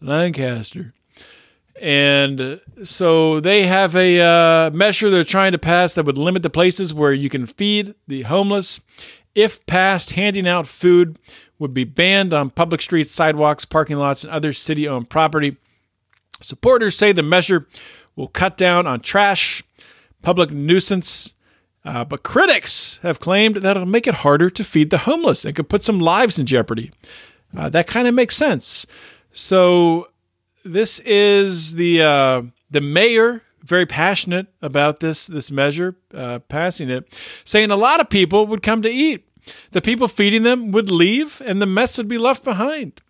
Lancaster. 0.00 0.92
And 1.80 2.60
so 2.82 3.40
they 3.40 3.66
have 3.66 3.94
a 3.94 4.20
uh, 4.20 4.70
measure 4.70 5.08
they're 5.08 5.24
trying 5.24 5.52
to 5.52 5.58
pass 5.58 5.94
that 5.94 6.04
would 6.04 6.18
limit 6.18 6.42
the 6.42 6.50
places 6.50 6.92
where 6.92 7.12
you 7.12 7.28
can 7.28 7.46
feed 7.46 7.94
the 8.08 8.22
homeless. 8.22 8.80
If 9.34 9.64
passed, 9.66 10.10
handing 10.10 10.48
out 10.48 10.66
food 10.66 11.18
would 11.58 11.72
be 11.72 11.84
banned 11.84 12.34
on 12.34 12.50
public 12.50 12.82
streets, 12.82 13.12
sidewalks, 13.12 13.64
parking 13.64 13.96
lots, 13.96 14.24
and 14.24 14.32
other 14.32 14.52
city 14.52 14.86
owned 14.86 15.10
property. 15.10 15.56
Supporters 16.42 16.96
say 16.96 17.12
the 17.12 17.22
measure 17.22 17.66
will 18.16 18.28
cut 18.28 18.56
down 18.56 18.86
on 18.86 19.00
trash, 19.00 19.62
public 20.22 20.50
nuisance, 20.50 21.34
uh, 21.84 22.04
but 22.04 22.22
critics 22.22 22.98
have 23.02 23.20
claimed 23.20 23.56
that 23.56 23.76
it'll 23.76 23.86
make 23.86 24.06
it 24.06 24.16
harder 24.16 24.50
to 24.50 24.64
feed 24.64 24.90
the 24.90 24.98
homeless 24.98 25.44
and 25.44 25.56
could 25.56 25.68
put 25.68 25.82
some 25.82 25.98
lives 25.98 26.38
in 26.38 26.46
jeopardy. 26.46 26.90
Uh, 27.56 27.68
that 27.68 27.86
kind 27.86 28.06
of 28.06 28.14
makes 28.14 28.36
sense. 28.36 28.86
So 29.32 30.08
this 30.64 31.00
is 31.00 31.74
the 31.74 32.02
uh, 32.02 32.42
the 32.70 32.80
mayor 32.80 33.42
very 33.62 33.86
passionate 33.86 34.48
about 34.60 35.00
this 35.00 35.26
this 35.26 35.50
measure, 35.50 35.96
uh, 36.14 36.40
passing 36.40 36.90
it, 36.90 37.18
saying 37.44 37.70
a 37.70 37.76
lot 37.76 38.00
of 38.00 38.08
people 38.08 38.46
would 38.46 38.62
come 38.62 38.82
to 38.82 38.90
eat. 38.90 39.26
The 39.72 39.82
people 39.82 40.06
feeding 40.08 40.44
them 40.44 40.70
would 40.72 40.90
leave, 40.90 41.42
and 41.44 41.60
the 41.60 41.66
mess 41.66 41.98
would 41.98 42.08
be 42.08 42.18
left 42.18 42.44
behind. 42.44 43.00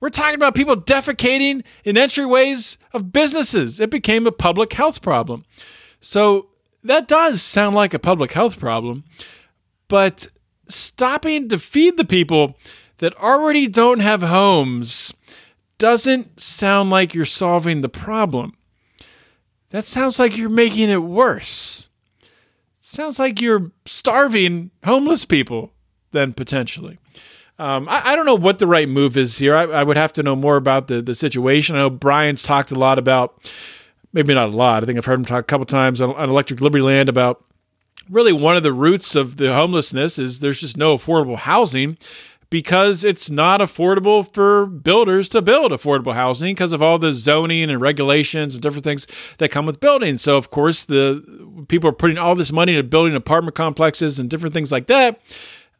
We're 0.00 0.10
talking 0.10 0.34
about 0.34 0.54
people 0.54 0.76
defecating 0.76 1.62
in 1.84 1.96
entryways 1.96 2.76
of 2.92 3.12
businesses. 3.12 3.80
It 3.80 3.90
became 3.90 4.26
a 4.26 4.32
public 4.32 4.72
health 4.72 5.00
problem. 5.00 5.44
So 6.00 6.48
that 6.84 7.08
does 7.08 7.42
sound 7.42 7.74
like 7.74 7.94
a 7.94 7.98
public 7.98 8.32
health 8.32 8.58
problem, 8.58 9.04
but 9.88 10.28
stopping 10.68 11.48
to 11.48 11.58
feed 11.58 11.96
the 11.96 12.04
people 12.04 12.56
that 12.98 13.16
already 13.16 13.66
don't 13.66 14.00
have 14.00 14.22
homes 14.22 15.12
doesn't 15.78 16.40
sound 16.40 16.90
like 16.90 17.14
you're 17.14 17.24
solving 17.24 17.80
the 17.80 17.88
problem. 17.88 18.56
That 19.70 19.84
sounds 19.84 20.18
like 20.18 20.36
you're 20.36 20.48
making 20.48 20.90
it 20.90 21.02
worse. 21.02 21.90
It 22.22 22.28
sounds 22.80 23.18
like 23.18 23.40
you're 23.40 23.72
starving 23.84 24.70
homeless 24.84 25.24
people, 25.24 25.72
then 26.12 26.32
potentially. 26.32 26.98
Um, 27.58 27.88
I, 27.88 28.12
I, 28.12 28.16
don't 28.16 28.26
know 28.26 28.34
what 28.34 28.58
the 28.58 28.66
right 28.66 28.88
move 28.88 29.16
is 29.16 29.38
here. 29.38 29.56
I, 29.56 29.62
I, 29.62 29.82
would 29.82 29.96
have 29.96 30.12
to 30.14 30.22
know 30.22 30.36
more 30.36 30.56
about 30.56 30.88
the, 30.88 31.00
the 31.00 31.14
situation. 31.14 31.74
I 31.74 31.78
know 31.78 31.90
Brian's 31.90 32.42
talked 32.42 32.70
a 32.70 32.74
lot 32.74 32.98
about, 32.98 33.50
maybe 34.12 34.34
not 34.34 34.50
a 34.50 34.56
lot. 34.56 34.82
I 34.82 34.86
think 34.86 34.98
I've 34.98 35.06
heard 35.06 35.18
him 35.18 35.24
talk 35.24 35.40
a 35.40 35.44
couple 35.44 35.64
times 35.64 36.02
on, 36.02 36.14
on 36.16 36.28
Electric 36.28 36.60
Liberty 36.60 36.82
Land 36.82 37.08
about 37.08 37.42
really 38.10 38.32
one 38.32 38.56
of 38.56 38.62
the 38.62 38.74
roots 38.74 39.16
of 39.16 39.38
the 39.38 39.54
homelessness 39.54 40.18
is 40.18 40.40
there's 40.40 40.60
just 40.60 40.76
no 40.76 40.96
affordable 40.98 41.36
housing 41.36 41.96
because 42.50 43.04
it's 43.04 43.28
not 43.28 43.60
affordable 43.60 44.32
for 44.32 44.66
builders 44.66 45.28
to 45.30 45.42
build 45.42 45.72
affordable 45.72 46.14
housing 46.14 46.54
because 46.54 46.72
of 46.72 46.82
all 46.82 46.98
the 46.98 47.12
zoning 47.12 47.70
and 47.70 47.80
regulations 47.80 48.54
and 48.54 48.62
different 48.62 48.84
things 48.84 49.06
that 49.38 49.50
come 49.50 49.66
with 49.66 49.80
building. 49.80 50.16
So 50.18 50.36
of 50.36 50.50
course 50.50 50.84
the 50.84 51.24
people 51.68 51.90
are 51.90 51.94
putting 51.94 52.18
all 52.18 52.36
this 52.36 52.52
money 52.52 52.72
into 52.72 52.88
building 52.88 53.16
apartment 53.16 53.56
complexes 53.56 54.18
and 54.18 54.30
different 54.30 54.54
things 54.54 54.70
like 54.70 54.86
that. 54.86 55.20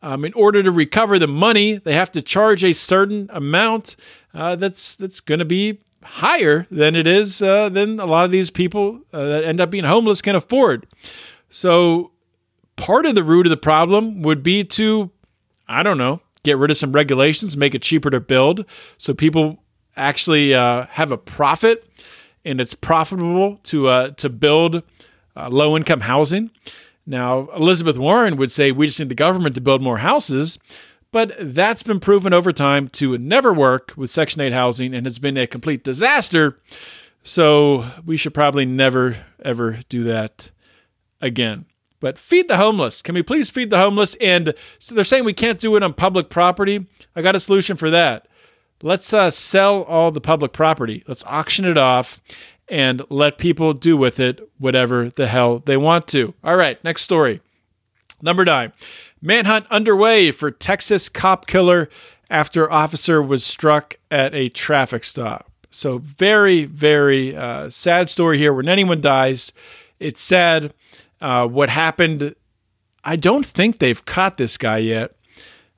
Um, 0.02 0.24
in 0.24 0.32
order 0.34 0.62
to 0.62 0.70
recover 0.70 1.18
the 1.18 1.26
money, 1.26 1.78
they 1.78 1.94
have 1.94 2.12
to 2.12 2.22
charge 2.22 2.62
a 2.62 2.72
certain 2.72 3.28
amount 3.32 3.96
uh, 4.34 4.54
that's 4.56 4.94
that's 4.94 5.20
going 5.20 5.38
to 5.38 5.44
be 5.44 5.80
higher 6.02 6.66
than 6.70 6.94
it 6.94 7.06
is 7.06 7.42
uh, 7.42 7.68
than 7.68 7.98
a 7.98 8.06
lot 8.06 8.24
of 8.24 8.30
these 8.30 8.50
people 8.50 9.00
uh, 9.12 9.24
that 9.24 9.44
end 9.44 9.60
up 9.60 9.70
being 9.70 9.84
homeless 9.84 10.22
can 10.22 10.36
afford. 10.36 10.86
So 11.50 12.12
part 12.76 13.06
of 13.06 13.14
the 13.14 13.24
root 13.24 13.46
of 13.46 13.50
the 13.50 13.56
problem 13.56 14.22
would 14.22 14.42
be 14.42 14.62
to, 14.64 15.10
I 15.68 15.82
don't 15.82 15.98
know, 15.98 16.20
get 16.42 16.58
rid 16.58 16.70
of 16.70 16.76
some 16.76 16.92
regulations, 16.92 17.56
make 17.56 17.74
it 17.74 17.82
cheaper 17.82 18.10
to 18.10 18.20
build, 18.20 18.64
so 18.98 19.14
people 19.14 19.62
actually 19.96 20.54
uh, 20.54 20.86
have 20.90 21.10
a 21.10 21.18
profit, 21.18 21.84
and 22.44 22.60
it's 22.60 22.74
profitable 22.74 23.58
to 23.64 23.88
uh, 23.88 24.10
to 24.10 24.28
build 24.28 24.82
uh, 25.36 25.48
low 25.48 25.76
income 25.76 26.00
housing. 26.02 26.50
Now, 27.06 27.48
Elizabeth 27.54 27.98
Warren 27.98 28.36
would 28.36 28.50
say 28.50 28.72
we 28.72 28.86
just 28.86 28.98
need 28.98 29.08
the 29.08 29.14
government 29.14 29.54
to 29.54 29.60
build 29.60 29.80
more 29.80 29.98
houses, 29.98 30.58
but 31.12 31.32
that's 31.38 31.84
been 31.84 32.00
proven 32.00 32.32
over 32.32 32.52
time 32.52 32.88
to 32.88 33.16
never 33.16 33.52
work 33.52 33.92
with 33.96 34.10
Section 34.10 34.40
8 34.40 34.52
housing 34.52 34.92
and 34.92 35.06
has 35.06 35.18
been 35.18 35.36
a 35.36 35.46
complete 35.46 35.84
disaster. 35.84 36.58
So 37.22 37.90
we 38.04 38.16
should 38.16 38.34
probably 38.34 38.66
never, 38.66 39.16
ever 39.44 39.80
do 39.88 40.04
that 40.04 40.50
again. 41.20 41.66
But 42.00 42.18
feed 42.18 42.48
the 42.48 42.56
homeless. 42.56 43.02
Can 43.02 43.14
we 43.14 43.22
please 43.22 43.50
feed 43.50 43.70
the 43.70 43.78
homeless? 43.78 44.16
And 44.20 44.54
so 44.78 44.94
they're 44.94 45.04
saying 45.04 45.24
we 45.24 45.32
can't 45.32 45.58
do 45.58 45.76
it 45.76 45.82
on 45.82 45.94
public 45.94 46.28
property. 46.28 46.86
I 47.14 47.22
got 47.22 47.36
a 47.36 47.40
solution 47.40 47.76
for 47.76 47.90
that. 47.90 48.28
Let's 48.82 49.12
uh, 49.14 49.30
sell 49.30 49.82
all 49.84 50.10
the 50.10 50.20
public 50.20 50.52
property. 50.52 51.02
Let's 51.08 51.24
auction 51.24 51.64
it 51.64 51.78
off 51.78 52.20
and 52.68 53.02
let 53.08 53.38
people 53.38 53.72
do 53.72 53.96
with 53.96 54.18
it 54.18 54.40
whatever 54.58 55.10
the 55.10 55.26
hell 55.26 55.60
they 55.60 55.76
want 55.76 56.06
to. 56.08 56.34
All 56.42 56.56
right, 56.56 56.82
next 56.82 57.02
story. 57.02 57.40
Number 58.22 58.44
nine 58.44 58.72
manhunt 59.20 59.66
underway 59.70 60.30
for 60.30 60.50
Texas 60.50 61.08
cop 61.08 61.46
killer 61.46 61.88
after 62.30 62.70
officer 62.70 63.22
was 63.22 63.44
struck 63.44 63.96
at 64.10 64.34
a 64.34 64.48
traffic 64.48 65.04
stop. 65.04 65.50
So, 65.70 65.98
very, 65.98 66.64
very 66.64 67.36
uh, 67.36 67.70
sad 67.70 68.08
story 68.08 68.38
here. 68.38 68.52
When 68.52 68.68
anyone 68.68 69.00
dies, 69.00 69.52
it's 69.98 70.22
sad. 70.22 70.72
Uh, 71.20 71.46
what 71.46 71.68
happened, 71.68 72.34
I 73.04 73.16
don't 73.16 73.44
think 73.44 73.78
they've 73.78 74.04
caught 74.04 74.36
this 74.36 74.56
guy 74.56 74.78
yet. 74.78 75.14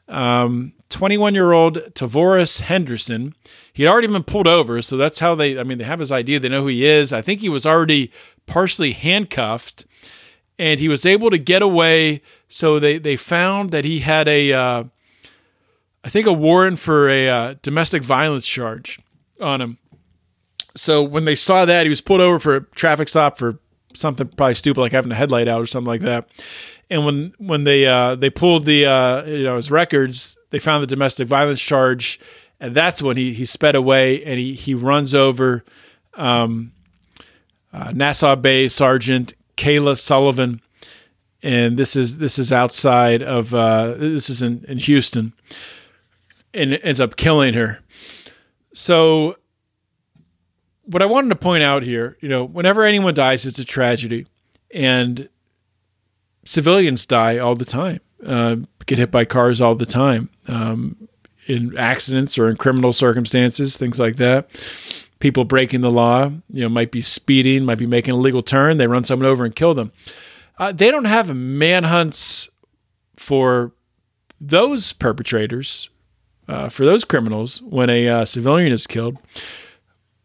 Um, 0.08 0.72
21 0.90 1.34
year 1.34 1.52
old 1.52 1.76
Tavores 1.94 2.60
Henderson. 2.60 3.34
He'd 3.72 3.86
already 3.86 4.08
been 4.08 4.24
pulled 4.24 4.48
over, 4.48 4.82
so 4.82 4.96
that's 4.96 5.18
how 5.18 5.34
they, 5.34 5.58
I 5.58 5.62
mean, 5.62 5.78
they 5.78 5.84
have 5.84 6.00
his 6.00 6.12
idea. 6.12 6.40
They 6.40 6.48
know 6.48 6.62
who 6.62 6.68
he 6.68 6.86
is. 6.86 7.12
I 7.12 7.22
think 7.22 7.40
he 7.40 7.48
was 7.48 7.66
already 7.66 8.10
partially 8.46 8.92
handcuffed 8.92 9.86
and 10.58 10.80
he 10.80 10.88
was 10.88 11.06
able 11.06 11.30
to 11.30 11.38
get 11.38 11.62
away. 11.62 12.22
So 12.48 12.78
they, 12.80 12.98
they 12.98 13.16
found 13.16 13.70
that 13.70 13.84
he 13.84 14.00
had 14.00 14.26
a, 14.26 14.52
uh, 14.52 14.84
I 16.02 16.08
think, 16.08 16.26
a 16.26 16.32
warrant 16.32 16.78
for 16.78 17.08
a 17.08 17.28
uh, 17.28 17.54
domestic 17.62 18.02
violence 18.02 18.46
charge 18.46 18.98
on 19.40 19.60
him. 19.60 19.78
So 20.74 21.02
when 21.02 21.24
they 21.24 21.34
saw 21.34 21.64
that, 21.64 21.84
he 21.84 21.90
was 21.90 22.00
pulled 22.00 22.20
over 22.20 22.38
for 22.38 22.56
a 22.56 22.60
traffic 22.62 23.08
stop 23.08 23.36
for 23.36 23.58
something 23.94 24.28
probably 24.28 24.54
stupid 24.54 24.80
like 24.80 24.92
having 24.92 25.12
a 25.12 25.14
headlight 25.14 25.48
out 25.48 25.60
or 25.60 25.66
something 25.66 25.88
like 25.88 26.02
that. 26.02 26.28
And 26.90 27.04
when 27.04 27.34
when 27.38 27.64
they 27.64 27.86
uh, 27.86 28.14
they 28.14 28.30
pulled 28.30 28.64
the 28.64 28.86
uh, 28.86 29.24
you 29.24 29.44
know 29.44 29.56
his 29.56 29.70
records, 29.70 30.37
they 30.50 30.58
found 30.58 30.82
the 30.82 30.86
domestic 30.86 31.28
violence 31.28 31.60
charge, 31.60 32.18
and 32.60 32.74
that's 32.74 33.02
when 33.02 33.16
he 33.16 33.32
he 33.32 33.44
sped 33.44 33.74
away 33.74 34.22
and 34.24 34.38
he 34.38 34.54
he 34.54 34.74
runs 34.74 35.14
over 35.14 35.64
um, 36.14 36.72
uh, 37.72 37.92
Nassau 37.92 38.36
Bay 38.36 38.68
Sergeant 38.68 39.34
Kaila 39.56 39.98
Sullivan, 39.98 40.60
and 41.42 41.76
this 41.76 41.96
is 41.96 42.18
this 42.18 42.38
is 42.38 42.52
outside 42.52 43.22
of 43.22 43.54
uh, 43.54 43.94
this 43.94 44.30
is 44.30 44.42
in, 44.42 44.64
in 44.66 44.78
Houston, 44.78 45.32
and 46.54 46.78
ends 46.82 47.00
up 47.00 47.16
killing 47.16 47.54
her. 47.54 47.80
So, 48.72 49.36
what 50.84 51.02
I 51.02 51.06
wanted 51.06 51.30
to 51.30 51.36
point 51.36 51.62
out 51.62 51.82
here, 51.82 52.16
you 52.20 52.28
know, 52.28 52.44
whenever 52.44 52.84
anyone 52.84 53.14
dies, 53.14 53.44
it's 53.44 53.58
a 53.58 53.64
tragedy, 53.64 54.26
and 54.72 55.28
civilians 56.44 57.04
die 57.06 57.38
all 57.38 57.54
the 57.54 57.64
time, 57.64 58.00
uh, 58.24 58.56
get 58.86 58.98
hit 58.98 59.10
by 59.10 59.24
cars 59.24 59.60
all 59.60 59.74
the 59.74 59.86
time, 59.86 60.30
um, 60.46 61.08
in 61.46 61.76
accidents 61.76 62.38
or 62.38 62.48
in 62.48 62.56
criminal 62.56 62.92
circumstances, 62.92 63.76
things 63.76 63.98
like 63.98 64.16
that. 64.16 64.48
People 65.20 65.44
breaking 65.44 65.80
the 65.80 65.90
law, 65.90 66.30
you 66.50 66.62
know, 66.62 66.68
might 66.68 66.92
be 66.92 67.02
speeding, 67.02 67.64
might 67.64 67.78
be 67.78 67.86
making 67.86 68.14
a 68.14 68.18
legal 68.18 68.42
turn. 68.42 68.76
They 68.76 68.86
run 68.86 69.04
someone 69.04 69.28
over 69.28 69.44
and 69.44 69.54
kill 69.54 69.74
them. 69.74 69.92
Uh, 70.58 70.72
they 70.72 70.90
don't 70.90 71.06
have 71.06 71.34
manhunts 71.34 72.48
for 73.16 73.72
those 74.40 74.92
perpetrators, 74.92 75.90
uh, 76.46 76.68
for 76.68 76.84
those 76.84 77.04
criminals, 77.04 77.60
when 77.62 77.90
a 77.90 78.08
uh, 78.08 78.24
civilian 78.24 78.72
is 78.72 78.86
killed. 78.86 79.18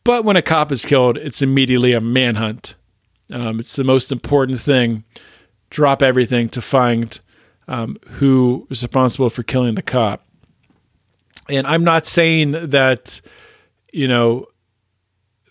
But 0.03 0.25
when 0.25 0.35
a 0.35 0.41
cop 0.41 0.71
is 0.71 0.85
killed, 0.85 1.17
it's 1.17 1.41
immediately 1.41 1.93
a 1.93 2.01
manhunt. 2.01 2.75
Um, 3.31 3.59
it's 3.59 3.75
the 3.75 3.83
most 3.83 4.11
important 4.11 4.59
thing. 4.59 5.05
Drop 5.69 6.01
everything 6.03 6.49
to 6.49 6.61
find 6.61 7.19
um, 7.67 7.97
who 8.11 8.67
is 8.69 8.83
responsible 8.83 9.29
for 9.29 9.43
killing 9.43 9.75
the 9.75 9.81
cop. 9.81 10.25
And 11.49 11.67
I'm 11.67 11.83
not 11.83 12.05
saying 12.05 12.51
that, 12.69 13.21
you 13.91 14.07
know, 14.07 14.47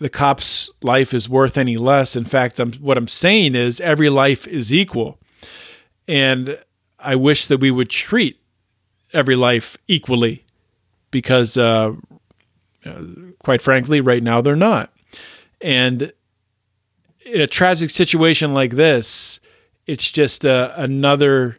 the 0.01 0.09
cop's 0.09 0.71
life 0.83 1.15
is 1.15 1.29
worth 1.29 1.57
any 1.57 1.77
less. 1.77 2.17
In 2.17 2.25
fact, 2.25 2.59
I'm, 2.59 2.73
what 2.75 2.99
I'm 2.99 3.09
saying 3.09 3.55
is 3.55 3.81
every 3.81 4.09
life 4.09 4.49
is 4.49 4.73
equal. 4.73 5.19
And 6.09 6.59
I 6.99 7.15
wish 7.15 7.47
that 7.47 7.59
we 7.59 7.71
would 7.71 7.91
treat 7.91 8.41
every 9.13 9.37
life 9.37 9.77
equally 9.87 10.45
because, 11.11 11.57
uh, 11.57 11.93
quite 13.45 13.63
frankly, 13.63 14.01
right 14.01 14.23
now 14.23 14.41
they're 14.41 14.57
not. 14.57 14.93
And 15.61 16.13
in 17.25 17.41
a 17.41 17.47
tragic 17.47 17.91
situation 17.91 18.55
like 18.55 18.73
this, 18.73 19.39
it's 19.87 20.11
just 20.11 20.45
uh, 20.45 20.73
another 20.77 21.59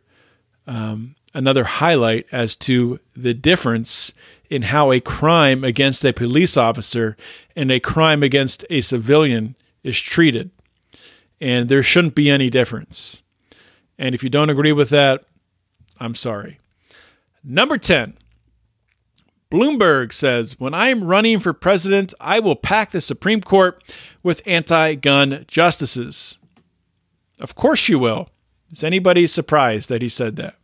um, 0.68 1.16
another 1.34 1.64
highlight 1.64 2.26
as 2.32 2.56
to 2.56 3.00
the 3.16 3.34
difference 3.34 4.14
in 4.50 4.64
how 4.64 4.92
a 4.92 5.00
crime 5.00 5.64
against 5.64 6.06
a 6.06 6.14
police 6.14 6.58
officer 6.58 7.18
and 7.56 7.72
a 7.72 7.80
crime 7.80 8.22
against 8.22 8.66
a 8.70 8.82
civilian 8.82 9.56
is 9.84 10.00
treated. 10.00 10.52
And 11.42 11.70
there 11.70 11.84
shouldn't 11.84 12.16
be 12.16 12.30
any 12.30 12.50
difference. 12.50 13.22
And 13.98 14.16
if 14.16 14.24
you 14.24 14.30
don't 14.30 14.50
agree 14.50 14.72
with 14.72 14.90
that, 14.90 15.24
I'm 16.00 16.16
sorry. 16.16 16.60
Number 17.44 17.78
10. 17.78 18.18
Bloomberg 19.52 20.14
says, 20.14 20.60
When 20.60 20.74
I'm 20.74 21.04
running 21.04 21.40
for 21.40 21.54
president, 21.54 22.14
I 22.20 22.40
will 22.40 22.56
pack 22.56 22.92
the 22.92 23.02
Supreme 23.02 23.42
Court 23.42 23.84
with 24.24 24.42
anti 24.46 24.96
gun 24.96 25.46
justices. 25.48 26.38
Of 27.40 27.54
course 27.54 27.88
you 27.88 28.00
will. 28.00 28.30
Is 28.74 28.84
anybody 28.84 29.28
surprised 29.28 29.88
that 29.90 30.02
he 30.02 30.10
said 30.10 30.36
that? 30.36 30.56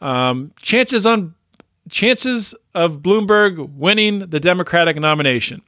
Um, 0.00 0.52
chances 0.62 1.04
on 1.04 1.34
chances 1.90 2.54
of 2.74 3.00
Bloomberg 3.00 3.74
winning 3.74 4.20
the 4.20 4.40
Democratic 4.40 4.96
nomination. 4.96 5.62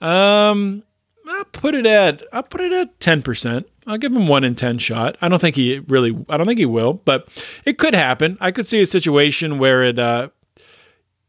Um, 0.00 0.84
I'll 1.28 1.44
put 1.46 1.74
it 1.74 1.84
at 1.84 2.22
I'll 2.32 2.42
put 2.42 2.60
it 2.60 2.72
at 2.72 3.00
ten 3.00 3.22
percent. 3.22 3.68
I'll 3.86 3.98
give 3.98 4.12
him 4.12 4.28
one 4.28 4.44
in 4.44 4.54
ten 4.54 4.78
shot. 4.78 5.16
I 5.20 5.28
don't 5.28 5.40
think 5.40 5.56
he 5.56 5.80
really 5.80 6.16
I 6.28 6.36
don't 6.36 6.46
think 6.46 6.58
he 6.58 6.66
will, 6.66 6.94
but 6.94 7.28
it 7.64 7.78
could 7.78 7.94
happen. 7.94 8.38
I 8.40 8.52
could 8.52 8.66
see 8.66 8.80
a 8.80 8.86
situation 8.86 9.58
where 9.58 9.82
it 9.82 9.98
uh 9.98 10.28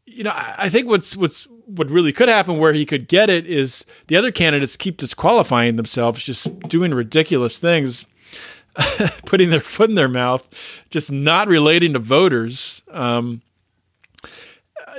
you 0.06 0.24
know, 0.24 0.30
I, 0.30 0.54
I 0.58 0.68
think 0.68 0.86
what's 0.86 1.16
what's 1.16 1.46
what 1.66 1.90
really 1.90 2.12
could 2.12 2.28
happen 2.28 2.58
where 2.58 2.72
he 2.72 2.84
could 2.84 3.08
get 3.08 3.30
it 3.30 3.46
is 3.46 3.84
the 4.08 4.16
other 4.16 4.32
candidates 4.32 4.76
keep 4.76 4.96
disqualifying 4.96 5.76
themselves, 5.76 6.22
just 6.22 6.58
doing 6.68 6.92
ridiculous 6.92 7.58
things, 7.58 8.06
putting 9.26 9.50
their 9.50 9.60
foot 9.60 9.90
in 9.90 9.96
their 9.96 10.08
mouth, 10.08 10.48
just 10.90 11.10
not 11.10 11.48
relating 11.48 11.92
to 11.92 11.98
voters. 11.98 12.82
Um, 12.90 13.42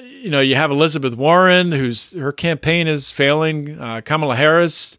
you 0.02 0.30
know, 0.30 0.40
you 0.40 0.56
have 0.56 0.72
Elizabeth 0.72 1.16
Warren, 1.16 1.72
who's 1.72 2.12
her 2.14 2.32
campaign 2.32 2.88
is 2.88 3.12
failing. 3.12 3.80
Uh, 3.80 4.02
Kamala 4.02 4.36
Harris 4.36 4.98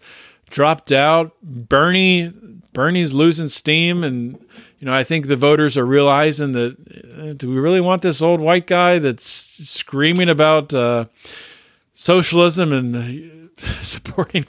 dropped 0.50 0.92
out. 0.92 1.32
Bernie, 1.42 2.32
Bernie's 2.72 3.12
losing 3.12 3.48
steam, 3.48 4.04
and 4.04 4.32
you 4.78 4.86
know, 4.86 4.94
I 4.94 5.04
think 5.04 5.26
the 5.26 5.36
voters 5.36 5.76
are 5.76 5.86
realizing 5.86 6.52
that 6.52 6.76
uh, 7.18 7.32
do 7.34 7.48
we 7.50 7.56
really 7.56 7.80
want 7.80 8.02
this 8.02 8.22
old 8.22 8.40
white 8.40 8.66
guy 8.66 8.98
that's 8.98 9.24
screaming 9.24 10.28
about 10.28 10.72
uh, 10.74 11.06
socialism 11.94 12.72
and 12.72 13.50
supporting 13.82 14.46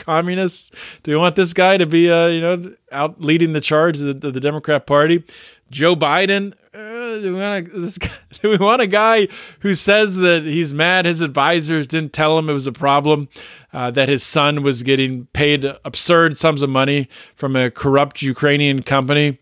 communists? 0.00 0.70
Do 1.02 1.12
we 1.12 1.16
want 1.16 1.36
this 1.36 1.52
guy 1.52 1.76
to 1.76 1.86
be, 1.86 2.10
uh, 2.10 2.26
you 2.26 2.40
know, 2.40 2.74
out 2.90 3.20
leading 3.20 3.52
the 3.52 3.60
charge 3.60 4.00
of 4.00 4.20
the, 4.20 4.28
of 4.28 4.34
the 4.34 4.40
Democrat 4.40 4.86
Party? 4.86 5.22
Joe 5.70 5.94
Biden, 5.94 6.54
do 6.72 7.34
we 7.34 7.40
want 7.40 7.66
a, 7.66 7.98
guy, 7.98 8.10
do 8.42 8.48
we 8.48 8.56
want 8.56 8.82
a 8.82 8.86
guy 8.86 9.28
who 9.60 9.74
says 9.74 10.16
that 10.16 10.44
he's 10.44 10.72
mad 10.74 11.04
his 11.04 11.20
advisors 11.20 11.86
didn't 11.86 12.12
tell 12.12 12.38
him 12.38 12.48
it 12.48 12.52
was 12.52 12.66
a 12.66 12.72
problem, 12.72 13.28
uh, 13.72 13.90
that 13.90 14.08
his 14.08 14.22
son 14.22 14.62
was 14.62 14.82
getting 14.82 15.26
paid 15.26 15.64
absurd 15.84 16.38
sums 16.38 16.62
of 16.62 16.70
money 16.70 17.08
from 17.34 17.56
a 17.56 17.70
corrupt 17.70 18.22
Ukrainian 18.22 18.82
company? 18.82 19.38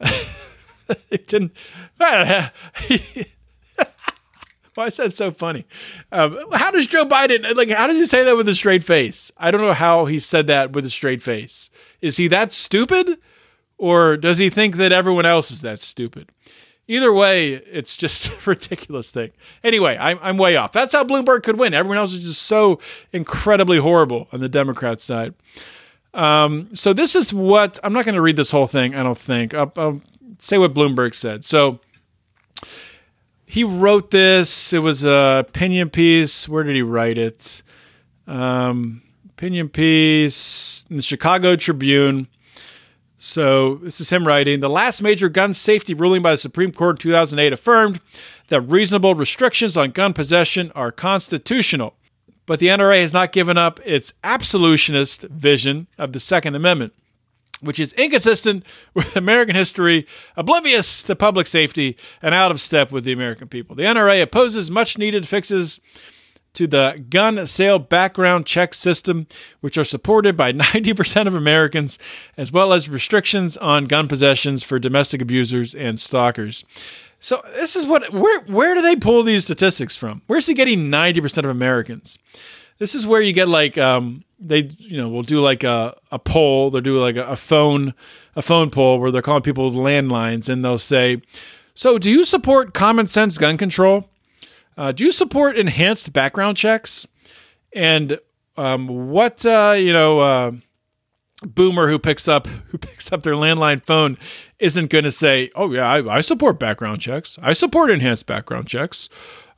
it 1.10 1.26
didn't. 1.26 1.52
Why 4.74 4.86
is 4.86 4.96
that 4.98 5.14
so 5.14 5.30
funny? 5.30 5.66
Um, 6.12 6.38
how 6.52 6.70
does 6.70 6.86
Joe 6.86 7.04
Biden 7.04 7.56
like? 7.56 7.70
How 7.70 7.86
does 7.86 7.98
he 7.98 8.06
say 8.06 8.24
that 8.24 8.36
with 8.36 8.48
a 8.48 8.54
straight 8.54 8.84
face? 8.84 9.32
I 9.36 9.50
don't 9.50 9.60
know 9.60 9.72
how 9.72 10.04
he 10.06 10.18
said 10.18 10.46
that 10.46 10.72
with 10.72 10.86
a 10.86 10.90
straight 10.90 11.22
face. 11.22 11.70
Is 12.00 12.16
he 12.16 12.28
that 12.28 12.52
stupid, 12.52 13.18
or 13.78 14.16
does 14.16 14.38
he 14.38 14.48
think 14.48 14.76
that 14.76 14.92
everyone 14.92 15.26
else 15.26 15.50
is 15.50 15.62
that 15.62 15.80
stupid? 15.80 16.30
Either 16.86 17.12
way, 17.12 17.52
it's 17.52 17.96
just 17.96 18.28
a 18.46 18.50
ridiculous 18.50 19.12
thing. 19.12 19.30
Anyway, 19.62 19.96
I'm, 20.00 20.18
I'm 20.22 20.36
way 20.36 20.56
off. 20.56 20.72
That's 20.72 20.92
how 20.92 21.04
Bloomberg 21.04 21.44
could 21.44 21.56
win. 21.58 21.72
Everyone 21.72 21.98
else 21.98 22.12
is 22.12 22.18
just 22.18 22.42
so 22.42 22.80
incredibly 23.12 23.78
horrible 23.78 24.26
on 24.32 24.40
the 24.40 24.48
Democrat 24.48 25.00
side. 25.00 25.34
Um, 26.14 26.68
so 26.74 26.92
this 26.92 27.14
is 27.14 27.32
what 27.32 27.78
I'm 27.84 27.92
not 27.92 28.04
going 28.04 28.16
to 28.16 28.20
read 28.20 28.34
this 28.34 28.50
whole 28.50 28.66
thing. 28.66 28.96
I 28.96 29.04
don't 29.04 29.18
think. 29.18 29.54
I'll, 29.54 29.72
I'll 29.76 30.00
say 30.38 30.58
what 30.58 30.74
Bloomberg 30.74 31.14
said. 31.14 31.44
So 31.44 31.78
he 33.50 33.64
wrote 33.64 34.12
this. 34.12 34.72
It 34.72 34.78
was 34.78 35.04
a 35.04 35.44
opinion 35.46 35.90
piece. 35.90 36.48
Where 36.48 36.62
did 36.62 36.76
he 36.76 36.82
write 36.82 37.18
it? 37.18 37.62
Um, 38.28 39.02
opinion 39.28 39.68
piece 39.68 40.84
in 40.88 40.96
the 40.96 41.02
Chicago 41.02 41.56
Tribune. 41.56 42.28
So 43.18 43.80
this 43.82 44.00
is 44.00 44.10
him 44.10 44.24
writing. 44.24 44.60
The 44.60 44.70
last 44.70 45.02
major 45.02 45.28
gun 45.28 45.52
safety 45.52 45.94
ruling 45.94 46.22
by 46.22 46.30
the 46.30 46.38
Supreme 46.38 46.70
Court 46.70 46.94
in 46.94 46.98
2008 46.98 47.52
affirmed 47.52 48.00
that 48.48 48.60
reasonable 48.60 49.16
restrictions 49.16 49.76
on 49.76 49.90
gun 49.90 50.12
possession 50.12 50.70
are 50.76 50.92
constitutional. 50.92 51.96
But 52.46 52.60
the 52.60 52.68
NRA 52.68 53.00
has 53.00 53.12
not 53.12 53.32
given 53.32 53.58
up 53.58 53.80
its 53.84 54.12
absolutionist 54.22 55.22
vision 55.22 55.88
of 55.98 56.12
the 56.12 56.20
Second 56.20 56.54
Amendment, 56.54 56.92
which 57.60 57.80
is 57.80 57.92
inconsistent 57.94 58.64
with 58.94 59.16
American 59.16 59.56
history, 59.56 60.06
oblivious 60.36 61.02
to 61.04 61.16
public 61.16 61.46
safety, 61.46 61.96
and 62.22 62.34
out 62.34 62.50
of 62.50 62.60
step 62.60 62.90
with 62.90 63.04
the 63.04 63.12
American 63.12 63.48
people. 63.48 63.76
The 63.76 63.84
NRA 63.84 64.22
opposes 64.22 64.70
much 64.70 64.98
needed 64.98 65.28
fixes 65.28 65.80
to 66.52 66.66
the 66.66 67.04
gun 67.08 67.46
sale 67.46 67.78
background 67.78 68.46
check 68.46 68.74
system, 68.74 69.26
which 69.60 69.78
are 69.78 69.84
supported 69.84 70.36
by 70.36 70.52
90% 70.54 71.26
of 71.26 71.34
Americans, 71.34 71.98
as 72.36 72.52
well 72.52 72.72
as 72.72 72.88
restrictions 72.88 73.56
on 73.56 73.86
gun 73.86 74.08
possessions 74.08 74.62
for 74.62 74.78
domestic 74.78 75.22
abusers 75.22 75.74
and 75.74 76.00
stalkers. 76.00 76.64
So 77.20 77.42
this 77.54 77.76
is 77.76 77.86
what 77.86 78.12
where 78.12 78.40
where 78.40 78.74
do 78.74 78.80
they 78.80 78.96
pull 78.96 79.22
these 79.22 79.44
statistics 79.44 79.94
from? 79.94 80.22
Where's 80.26 80.46
he 80.46 80.54
getting 80.54 80.90
90% 80.90 81.38
of 81.38 81.50
Americans? 81.50 82.18
This 82.78 82.94
is 82.94 83.06
where 83.06 83.20
you 83.20 83.34
get 83.34 83.46
like 83.46 83.76
um, 83.76 84.24
they 84.40 84.70
you 84.78 84.96
know 84.96 85.08
will 85.08 85.22
do 85.22 85.40
like 85.40 85.64
a, 85.64 85.96
a 86.10 86.18
poll, 86.18 86.70
they'll 86.70 86.80
do 86.80 86.98
like 86.98 87.16
a, 87.16 87.24
a 87.24 87.36
phone 87.36 87.94
a 88.34 88.42
phone 88.42 88.70
poll 88.70 88.98
where 88.98 89.10
they're 89.10 89.22
calling 89.22 89.42
people 89.42 89.66
with 89.66 89.74
landlines 89.74 90.48
and 90.48 90.64
they'll 90.64 90.78
say, 90.78 91.20
"So, 91.74 91.98
do 91.98 92.10
you 92.10 92.24
support 92.24 92.74
common 92.74 93.06
sense 93.06 93.38
gun 93.38 93.56
control?" 93.56 94.08
Uh, 94.76 94.92
do 94.92 95.04
you 95.04 95.12
support 95.12 95.58
enhanced 95.58 96.12
background 96.12 96.56
checks? 96.56 97.06
And 97.74 98.18
um, 98.56 99.10
what 99.10 99.44
uh, 99.44 99.74
you 99.76 99.92
know, 99.92 100.20
uh, 100.20 100.52
boomer 101.42 101.88
who 101.88 101.98
picks 101.98 102.28
up 102.28 102.46
who 102.46 102.78
picks 102.78 103.12
up 103.12 103.22
their 103.22 103.34
landline 103.34 103.84
phone 103.84 104.18
isn't 104.58 104.90
going 104.90 105.04
to 105.04 105.10
say, 105.10 105.50
"Oh 105.54 105.72
yeah, 105.72 105.86
I, 105.86 106.16
I, 106.16 106.20
support 106.20 106.58
background 106.58 107.00
checks. 107.00 107.38
I 107.42 107.52
support 107.52 107.90
enhanced 107.90 108.26
background 108.26 108.68
checks." 108.68 109.08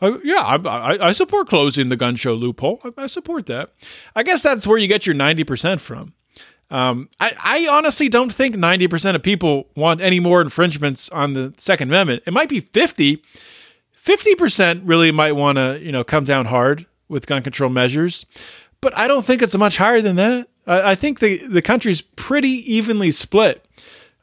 Uh, 0.03 0.19
yeah, 0.25 0.41
I, 0.41 0.99
I, 1.09 1.13
support 1.13 1.49
closing 1.49 1.89
the 1.89 1.97
gun 1.97 2.17
show 2.17 2.35
loophole. 2.35 2.81
I, 2.83 3.05
I, 3.05 3.07
support 3.07 3.47
that. 3.47 3.73
I 4.17 4.25
guess 4.25 4.43
that's 4.43 4.67
where 4.67 4.77
you 4.77 4.89
get 4.89 5.07
your 5.07 5.15
ninety 5.15 5.45
percent 5.45 5.81
from. 5.81 6.13
Um, 6.73 7.11
I, 7.21 7.69
honestly 7.71 8.09
don't 8.09 8.33
think 8.33 8.57
90% 8.57 9.15
of 9.15 9.23
people 9.23 9.69
want 9.77 10.01
any 10.01 10.21
more 10.21 10.41
infringements 10.41 11.11
on 11.11 11.35
the 11.35 11.53
Second 11.59 11.91
Amendment. 11.91 12.23
It 12.27 12.33
might 12.33 12.49
be 12.49 12.61
50. 12.61 13.23
50% 14.03 14.81
really 14.85 15.13
might 15.13 15.33
want 15.33 15.59
to, 15.59 15.79
you 15.83 15.93
know, 15.93 16.03
come 16.03 16.25
down 16.25 16.47
hard 16.47 16.87
with 17.11 17.27
gun 17.27 17.43
control 17.43 17.69
measures, 17.69 18.25
but 18.81 18.97
I 18.97 19.07
don't 19.07 19.27
think 19.27 19.43
it's 19.43 19.57
much 19.57 19.77
higher 19.77 20.01
than 20.01 20.17
that. 20.17 20.49
I, 20.67 20.93
I 20.93 20.95
think 20.95 21.21
the, 21.21 21.47
the 21.47 21.61
country's 21.61 22.01
pretty 22.01 22.73
evenly 22.73 23.11
split 23.11 23.67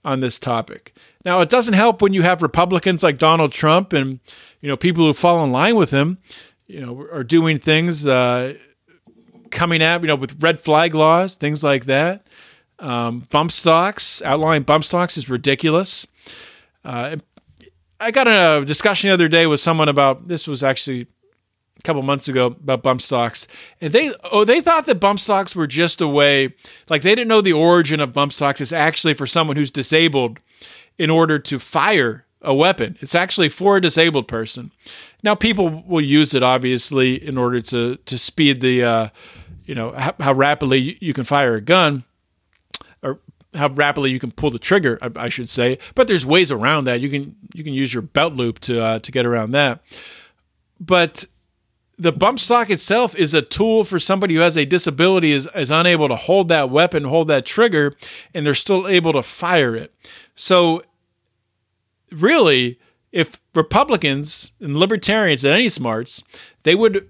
on 0.04 0.22
this 0.22 0.40
topic. 0.40 0.96
Now, 1.30 1.42
it 1.42 1.50
doesn't 1.50 1.76
help 1.76 2.02
when 2.02 2.12
you 2.12 2.24
have 2.24 2.42
Republicans 2.42 3.04
like 3.04 3.20
Donald 3.20 3.52
Trump 3.52 3.94
and, 3.94 4.20
you 4.62 4.68
know, 4.68 4.76
people 4.76 5.06
who 5.06 5.14
fall 5.14 5.44
in 5.44 5.52
line 5.52 5.76
with 5.76 5.92
him, 5.92 6.18
you 6.66 6.84
know, 6.84 7.06
are 7.12 7.24
doing 7.24 7.60
things, 7.60 8.08
uh, 8.08 8.56
coming 9.52 9.84
out, 9.84 10.02
you 10.02 10.08
know, 10.08 10.16
with 10.16 10.42
red 10.42 10.60
flag 10.60 10.96
laws, 10.96 11.36
things 11.36 11.64
like 11.64 11.86
that. 11.86 12.26
Um, 12.80 13.28
bump 13.30 13.52
stocks, 13.52 14.24
outlawing 14.24 14.64
bump 14.64 14.84
stocks 14.84 15.18
is 15.18 15.30
ridiculous. 15.30 16.08
Uh, 16.84 17.18
I 18.00 18.10
got 18.10 18.28
a 18.28 18.66
discussion 18.66 19.10
the 19.10 19.14
other 19.14 19.28
day 19.28 19.46
with 19.46 19.60
someone 19.60 19.88
about 19.88 20.30
this 20.30 20.48
was 20.48 20.64
actually 20.64 21.06
a 21.78 21.84
couple 21.84 22.02
months 22.02 22.28
ago 22.28 22.48
about 22.48 22.82
bump 22.82 23.04
stocks, 23.04 23.48
and 23.80 23.94
they 23.94 24.16
oh 24.32 24.46
they 24.46 24.62
thought 24.62 24.88
that 24.88 25.00
bump 25.00 25.20
stocks 25.20 25.56
were 25.56 25.68
just 25.68 26.02
a 26.02 26.08
way 26.08 26.56
like 26.90 27.04
they 27.04 27.14
didn't 27.14 27.28
know 27.28 27.42
the 27.42 27.54
origin 27.54 28.00
of 28.00 28.14
bump 28.14 28.34
stocks 28.34 28.62
is 28.62 28.74
actually 28.74 29.14
for 29.14 29.28
someone 29.28 29.58
who's 29.58 29.70
disabled 29.70 30.40
in 31.00 31.10
order 31.10 31.40
to 31.40 31.58
fire 31.58 32.26
a 32.42 32.54
weapon. 32.54 32.98
It's 33.02 33.16
actually 33.16 33.50
for 33.50 33.78
a 33.78 33.82
disabled 33.82 34.28
person. 34.28 34.72
Now 35.24 35.34
people 35.34 35.84
will 35.88 36.04
use 36.04 36.36
it 36.36 36.44
obviously 36.44 37.16
in 37.26 37.38
order 37.38 37.62
to 37.62 37.96
to 37.96 38.18
speed 38.18 38.62
the 38.62 38.84
uh, 38.84 39.10
you 39.66 39.76
know 39.76 39.92
how, 39.92 40.14
how 40.20 40.34
rapidly 40.34 40.98
you 41.02 41.14
can 41.14 41.24
fire 41.24 41.56
a 41.56 41.62
gun 41.62 42.04
or 43.02 43.20
how 43.54 43.70
rapidly 43.70 44.12
you 44.12 44.20
can 44.20 44.32
pull 44.32 44.52
the 44.52 44.60
trigger, 44.60 45.00
I, 45.02 45.10
I, 45.16 45.30
should 45.30 45.50
say. 45.50 45.80
But 45.96 46.08
there's 46.08 46.26
ways 46.26 46.52
around 46.52 46.86
that. 46.86 47.02
You 47.02 47.10
can 47.10 47.36
you 47.54 47.64
can 47.64 47.74
use 47.74 47.94
your 47.94 48.04
belt 48.04 48.34
loop 48.34 48.60
to 48.60 48.82
uh, 48.82 49.00
to 49.00 49.12
get 49.12 49.26
around 49.26 49.52
that. 49.52 49.82
But 50.80 51.26
the 51.98 52.14
bump 52.14 52.40
stock 52.40 52.70
itself 52.70 53.14
is 53.16 53.34
a 53.34 53.42
tool 53.42 53.84
for 53.84 54.00
somebody 54.00 54.34
who 54.34 54.40
has 54.40 54.58
a 54.58 54.64
disability 54.64 55.34
is, 55.34 55.50
is 55.54 55.70
unable 55.70 56.08
to 56.08 56.16
hold 56.16 56.48
that 56.48 56.70
weapon, 56.70 57.04
hold 57.04 57.28
that 57.28 57.46
trigger, 57.46 57.94
and 58.34 58.46
they're 58.46 58.56
still 58.56 58.88
able 58.88 59.12
to 59.12 59.22
fire 59.22 59.76
it. 59.76 59.94
So 60.34 60.82
really, 62.12 62.80
if 63.12 63.40
Republicans 63.56 64.52
and 64.60 64.78
libertarians 64.78 65.44
and 65.44 65.54
any 65.54 65.70
smarts, 65.70 66.24
they 66.64 66.76
would 66.76 67.08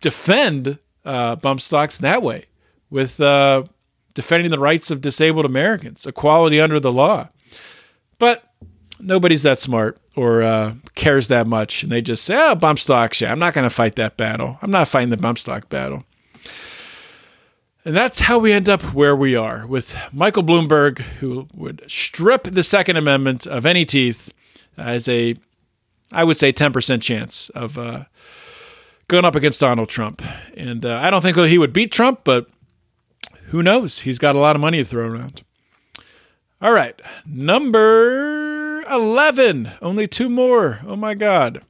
defend 0.00 0.78
uh, 1.04 1.36
bump 1.36 1.60
stocks 1.60 1.98
that 1.98 2.22
way 2.22 2.46
with 2.90 3.20
uh, 3.20 3.64
defending 4.14 4.50
the 4.50 4.58
rights 4.58 4.90
of 4.90 5.00
disabled 5.00 5.44
Americans, 5.44 6.06
equality 6.06 6.60
under 6.60 6.78
the 6.78 6.92
law. 6.92 7.28
But 8.18 8.44
nobody's 9.00 9.42
that 9.42 9.58
smart 9.58 9.98
or 10.14 10.42
uh, 10.42 10.74
cares 10.94 11.28
that 11.28 11.46
much, 11.46 11.82
and 11.82 11.90
they 11.90 12.02
just 12.02 12.24
say, 12.24 12.36
"Oh, 12.36 12.54
bump 12.54 12.78
stocks. 12.78 13.20
Yeah, 13.20 13.32
I'm 13.32 13.38
not 13.38 13.54
going 13.54 13.64
to 13.64 13.74
fight 13.74 13.96
that 13.96 14.16
battle. 14.16 14.58
I'm 14.62 14.70
not 14.70 14.88
fighting 14.88 15.10
the 15.10 15.16
bump 15.16 15.38
stock 15.38 15.68
battle." 15.68 16.04
And 17.84 17.96
that's 17.96 18.20
how 18.20 18.38
we 18.38 18.52
end 18.52 18.68
up 18.68 18.94
where 18.94 19.16
we 19.16 19.34
are 19.34 19.66
with 19.66 19.96
Michael 20.12 20.44
Bloomberg, 20.44 20.98
who 20.98 21.48
would 21.52 21.82
strip 21.88 22.44
the 22.44 22.62
Second 22.62 22.96
Amendment 22.96 23.46
of 23.46 23.66
any 23.66 23.84
teeth 23.84 24.32
as 24.76 25.08
a, 25.08 25.34
I 26.12 26.22
would 26.22 26.36
say, 26.36 26.52
10% 26.52 27.02
chance 27.02 27.48
of 27.50 27.76
uh, 27.76 28.04
going 29.08 29.24
up 29.24 29.34
against 29.34 29.60
Donald 29.60 29.88
Trump. 29.88 30.22
And 30.56 30.86
uh, 30.86 31.00
I 31.02 31.10
don't 31.10 31.22
think 31.22 31.36
he 31.36 31.58
would 31.58 31.72
beat 31.72 31.90
Trump, 31.90 32.20
but 32.22 32.48
who 33.46 33.64
knows? 33.64 34.00
He's 34.00 34.18
got 34.18 34.36
a 34.36 34.40
lot 34.40 34.54
of 34.54 34.62
money 34.62 34.78
to 34.78 34.84
throw 34.84 35.06
around. 35.06 35.42
All 36.60 36.72
right, 36.72 37.00
number 37.26 38.82
11. 38.88 39.72
Only 39.82 40.06
two 40.06 40.28
more. 40.28 40.78
Oh 40.86 40.94
my 40.94 41.14
God. 41.14 41.62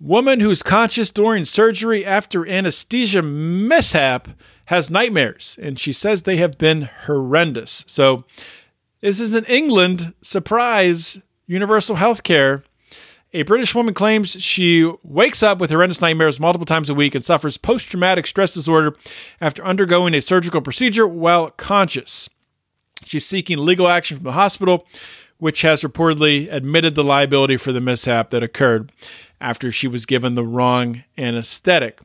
Woman 0.00 0.40
who's 0.40 0.62
conscious 0.62 1.12
during 1.12 1.44
surgery 1.44 2.04
after 2.04 2.46
anesthesia 2.46 3.22
mishap 3.22 4.28
has 4.66 4.90
nightmares, 4.90 5.58
and 5.60 5.78
she 5.78 5.92
says 5.92 6.22
they 6.22 6.36
have 6.36 6.58
been 6.58 6.88
horrendous. 7.06 7.84
So, 7.86 8.24
this 9.00 9.20
is 9.20 9.34
in 9.34 9.44
England. 9.44 10.14
Surprise! 10.22 11.20
Universal 11.46 11.96
healthcare 11.96 12.62
a 13.36 13.42
British 13.42 13.74
woman 13.74 13.92
claims 13.92 14.30
she 14.42 14.90
wakes 15.02 15.42
up 15.42 15.58
with 15.58 15.70
horrendous 15.70 16.00
nightmares 16.00 16.40
multiple 16.40 16.64
times 16.64 16.88
a 16.88 16.94
week 16.94 17.14
and 17.14 17.22
suffers 17.22 17.58
post 17.58 17.90
traumatic 17.90 18.26
stress 18.26 18.54
disorder 18.54 18.96
after 19.42 19.62
undergoing 19.62 20.14
a 20.14 20.22
surgical 20.22 20.62
procedure 20.62 21.06
while 21.06 21.50
conscious. 21.50 22.30
She's 23.04 23.26
seeking 23.26 23.58
legal 23.58 23.88
action 23.88 24.16
from 24.16 24.24
the 24.24 24.32
hospital, 24.32 24.86
which 25.38 25.62
has 25.62 25.82
reportedly 25.82 26.52
admitted 26.52 26.94
the 26.94 27.04
liability 27.04 27.56
for 27.56 27.72
the 27.72 27.80
mishap 27.80 28.30
that 28.30 28.42
occurred 28.42 28.92
after 29.40 29.70
she 29.70 29.86
was 29.86 30.06
given 30.06 30.34
the 30.34 30.44
wrong 30.44 31.04
anesthetic. 31.18 32.00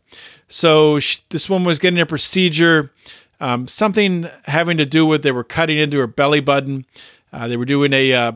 So 0.47 0.99
she, 0.99 1.19
this 1.29 1.49
woman 1.49 1.67
was 1.67 1.79
getting 1.79 1.99
a 1.99 2.05
procedure, 2.05 2.91
um, 3.39 3.67
something 3.67 4.29
having 4.45 4.77
to 4.77 4.85
do 4.85 5.05
with 5.05 5.23
they 5.23 5.31
were 5.31 5.43
cutting 5.43 5.77
into 5.77 5.97
her 5.99 6.07
belly 6.07 6.41
button. 6.41 6.85
Uh, 7.31 7.47
they 7.47 7.55
were 7.55 7.65
doing 7.65 7.93
a, 7.93 8.11
uh, 8.13 8.31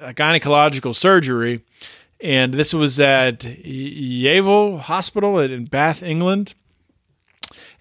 a 0.00 0.12
gynecological 0.12 0.94
surgery 0.94 1.62
and 2.20 2.52
this 2.52 2.74
was 2.74 3.00
at 3.00 3.44
Yeovil 3.44 4.78
Hospital 4.78 5.38
in 5.38 5.64
Bath, 5.66 6.02
England. 6.02 6.54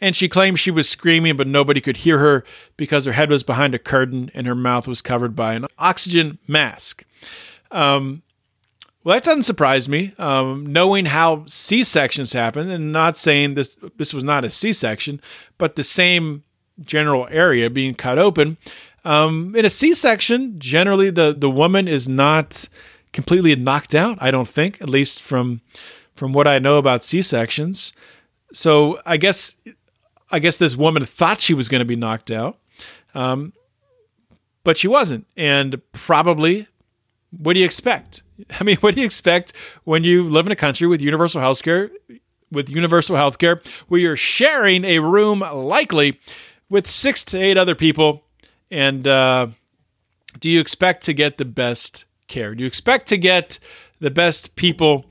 And 0.01 0.15
she 0.15 0.29
claimed 0.29 0.59
she 0.59 0.71
was 0.71 0.87
screaming, 0.87 1.35
but 1.35 1.47
nobody 1.47 1.81
could 1.81 1.97
hear 1.97 2.19
her 2.19 2.43
because 2.77 3.05
her 3.05 3.11
head 3.11 3.29
was 3.29 3.43
behind 3.43 3.75
a 3.75 3.79
curtain 3.79 4.31
and 4.33 4.47
her 4.47 4.55
mouth 4.55 4.87
was 4.87 5.01
covered 5.01 5.35
by 5.35 5.55
an 5.55 5.65
oxygen 5.77 6.39
mask. 6.47 7.03
Um, 7.71 8.23
well, 9.03 9.15
that 9.15 9.23
doesn't 9.23 9.43
surprise 9.43 9.87
me. 9.87 10.13
Um, 10.17 10.65
knowing 10.65 11.05
how 11.05 11.45
C 11.47 11.83
sections 11.83 12.33
happen, 12.33 12.69
and 12.69 12.91
not 12.91 13.17
saying 13.17 13.55
this 13.55 13.77
this 13.97 14.13
was 14.13 14.23
not 14.23 14.43
a 14.43 14.49
C 14.49 14.73
section, 14.73 15.21
but 15.57 15.75
the 15.75 15.83
same 15.83 16.43
general 16.81 17.27
area 17.31 17.69
being 17.69 17.95
cut 17.95 18.17
open. 18.17 18.57
Um, 19.05 19.55
in 19.55 19.65
a 19.65 19.69
C 19.69 19.93
section, 19.93 20.59
generally 20.59 21.09
the 21.09 21.33
the 21.37 21.49
woman 21.49 21.87
is 21.87 22.09
not 22.09 22.67
completely 23.13 23.55
knocked 23.55 23.95
out. 23.95 24.17
I 24.21 24.31
don't 24.31 24.47
think, 24.47 24.81
at 24.81 24.89
least 24.89 25.21
from 25.21 25.61
from 26.15 26.33
what 26.33 26.47
I 26.47 26.59
know 26.59 26.77
about 26.77 27.03
C 27.03 27.21
sections. 27.21 27.93
So 28.51 28.99
I 29.05 29.17
guess 29.17 29.55
I 30.31 30.39
guess 30.39 30.57
this 30.57 30.75
woman 30.75 31.05
thought 31.05 31.41
she 31.41 31.53
was 31.53 31.69
going 31.69 31.79
to 31.79 31.85
be 31.85 31.95
knocked 31.95 32.31
out, 32.31 32.57
um, 33.15 33.53
but 34.63 34.77
she 34.77 34.87
wasn't. 34.87 35.25
And 35.35 35.81
probably, 35.91 36.67
what 37.31 37.53
do 37.53 37.59
you 37.59 37.65
expect? 37.65 38.21
I 38.59 38.63
mean, 38.63 38.77
what 38.77 38.95
do 38.95 39.01
you 39.01 39.05
expect 39.05 39.53
when 39.83 40.03
you 40.03 40.23
live 40.23 40.45
in 40.45 40.51
a 40.51 40.55
country 40.55 40.87
with 40.87 41.01
universal 41.01 41.41
health 41.41 41.63
care? 41.63 41.91
With 42.51 42.67
universal 42.67 43.15
health 43.15 43.37
care, 43.37 43.61
where 43.89 44.01
you're 44.01 44.15
sharing 44.15 44.83
a 44.83 44.97
room 44.97 45.41
likely 45.41 46.19
with 46.67 46.89
six 46.89 47.23
to 47.25 47.39
eight 47.39 47.59
other 47.59 47.75
people, 47.75 48.23
and 48.71 49.07
uh, 49.07 49.47
do 50.39 50.49
you 50.49 50.59
expect 50.59 51.03
to 51.03 51.13
get 51.13 51.37
the 51.37 51.45
best 51.45 52.05
care? 52.27 52.55
Do 52.55 52.61
you 52.61 52.67
expect 52.67 53.05
to 53.07 53.17
get 53.17 53.59
the 53.99 54.09
best 54.09 54.55
people 54.55 55.05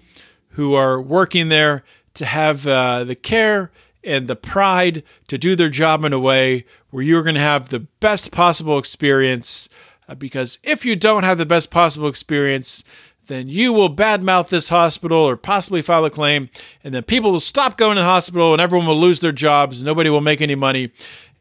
who 0.51 0.75
are 0.75 1.01
working 1.01 1.49
there 1.49 1.85
to 2.15 2.25
have 2.25 2.67
uh, 2.67 3.05
the 3.05 3.15
care 3.15 3.71
and 4.09 4.27
the 4.27 4.37
pride 4.37 5.03
to 5.29 5.39
do 5.39 5.55
their 5.55 5.69
job 5.69 6.05
in 6.05 6.13
a 6.13 6.19
way 6.19 6.65
where 6.91 7.03
you're 7.03 7.23
going 7.23 7.35
to 7.35 7.41
have 7.41 7.69
the 7.69 7.81
best 7.81 8.31
possible 8.31 8.79
experience? 8.79 9.69
Uh, 10.09 10.15
because 10.15 10.59
if 10.63 10.85
you 10.85 10.97
don't 10.97 11.23
have 11.23 11.39
the 11.39 11.47
best 11.47 11.71
possible 11.71 12.09
experience, 12.09 12.83
then 13.27 13.49
you 13.49 13.73
will 13.73 13.95
badmouth 13.95 14.49
this 14.49 14.71
hospital 14.71 15.19
or 15.19 15.37
possibly 15.37 15.83
file 15.83 16.05
a 16.05 16.11
claim, 16.11 16.49
and 16.83 16.95
then 16.95 17.03
people 17.03 17.31
will 17.31 17.41
stop 17.41 17.77
going 17.77 17.97
to 17.97 18.03
the 18.03 18.09
hospital, 18.09 18.53
and 18.53 18.61
everyone 18.63 18.89
will 18.89 18.99
lose 18.99 19.21
their 19.21 19.33
jobs. 19.33 19.83
Nobody 19.83 20.09
will 20.09 20.23
make 20.23 20.41
any 20.41 20.55
money, 20.55 20.91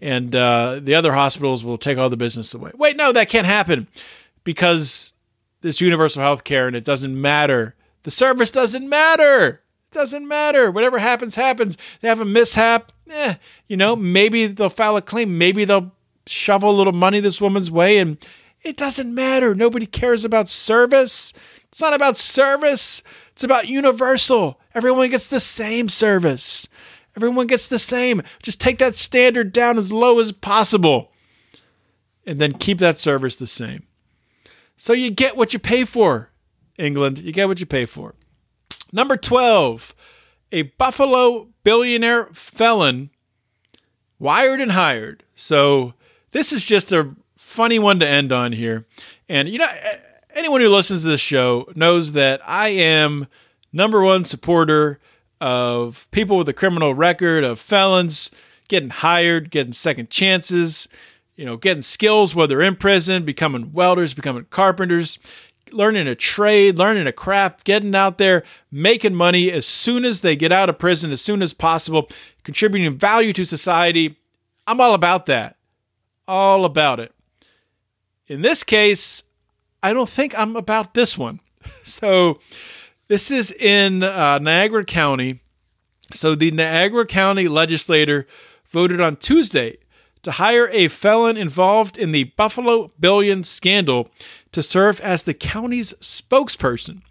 and 0.01 0.36
uh, 0.36 0.80
the 0.84 0.95
other 0.95 1.13
hospitals 1.13 1.63
will 1.63 1.78
take 1.78 1.97
all 1.97 2.09
the 2.09 2.18
business 2.18 2.53
away. 2.53 2.72
Wait, 2.76 2.97
no, 2.97 3.11
that 3.13 3.30
can't 3.30 3.47
happen 3.47 3.88
because 4.43 5.13
this 5.61 5.82
universal 5.82 6.22
health 6.22 6.43
care 6.43 6.68
and 6.68 6.76
it 6.76 6.84
doesn't 6.86 7.20
matter. 7.20 7.76
The 8.03 8.11
service 8.11 8.51
doesn't 8.51 8.88
matter. 8.88 9.61
Doesn't 9.98 10.28
matter. 10.28 10.70
Whatever 10.70 11.00
happens, 11.00 11.34
happens. 11.34 11.76
They 12.02 12.08
have 12.08 12.20
a 12.20 12.26
mishap. 12.26 12.91
Eh, 13.10 13.34
you 13.68 13.76
know, 13.76 13.95
maybe 13.95 14.45
they'll 14.45 14.70
file 14.70 14.95
a 14.95 15.02
claim. 15.02 15.39
Maybe 15.39 15.66
they'll 15.66 15.91
shovel 16.28 16.70
a 16.70 16.78
little 16.78 16.93
money 16.93 17.20
this 17.20 17.41
woman's 17.41 17.72
way 17.72 17.98
and 17.98 18.24
it 18.62 18.78
doesn't 18.78 19.12
matter. 19.12 19.56
Nobody 19.56 19.88
cares 19.88 20.24
about 20.24 20.50
service. 20.50 21.34
It's 21.70 21.82
not 21.82 21.95
about 21.95 22.16
service. 22.16 23.02
It's 23.32 23.43
about 23.43 23.70
universal. 23.70 24.60
Everyone 24.76 25.10
gets 25.10 25.30
the 25.30 25.39
same 25.39 25.89
service. 25.89 26.68
Everyone 27.16 27.48
gets 27.48 27.68
the 27.68 27.80
same. 27.80 28.22
Just 28.43 28.62
take 28.62 28.78
that 28.78 28.98
standard 28.98 29.52
down 29.52 29.80
as 29.80 29.91
low 29.91 30.20
as 30.20 30.32
possible 30.32 31.12
and 32.24 32.38
then 32.39 32.54
keep 32.54 32.78
that 32.78 33.00
service 33.00 33.36
the 33.36 33.48
same. 33.48 33.88
So 34.76 34.93
you 34.93 35.10
get 35.10 35.36
what 35.36 35.54
you 35.54 35.60
pay 35.60 35.86
for, 35.86 36.30
England. 36.78 37.18
You 37.18 37.32
get 37.32 37.48
what 37.48 37.60
you 37.60 37.66
pay 37.66 37.88
for. 37.88 38.14
Number 38.92 39.18
12, 39.18 39.96
a 40.52 40.64
Buffalo 40.64 41.50
billionaire 41.64 42.30
felon 42.34 43.10
wired 44.20 44.62
and 44.62 44.72
hired. 44.72 45.24
So 45.36 45.94
this 46.32 46.52
is 46.52 46.66
just 46.66 46.92
a 46.92 47.16
funny 47.36 47.80
one 47.80 48.00
to 48.00 48.08
end 48.08 48.32
on 48.32 48.54
here. 48.54 48.86
And, 49.30 49.50
you 49.50 49.60
know, 49.60 49.68
anyone 50.34 50.62
who 50.62 50.70
listens 50.70 51.04
to 51.04 51.10
this 51.10 51.22
show 51.22 51.70
knows 51.76 52.14
that 52.14 52.42
I 52.48 52.70
am 52.70 53.28
number 53.74 54.02
one 54.02 54.24
supporter 54.24 55.00
of 55.40 56.08
people 56.12 56.38
with 56.38 56.50
a 56.50 56.54
criminal 56.54 56.94
record, 56.94 57.44
of 57.44 57.60
felons 57.60 58.32
getting 58.68 58.90
hired, 58.90 59.52
getting 59.52 59.74
second 59.74 60.10
chances, 60.10 60.88
you 61.36 61.46
know, 61.46 61.58
getting 61.58 61.84
skills 61.84 62.34
while 62.34 62.48
they're 62.48 62.62
in 62.62 62.76
prison, 62.76 63.24
becoming 63.24 63.72
welders, 63.72 64.14
becoming 64.14 64.46
carpenters, 64.50 65.20
learning 65.74 66.07
a 66.07 66.15
trade, 66.15 66.78
learning 66.78 67.07
a 67.07 67.11
craft, 67.11 67.63
getting 67.63 67.95
out 67.95 68.18
there, 68.18 68.43
making 68.72 69.15
money 69.15 69.51
as 69.51 69.65
soon 69.65 70.05
as 70.05 70.22
they 70.22 70.36
get 70.36 70.51
out 70.51 70.70
of 70.70 70.78
prison, 70.78 71.11
as 71.11 71.22
soon 71.22 71.41
as 71.41 71.53
possible, 71.53 72.09
contributing 72.43 72.97
value 72.97 73.34
to 73.34 73.45
society. 73.45 74.18
I'm 74.65 74.82
all 74.82 74.93
about 74.93 75.26
that. 75.28 75.57
All 76.28 76.65
about 76.65 76.99
it. 76.99 77.13
In 78.28 78.41
this 78.41 78.63
case, 78.63 79.24
I 79.82 79.93
don't 79.93 80.09
think 80.09 80.38
I'm 80.38 80.55
about 80.55 80.93
this 80.93 81.18
one. 81.18 81.39
So, 81.84 82.39
this 83.07 83.30
is 83.32 83.51
in 83.51 84.03
uh, 84.03 84.39
Niagara 84.39 84.86
County. 84.86 85.41
So, 86.13 86.34
the 86.36 86.51
Niagara 86.51 87.05
County 87.05 87.47
legislator 87.47 88.26
voted 88.70 89.01
on 89.01 89.18
Tuesday 89.18 89.78
to 90.24 90.32
hire 90.32 90.68
a 90.70 90.88
felon 90.88 91.38
involved 91.38 91.97
in 91.97 92.11
the 92.11 92.26
Buffalo 92.26 92.91
Billion 92.99 93.43
scandal 93.43 94.09
to 94.51 94.63
serve 94.63 94.99
as 95.01 95.24
the 95.24 95.34
county's 95.34 95.93
spokesperson. 95.93 97.01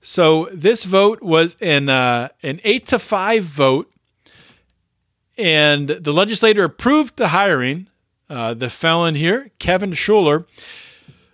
So 0.00 0.48
this 0.52 0.84
vote 0.84 1.22
was 1.22 1.56
an 1.60 1.88
uh, 1.88 2.28
an 2.42 2.60
eight 2.64 2.86
to 2.86 2.98
five 2.98 3.44
vote, 3.44 3.90
and 5.36 5.88
the 5.88 6.12
legislator 6.12 6.64
approved 6.64 7.16
the 7.16 7.28
hiring. 7.28 7.88
Uh, 8.28 8.54
the 8.54 8.70
felon 8.70 9.14
here, 9.14 9.50
Kevin 9.58 9.92
Schuler, 9.92 10.46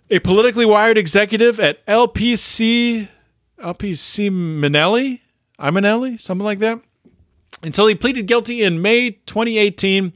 a 0.09 0.19
politically 0.19 0.65
wired 0.65 0.97
executive 0.97 1.57
at 1.59 1.85
LPC 1.85 3.07
LPC 3.61 4.29
Manelli, 4.29 5.21
Imanelli, 5.59 6.19
something 6.19 6.43
like 6.43 6.59
that, 6.59 6.81
until 7.63 7.87
he 7.87 7.95
pleaded 7.95 8.27
guilty 8.27 8.61
in 8.61 8.81
May 8.81 9.11
2018 9.11 10.13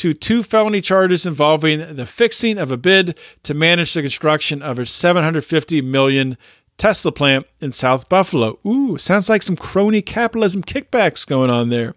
to 0.00 0.14
two 0.14 0.42
felony 0.42 0.80
charges 0.80 1.26
involving 1.26 1.94
the 1.94 2.06
fixing 2.06 2.56
of 2.56 2.72
a 2.72 2.78
bid 2.78 3.18
to 3.42 3.52
manage 3.52 3.92
the 3.92 4.00
construction 4.00 4.62
of 4.62 4.78
a 4.78 4.86
750 4.86 5.82
million 5.82 6.38
Tesla 6.78 7.12
plant 7.12 7.44
in 7.60 7.70
South 7.70 8.08
Buffalo. 8.08 8.58
Ooh, 8.66 8.96
sounds 8.96 9.28
like 9.28 9.42
some 9.42 9.56
crony 9.56 10.00
capitalism 10.00 10.62
kickbacks 10.62 11.26
going 11.26 11.50
on 11.50 11.68
there. 11.68 11.94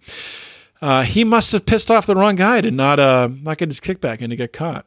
Uh, 0.82 1.04
he 1.04 1.24
must 1.24 1.54
have 1.54 1.66
pissed 1.66 1.90
off 1.90 2.06
the 2.06 2.14
wrong 2.14 2.36
guy 2.36 2.60
to 2.60 2.72
not 2.72 3.00
uh, 3.00 3.30
not 3.42 3.58
get 3.58 3.70
his 3.70 3.80
kickback 3.80 4.20
and 4.20 4.32
to 4.32 4.36
get 4.36 4.52
caught. 4.52 4.86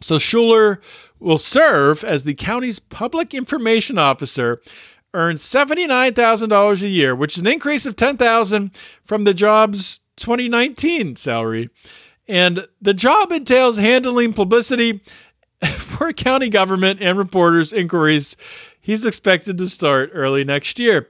So 0.00 0.20
Schuler 0.20 0.80
will 1.18 1.38
serve 1.38 2.04
as 2.04 2.22
the 2.22 2.34
county's 2.34 2.78
public 2.78 3.34
information 3.34 3.98
officer, 3.98 4.62
earns 5.12 5.42
$79,000 5.42 6.82
a 6.82 6.88
year, 6.88 7.16
which 7.16 7.34
is 7.34 7.40
an 7.40 7.48
increase 7.48 7.84
of 7.84 7.96
10000 7.96 8.70
from 9.02 9.24
the 9.24 9.34
job's 9.34 9.98
2019 10.18 11.16
salary. 11.16 11.70
And 12.28 12.68
the 12.80 12.94
job 12.94 13.32
entails 13.32 13.78
handling 13.78 14.34
publicity 14.34 15.00
for 15.78 16.12
county 16.12 16.50
government 16.50 17.00
and 17.00 17.16
reporters' 17.16 17.72
inquiries. 17.72 18.36
He's 18.80 19.06
expected 19.06 19.58
to 19.58 19.68
start 19.68 20.10
early 20.12 20.44
next 20.44 20.78
year. 20.78 21.08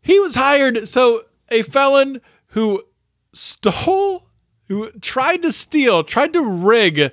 He 0.00 0.18
was 0.18 0.34
hired, 0.34 0.88
so 0.88 1.24
a 1.50 1.62
felon 1.62 2.20
who 2.48 2.82
stole, 3.32 4.28
who 4.68 4.90
tried 5.00 5.42
to 5.42 5.52
steal, 5.52 6.04
tried 6.04 6.32
to 6.32 6.42
rig 6.42 7.12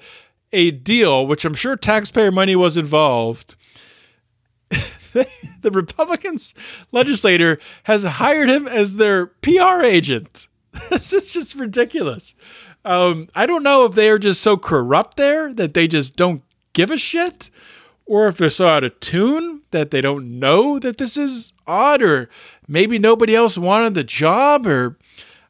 a 0.54 0.72
deal, 0.72 1.26
which 1.26 1.46
I'm 1.46 1.54
sure 1.54 1.76
taxpayer 1.76 2.32
money 2.32 2.56
was 2.56 2.78
involved. 2.78 3.56
the 5.14 5.72
Republicans 5.72 6.54
legislator 6.92 7.60
has 7.84 8.04
hired 8.04 8.50
him 8.50 8.68
as 8.68 8.96
their 8.96 9.28
PR 9.28 9.82
agent. 9.84 10.48
this 10.90 11.12
is 11.14 11.34
just 11.34 11.56
ridiculous. 11.56 12.34
Um, 12.84 13.28
I 13.36 13.46
don't 13.46 13.64
know 13.64 13.86
if 13.86 13.94
they 13.94 14.10
are 14.10 14.20
just 14.20 14.42
so 14.42 14.58
corrupt 14.58 15.18
there 15.18 15.54
that 15.54 15.74
they 15.74 15.88
just 15.88 16.16
don't 16.16 16.42
give 16.74 16.90
a 16.90 16.98
shit, 16.98 17.50
or 18.06 18.28
if 18.28 18.38
they're 18.38 18.50
so 18.50 18.68
out 18.68 18.84
of 18.84 19.00
tune 19.00 19.62
that 19.72 19.92
they 19.92 20.02
don't 20.02 20.40
know 20.40 20.80
that 20.80 20.98
this 20.98 21.16
is 21.18 21.54
odd, 21.68 22.02
or 22.02 22.30
maybe 22.68 22.98
nobody 22.98 23.36
else 23.36 23.58
wanted 23.58 23.94
the 23.94 24.04
job, 24.04 24.66
or 24.66 24.98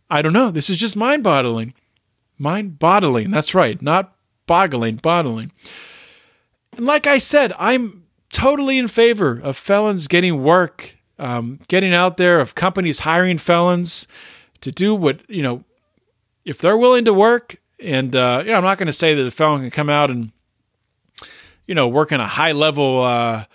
I 0.09 0.21
don't 0.21 0.33
know. 0.33 0.51
This 0.51 0.69
is 0.69 0.77
just 0.77 0.95
mind 0.95 1.23
boggling. 1.23 1.73
Mind 2.37 2.79
boggling. 2.79 3.31
That's 3.31 3.55
right. 3.55 3.81
Not 3.81 4.13
boggling, 4.45 4.97
bottling. 4.97 5.51
And 6.73 6.85
like 6.85 7.07
I 7.07 7.17
said, 7.17 7.53
I'm 7.57 8.03
totally 8.31 8.77
in 8.77 8.87
favor 8.87 9.39
of 9.39 9.57
felons 9.57 10.07
getting 10.07 10.43
work, 10.43 10.97
um, 11.19 11.59
getting 11.67 11.93
out 11.93 12.17
there, 12.17 12.39
of 12.39 12.55
companies 12.55 12.99
hiring 12.99 13.37
felons 13.37 14.07
to 14.61 14.71
do 14.71 14.93
what, 14.93 15.21
you 15.29 15.43
know, 15.43 15.63
if 16.45 16.57
they're 16.57 16.77
willing 16.77 17.05
to 17.05 17.13
work, 17.13 17.57
and 17.79 18.15
uh, 18.15 18.41
you 18.43 18.51
know, 18.51 18.57
I'm 18.57 18.63
not 18.63 18.77
going 18.77 18.87
to 18.87 18.93
say 18.93 19.15
that 19.15 19.25
a 19.25 19.31
felon 19.31 19.61
can 19.61 19.71
come 19.71 19.89
out 19.89 20.09
and 20.09 20.31
you 21.67 21.75
know 21.75 21.87
work 21.87 22.11
in 22.11 22.19
a 22.19 22.27
high 22.27 22.51
level 22.51 23.03
uh, 23.03 23.45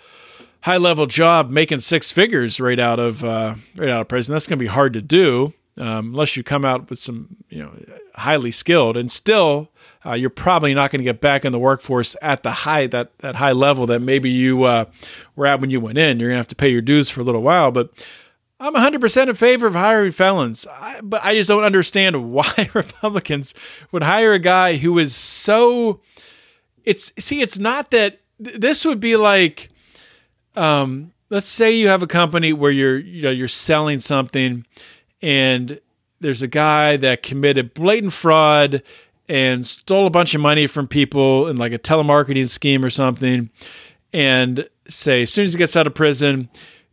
high 0.61 0.77
level 0.77 1.05
job 1.05 1.49
making 1.49 1.79
six 1.79 2.11
figures 2.11 2.59
right 2.59 2.79
out 2.79 2.99
of 2.99 3.23
uh, 3.23 3.55
right 3.75 3.89
out 3.89 4.01
of 4.01 4.07
prison. 4.07 4.33
That's 4.33 4.47
going 4.47 4.59
to 4.59 4.63
be 4.63 4.67
hard 4.67 4.93
to 4.93 5.01
do 5.01 5.53
um, 5.77 6.11
unless 6.11 6.35
you 6.35 6.43
come 6.43 6.65
out 6.65 6.89
with 6.89 6.99
some 6.99 7.37
you 7.49 7.59
know 7.63 7.71
highly 8.15 8.51
skilled, 8.51 8.97
and 8.97 9.11
still 9.11 9.69
uh, 10.05 10.13
you're 10.13 10.29
probably 10.29 10.73
not 10.73 10.91
going 10.91 10.99
to 10.99 11.03
get 11.03 11.21
back 11.21 11.45
in 11.45 11.51
the 11.51 11.59
workforce 11.59 12.15
at 12.21 12.43
the 12.43 12.51
high 12.51 12.87
that 12.87 13.17
that 13.19 13.35
high 13.35 13.51
level 13.51 13.85
that 13.87 14.01
maybe 14.01 14.29
you 14.29 14.63
uh, 14.63 14.85
were 15.35 15.45
at 15.45 15.59
when 15.59 15.69
you 15.69 15.79
went 15.79 15.97
in. 15.97 16.19
You're 16.19 16.29
going 16.29 16.35
to 16.35 16.39
have 16.39 16.47
to 16.47 16.55
pay 16.55 16.69
your 16.69 16.81
dues 16.81 17.09
for 17.09 17.21
a 17.21 17.23
little 17.23 17.41
while, 17.41 17.71
but 17.71 17.91
I'm 18.59 18.73
100% 18.73 19.29
in 19.29 19.35
favor 19.35 19.67
of 19.67 19.75
hiring 19.75 20.11
felons, 20.11 20.65
I, 20.65 20.99
but 21.01 21.23
I 21.23 21.35
just 21.35 21.47
don't 21.47 21.63
understand 21.63 22.31
why 22.31 22.69
Republicans 22.73 23.53
would 23.91 24.03
hire 24.03 24.33
a 24.33 24.39
guy 24.39 24.77
who 24.77 24.97
is 24.97 25.15
so. 25.15 26.01
It's 26.83 27.11
see, 27.19 27.41
it's 27.41 27.59
not 27.59 27.91
that 27.91 28.21
this 28.39 28.85
would 28.85 28.99
be 28.99 29.15
like, 29.15 29.69
um, 30.55 31.11
let's 31.29 31.49
say 31.49 31.71
you 31.71 31.89
have 31.89 32.01
a 32.01 32.07
company 32.07 32.53
where 32.53 32.71
you're 32.71 32.97
you 32.97 33.21
know 33.21 33.29
you're 33.29 33.47
selling 33.47 33.99
something, 33.99 34.65
and 35.21 35.79
there's 36.19 36.41
a 36.41 36.47
guy 36.47 36.97
that 36.97 37.23
committed 37.23 37.73
blatant 37.73 38.13
fraud 38.13 38.81
and 39.29 39.67
stole 39.67 40.07
a 40.07 40.11
bunch 40.11 40.33
of 40.33 40.41
money 40.41 40.65
from 40.65 40.87
people 40.87 41.47
in 41.47 41.57
like 41.57 41.73
a 41.73 41.79
telemarketing 41.79 42.47
scheme 42.47 42.83
or 42.83 42.89
something, 42.89 43.49
and 44.13 44.67
say 44.89 45.23
as 45.23 45.33
soon 45.33 45.45
as 45.45 45.53
he 45.53 45.57
gets 45.59 45.75
out 45.75 45.85
of 45.85 45.93
prison, 45.93 46.49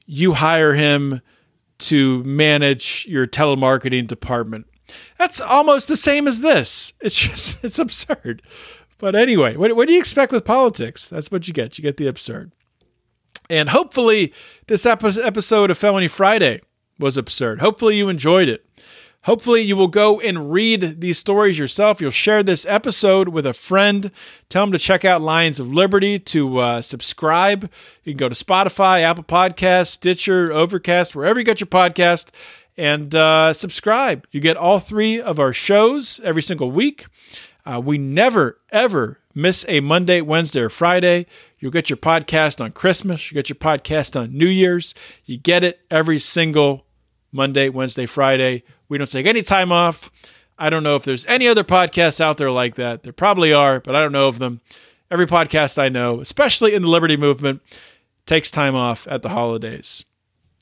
you 0.07 0.35
hire 0.35 0.75
him 0.75 1.23
to 1.79 2.23
manage 2.25 3.07
your 3.09 3.27
telemarketing 3.27 4.07
department. 4.07 4.67
That's 5.19 5.41
almost 5.41 5.89
the 5.89 5.97
same 5.97 6.29
as 6.29 6.41
this. 6.41 6.93
It's 7.01 7.15
just, 7.19 7.63
it's 7.63 7.79
absurd. 7.79 8.43
But 8.99 9.15
anyway, 9.15 9.57
what, 9.57 9.75
what 9.77 9.89
do 9.89 9.95
you 9.95 10.01
expect 10.01 10.33
with 10.33 10.45
politics? 10.45 11.09
That's 11.09 11.31
what 11.31 11.47
you 11.49 11.55
get. 11.55 11.79
You 11.79 11.83
get 11.83 11.97
the 11.97 12.07
absurd. 12.07 12.53
And 13.51 13.69
hopefully, 13.69 14.33
this 14.69 14.87
episode 14.87 15.71
of 15.71 15.77
Felony 15.77 16.09
Friday 16.09 16.61
was 16.99 17.19
absurd. 17.19 17.61
Hopefully, 17.61 17.97
you 17.97 18.09
enjoyed 18.09 18.49
it. 18.49 18.64
Hopefully, 19.25 19.63
you 19.63 19.75
will 19.75 19.89
go 19.89 20.21
and 20.21 20.53
read 20.53 21.01
these 21.01 21.19
stories 21.19 21.59
yourself. 21.59 21.99
You'll 21.99 22.11
share 22.11 22.43
this 22.43 22.67
episode 22.67 23.29
with 23.29 23.47
a 23.47 23.55
friend. 23.55 24.11
Tell 24.51 24.65
them 24.65 24.73
to 24.73 24.79
check 24.79 25.03
out 25.03 25.23
Lions 25.23 25.59
of 25.59 25.73
Liberty, 25.73 26.19
to 26.19 26.59
uh, 26.59 26.83
subscribe. 26.83 27.71
You 28.03 28.13
can 28.13 28.19
go 28.19 28.29
to 28.29 28.35
Spotify, 28.35 29.01
Apple 29.01 29.25
Podcasts, 29.25 29.87
Stitcher, 29.87 30.53
Overcast, 30.53 31.15
wherever 31.17 31.39
you 31.39 31.45
get 31.45 31.59
your 31.59 31.69
podcast, 31.69 32.33
and 32.77 33.15
uh, 33.15 33.55
subscribe. 33.55 34.27
You 34.31 34.41
get 34.41 34.59
all 34.59 34.79
three 34.79 35.19
of 35.19 35.41
our 35.41 35.55
shows 35.55 36.21
every 36.23 36.43
single 36.43 36.71
week. 36.71 37.07
Uh, 37.65 37.81
we 37.83 37.97
never, 37.97 38.59
ever 38.73 39.21
miss 39.35 39.65
a 39.71 39.81
Monday, 39.81 40.21
Wednesday, 40.21 40.61
or 40.61 40.69
Friday. 40.69 41.25
You'll 41.59 41.73
get 41.73 41.89
your 41.89 41.97
podcast 41.97 42.63
on 42.63 42.73
Christmas. 42.73 43.31
You 43.31 43.37
get 43.37 43.49
your 43.49 43.57
podcast 43.57 44.21
on 44.21 44.37
New 44.37 44.45
Year's. 44.49 44.95
You 45.25 45.39
get 45.39 45.65
it 45.65 45.81
every 45.91 46.19
single 46.19 46.85
Monday, 47.33 47.71
Wednesday, 47.71 48.05
Friday 48.05 48.65
we 48.89 48.99
don't 48.99 49.11
take 49.11 49.27
any 49.27 49.43
time 49.43 49.73
off. 49.73 50.11
I 50.59 50.71
don't 50.71 50.83
know 50.83 50.95
if 50.95 51.05
there's 51.05 51.27
any 51.27 51.49
other 51.49 51.65
podcasts 51.65 52.21
out 52.21 52.37
there 52.37 52.51
like 52.51 52.77
that. 52.77 53.03
There 53.03 53.13
probably 53.13 53.53
are, 53.53 53.81
but 53.81 53.95
I 53.97 54.01
don't 54.01 54.13
know 54.13 54.29
of 54.29 54.39
them. 54.39 54.61
Every 55.11 55.27
podcast 55.27 55.79
I 55.79 55.89
know, 55.89 56.21
especially 56.21 56.75
in 56.75 56.83
the 56.83 56.89
Liberty 56.89 57.17
movement, 57.17 57.61
takes 58.27 58.51
time 58.51 58.75
off 58.75 59.07
at 59.09 59.23
the 59.23 59.31
holidays. 59.31 60.05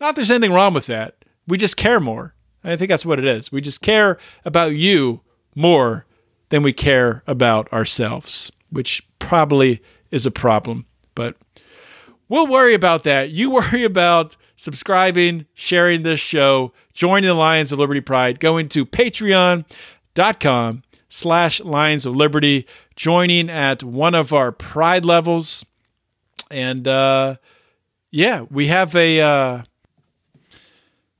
Not 0.00 0.16
there's 0.16 0.30
anything 0.30 0.52
wrong 0.52 0.74
with 0.74 0.86
that. 0.86 1.24
We 1.46 1.58
just 1.58 1.76
care 1.76 2.00
more. 2.00 2.34
I 2.64 2.76
think 2.76 2.88
that's 2.88 3.06
what 3.06 3.18
it 3.18 3.24
is. 3.24 3.52
We 3.52 3.60
just 3.60 3.82
care 3.82 4.18
about 4.44 4.74
you 4.74 5.20
more 5.54 6.06
than 6.48 6.62
we 6.62 6.72
care 6.72 7.22
about 7.26 7.72
ourselves, 7.72 8.52
which 8.70 9.06
probably 9.18 9.82
is 10.10 10.26
a 10.26 10.30
problem. 10.30 10.86
But 11.14 11.36
we'll 12.28 12.46
worry 12.46 12.74
about 12.74 13.02
that. 13.04 13.30
You 13.30 13.50
worry 13.52 13.84
about 13.84 14.36
subscribing, 14.62 15.46
sharing 15.54 16.02
this 16.02 16.20
show, 16.20 16.72
joining 16.92 17.28
the 17.28 17.34
Lions 17.34 17.72
of 17.72 17.80
Liberty 17.80 18.00
Pride, 18.00 18.38
going 18.38 18.68
to 18.70 18.86
patreon.com 18.86 20.82
slash 21.08 21.60
Lions 21.60 22.06
of 22.06 22.14
Liberty, 22.14 22.66
joining 22.94 23.50
at 23.50 23.82
one 23.82 24.14
of 24.14 24.32
our 24.32 24.52
pride 24.52 25.04
levels. 25.04 25.66
And 26.50 26.86
uh, 26.86 27.36
yeah, 28.10 28.42
we 28.50 28.68
have 28.68 28.94
a 28.94 29.20
uh, 29.20 29.62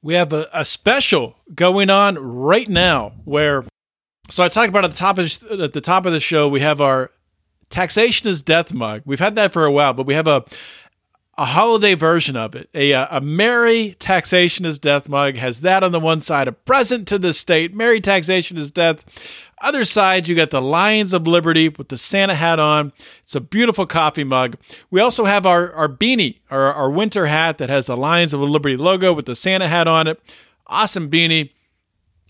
we 0.03 0.14
have 0.14 0.32
a, 0.32 0.49
a 0.53 0.64
special 0.64 1.36
going 1.53 1.90
on 1.90 2.16
right 2.16 2.68
now 2.68 3.12
where 3.24 3.64
so 4.30 4.45
I 4.45 4.49
talked 4.49 4.68
about 4.68 4.84
at 4.84 4.93
the 4.93 4.97
top 4.97 5.18
of 5.18 5.61
at 5.61 5.72
the 5.72 5.80
top 5.80 6.07
of 6.07 6.12
the 6.12 6.20
show 6.20 6.49
we 6.49 6.61
have 6.61 6.80
our 6.80 7.11
taxation 7.70 8.28
is 8.28 8.43
death 8.43 8.72
mug. 8.72 9.03
We've 9.05 9.18
had 9.18 9.34
that 9.34 9.53
for 9.53 9.64
a 9.64 9.72
while, 9.72 9.95
but 9.95 10.07
we 10.07 10.14
have 10.14 10.28
a 10.28 10.45
a 11.43 11.47
holiday 11.47 11.95
version 11.95 12.36
of 12.36 12.55
it. 12.55 12.70
A, 12.72 12.95
uh, 12.95 13.18
a 13.18 13.20
merry 13.20 13.97
taxation 13.99 14.64
is 14.64 14.78
death 14.78 15.09
mug 15.09 15.34
has 15.34 15.62
that 15.62 15.82
on 15.82 15.90
the 15.90 15.99
one 15.99 16.20
side, 16.20 16.47
a 16.47 16.53
present 16.53 17.09
to 17.09 17.18
the 17.18 17.32
state, 17.32 17.74
merry 17.74 18.01
taxation 18.01 18.57
is 18.57 18.70
death. 18.70 19.05
Other 19.61 19.84
side, 19.84 20.28
you 20.28 20.36
got 20.36 20.51
the 20.51 20.62
Lions 20.62 21.12
of 21.12 21.26
Liberty 21.26 21.68
with 21.68 21.88
the 21.88 21.99
Santa 21.99 22.36
hat 22.36 22.61
on. 22.61 22.93
It's 23.24 23.34
a 23.34 23.40
beautiful 23.40 23.86
coffee 23.86 24.22
mug. 24.22 24.57
We 24.88 25.01
also 25.01 25.24
have 25.24 25.45
our, 25.45 25.72
our 25.72 25.88
beanie, 25.88 26.38
our, 26.49 26.72
our 26.72 26.88
winter 26.88 27.26
hat 27.26 27.59
that 27.59 27.70
has 27.70 27.86
the 27.86 27.97
Lions 27.97 28.32
of 28.32 28.40
Liberty 28.40 28.76
logo 28.76 29.12
with 29.12 29.26
the 29.26 29.34
Santa 29.34 29.66
hat 29.66 29.88
on 29.88 30.07
it. 30.07 30.20
Awesome 30.68 31.11
beanie. 31.11 31.51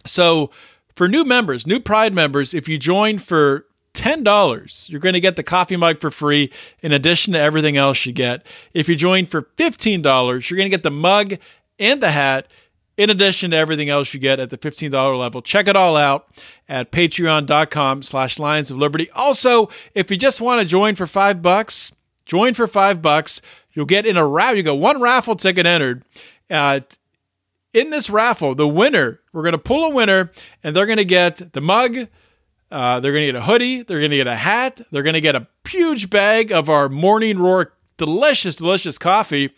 So, 0.06 0.50
for 0.94 1.06
new 1.06 1.24
members, 1.24 1.66
new 1.66 1.80
Pride 1.80 2.14
members, 2.14 2.54
if 2.54 2.66
you 2.66 2.78
join 2.78 3.18
for 3.18 3.66
$10, 3.94 4.88
you're 4.88 5.00
going 5.00 5.12
to 5.12 5.20
get 5.20 5.36
the 5.36 5.42
coffee 5.42 5.76
mug 5.76 6.00
for 6.00 6.10
free 6.10 6.50
in 6.80 6.92
addition 6.92 7.32
to 7.32 7.40
everything 7.40 7.76
else 7.76 8.06
you 8.06 8.12
get. 8.12 8.46
If 8.72 8.88
you 8.88 8.96
join 8.96 9.26
for 9.26 9.42
$15, 9.42 10.02
you're 10.50 10.56
going 10.56 10.70
to 10.70 10.76
get 10.76 10.82
the 10.82 10.90
mug 10.90 11.34
and 11.78 12.02
the 12.02 12.10
hat 12.10 12.46
in 12.96 13.10
addition 13.10 13.50
to 13.50 13.56
everything 13.56 13.88
else 13.88 14.12
you 14.12 14.20
get 14.20 14.40
at 14.40 14.50
the 14.50 14.58
$15 14.58 15.18
level. 15.18 15.42
Check 15.42 15.66
it 15.68 15.76
all 15.76 15.96
out 15.96 16.28
at 16.68 16.92
patreon.com 16.92 18.02
slash 18.02 18.38
lions 18.38 18.70
of 18.70 18.78
liberty. 18.78 19.10
Also, 19.10 19.68
if 19.94 20.10
you 20.10 20.16
just 20.16 20.40
want 20.40 20.60
to 20.60 20.66
join 20.66 20.94
for 20.94 21.06
five 21.06 21.42
bucks, 21.42 21.92
join 22.26 22.54
for 22.54 22.66
five 22.66 23.02
bucks. 23.02 23.40
You'll 23.72 23.86
get 23.86 24.06
in 24.06 24.16
a 24.16 24.26
raffle. 24.26 24.56
You 24.56 24.62
got 24.62 24.78
one 24.78 25.00
raffle 25.00 25.36
ticket 25.36 25.66
entered. 25.66 26.04
Uh, 26.50 26.80
in 27.72 27.90
this 27.90 28.10
raffle, 28.10 28.54
the 28.54 28.68
winner, 28.68 29.20
we're 29.32 29.42
going 29.42 29.52
to 29.52 29.58
pull 29.58 29.84
a 29.84 29.90
winner, 29.94 30.30
and 30.62 30.76
they're 30.76 30.86
going 30.86 30.98
to 30.98 31.04
get 31.04 31.52
the 31.54 31.60
mug. 31.60 32.08
Uh, 32.72 33.00
they're 33.00 33.12
going 33.12 33.26
to 33.26 33.32
get 33.32 33.38
a 33.38 33.44
hoodie. 33.44 33.82
They're 33.82 33.98
going 33.98 34.12
to 34.12 34.16
get 34.16 34.26
a 34.26 34.34
hat. 34.34 34.80
They're 34.90 35.02
going 35.02 35.12
to 35.12 35.20
get 35.20 35.34
a 35.34 35.46
huge 35.68 36.08
bag 36.08 36.50
of 36.50 36.70
our 36.70 36.88
Morning 36.88 37.38
Roar 37.38 37.74
delicious, 37.98 38.56
delicious 38.56 38.96
coffee. 38.96 39.50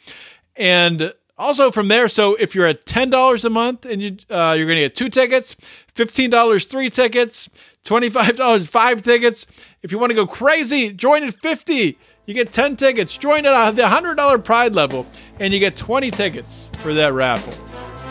And 0.56 1.14
also 1.38 1.70
from 1.70 1.86
there, 1.86 2.08
so 2.08 2.34
if 2.34 2.56
you're 2.56 2.66
at 2.66 2.84
ten 2.86 3.10
dollars 3.10 3.44
a 3.44 3.50
month 3.50 3.86
and 3.86 4.02
you 4.02 4.16
uh, 4.28 4.54
you're 4.58 4.66
going 4.66 4.76
to 4.78 4.82
get 4.82 4.96
two 4.96 5.08
tickets, 5.08 5.54
fifteen 5.94 6.28
dollars 6.28 6.64
three 6.66 6.90
tickets, 6.90 7.48
twenty 7.84 8.10
five 8.10 8.34
dollars 8.42 8.66
five 8.66 9.02
tickets. 9.02 9.46
If 9.82 9.92
you 9.92 9.98
want 9.98 10.10
to 10.10 10.16
go 10.16 10.26
crazy, 10.26 10.92
join 10.92 11.22
at 11.22 11.34
fifty. 11.34 11.96
You 12.26 12.34
get 12.34 12.50
ten 12.50 12.74
tickets. 12.74 13.16
Join 13.16 13.46
at 13.46 13.76
the 13.76 13.86
hundred 13.86 14.16
dollar 14.16 14.38
Pride 14.38 14.74
level, 14.74 15.06
and 15.38 15.54
you 15.54 15.60
get 15.60 15.76
twenty 15.76 16.10
tickets 16.10 16.68
for 16.82 16.94
that 16.94 17.12
raffle. 17.12 17.52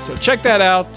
So 0.01 0.15
check 0.15 0.41
that 0.43 0.61
out. 0.61 0.87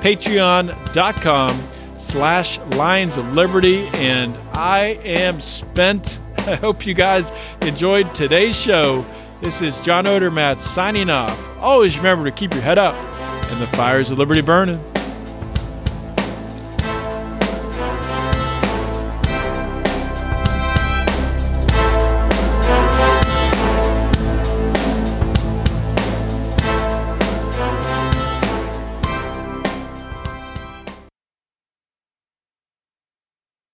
Patreon.com 0.00 1.79
slash 2.10 2.58
Lions 2.76 3.16
of 3.16 3.34
Liberty. 3.36 3.86
And 3.94 4.36
I 4.52 4.98
am 5.04 5.40
spent. 5.40 6.18
I 6.38 6.56
hope 6.56 6.86
you 6.86 6.94
guys 6.94 7.32
enjoyed 7.62 8.12
today's 8.14 8.56
show. 8.56 9.04
This 9.40 9.62
is 9.62 9.80
John 9.80 10.06
Odermatt 10.06 10.58
signing 10.58 11.08
off. 11.08 11.38
Always 11.60 11.96
remember 11.96 12.24
to 12.24 12.32
keep 12.32 12.52
your 12.52 12.62
head 12.62 12.78
up 12.78 12.94
and 13.50 13.60
the 13.60 13.66
fires 13.68 14.10
of 14.10 14.18
liberty 14.18 14.42
burning. 14.42 14.80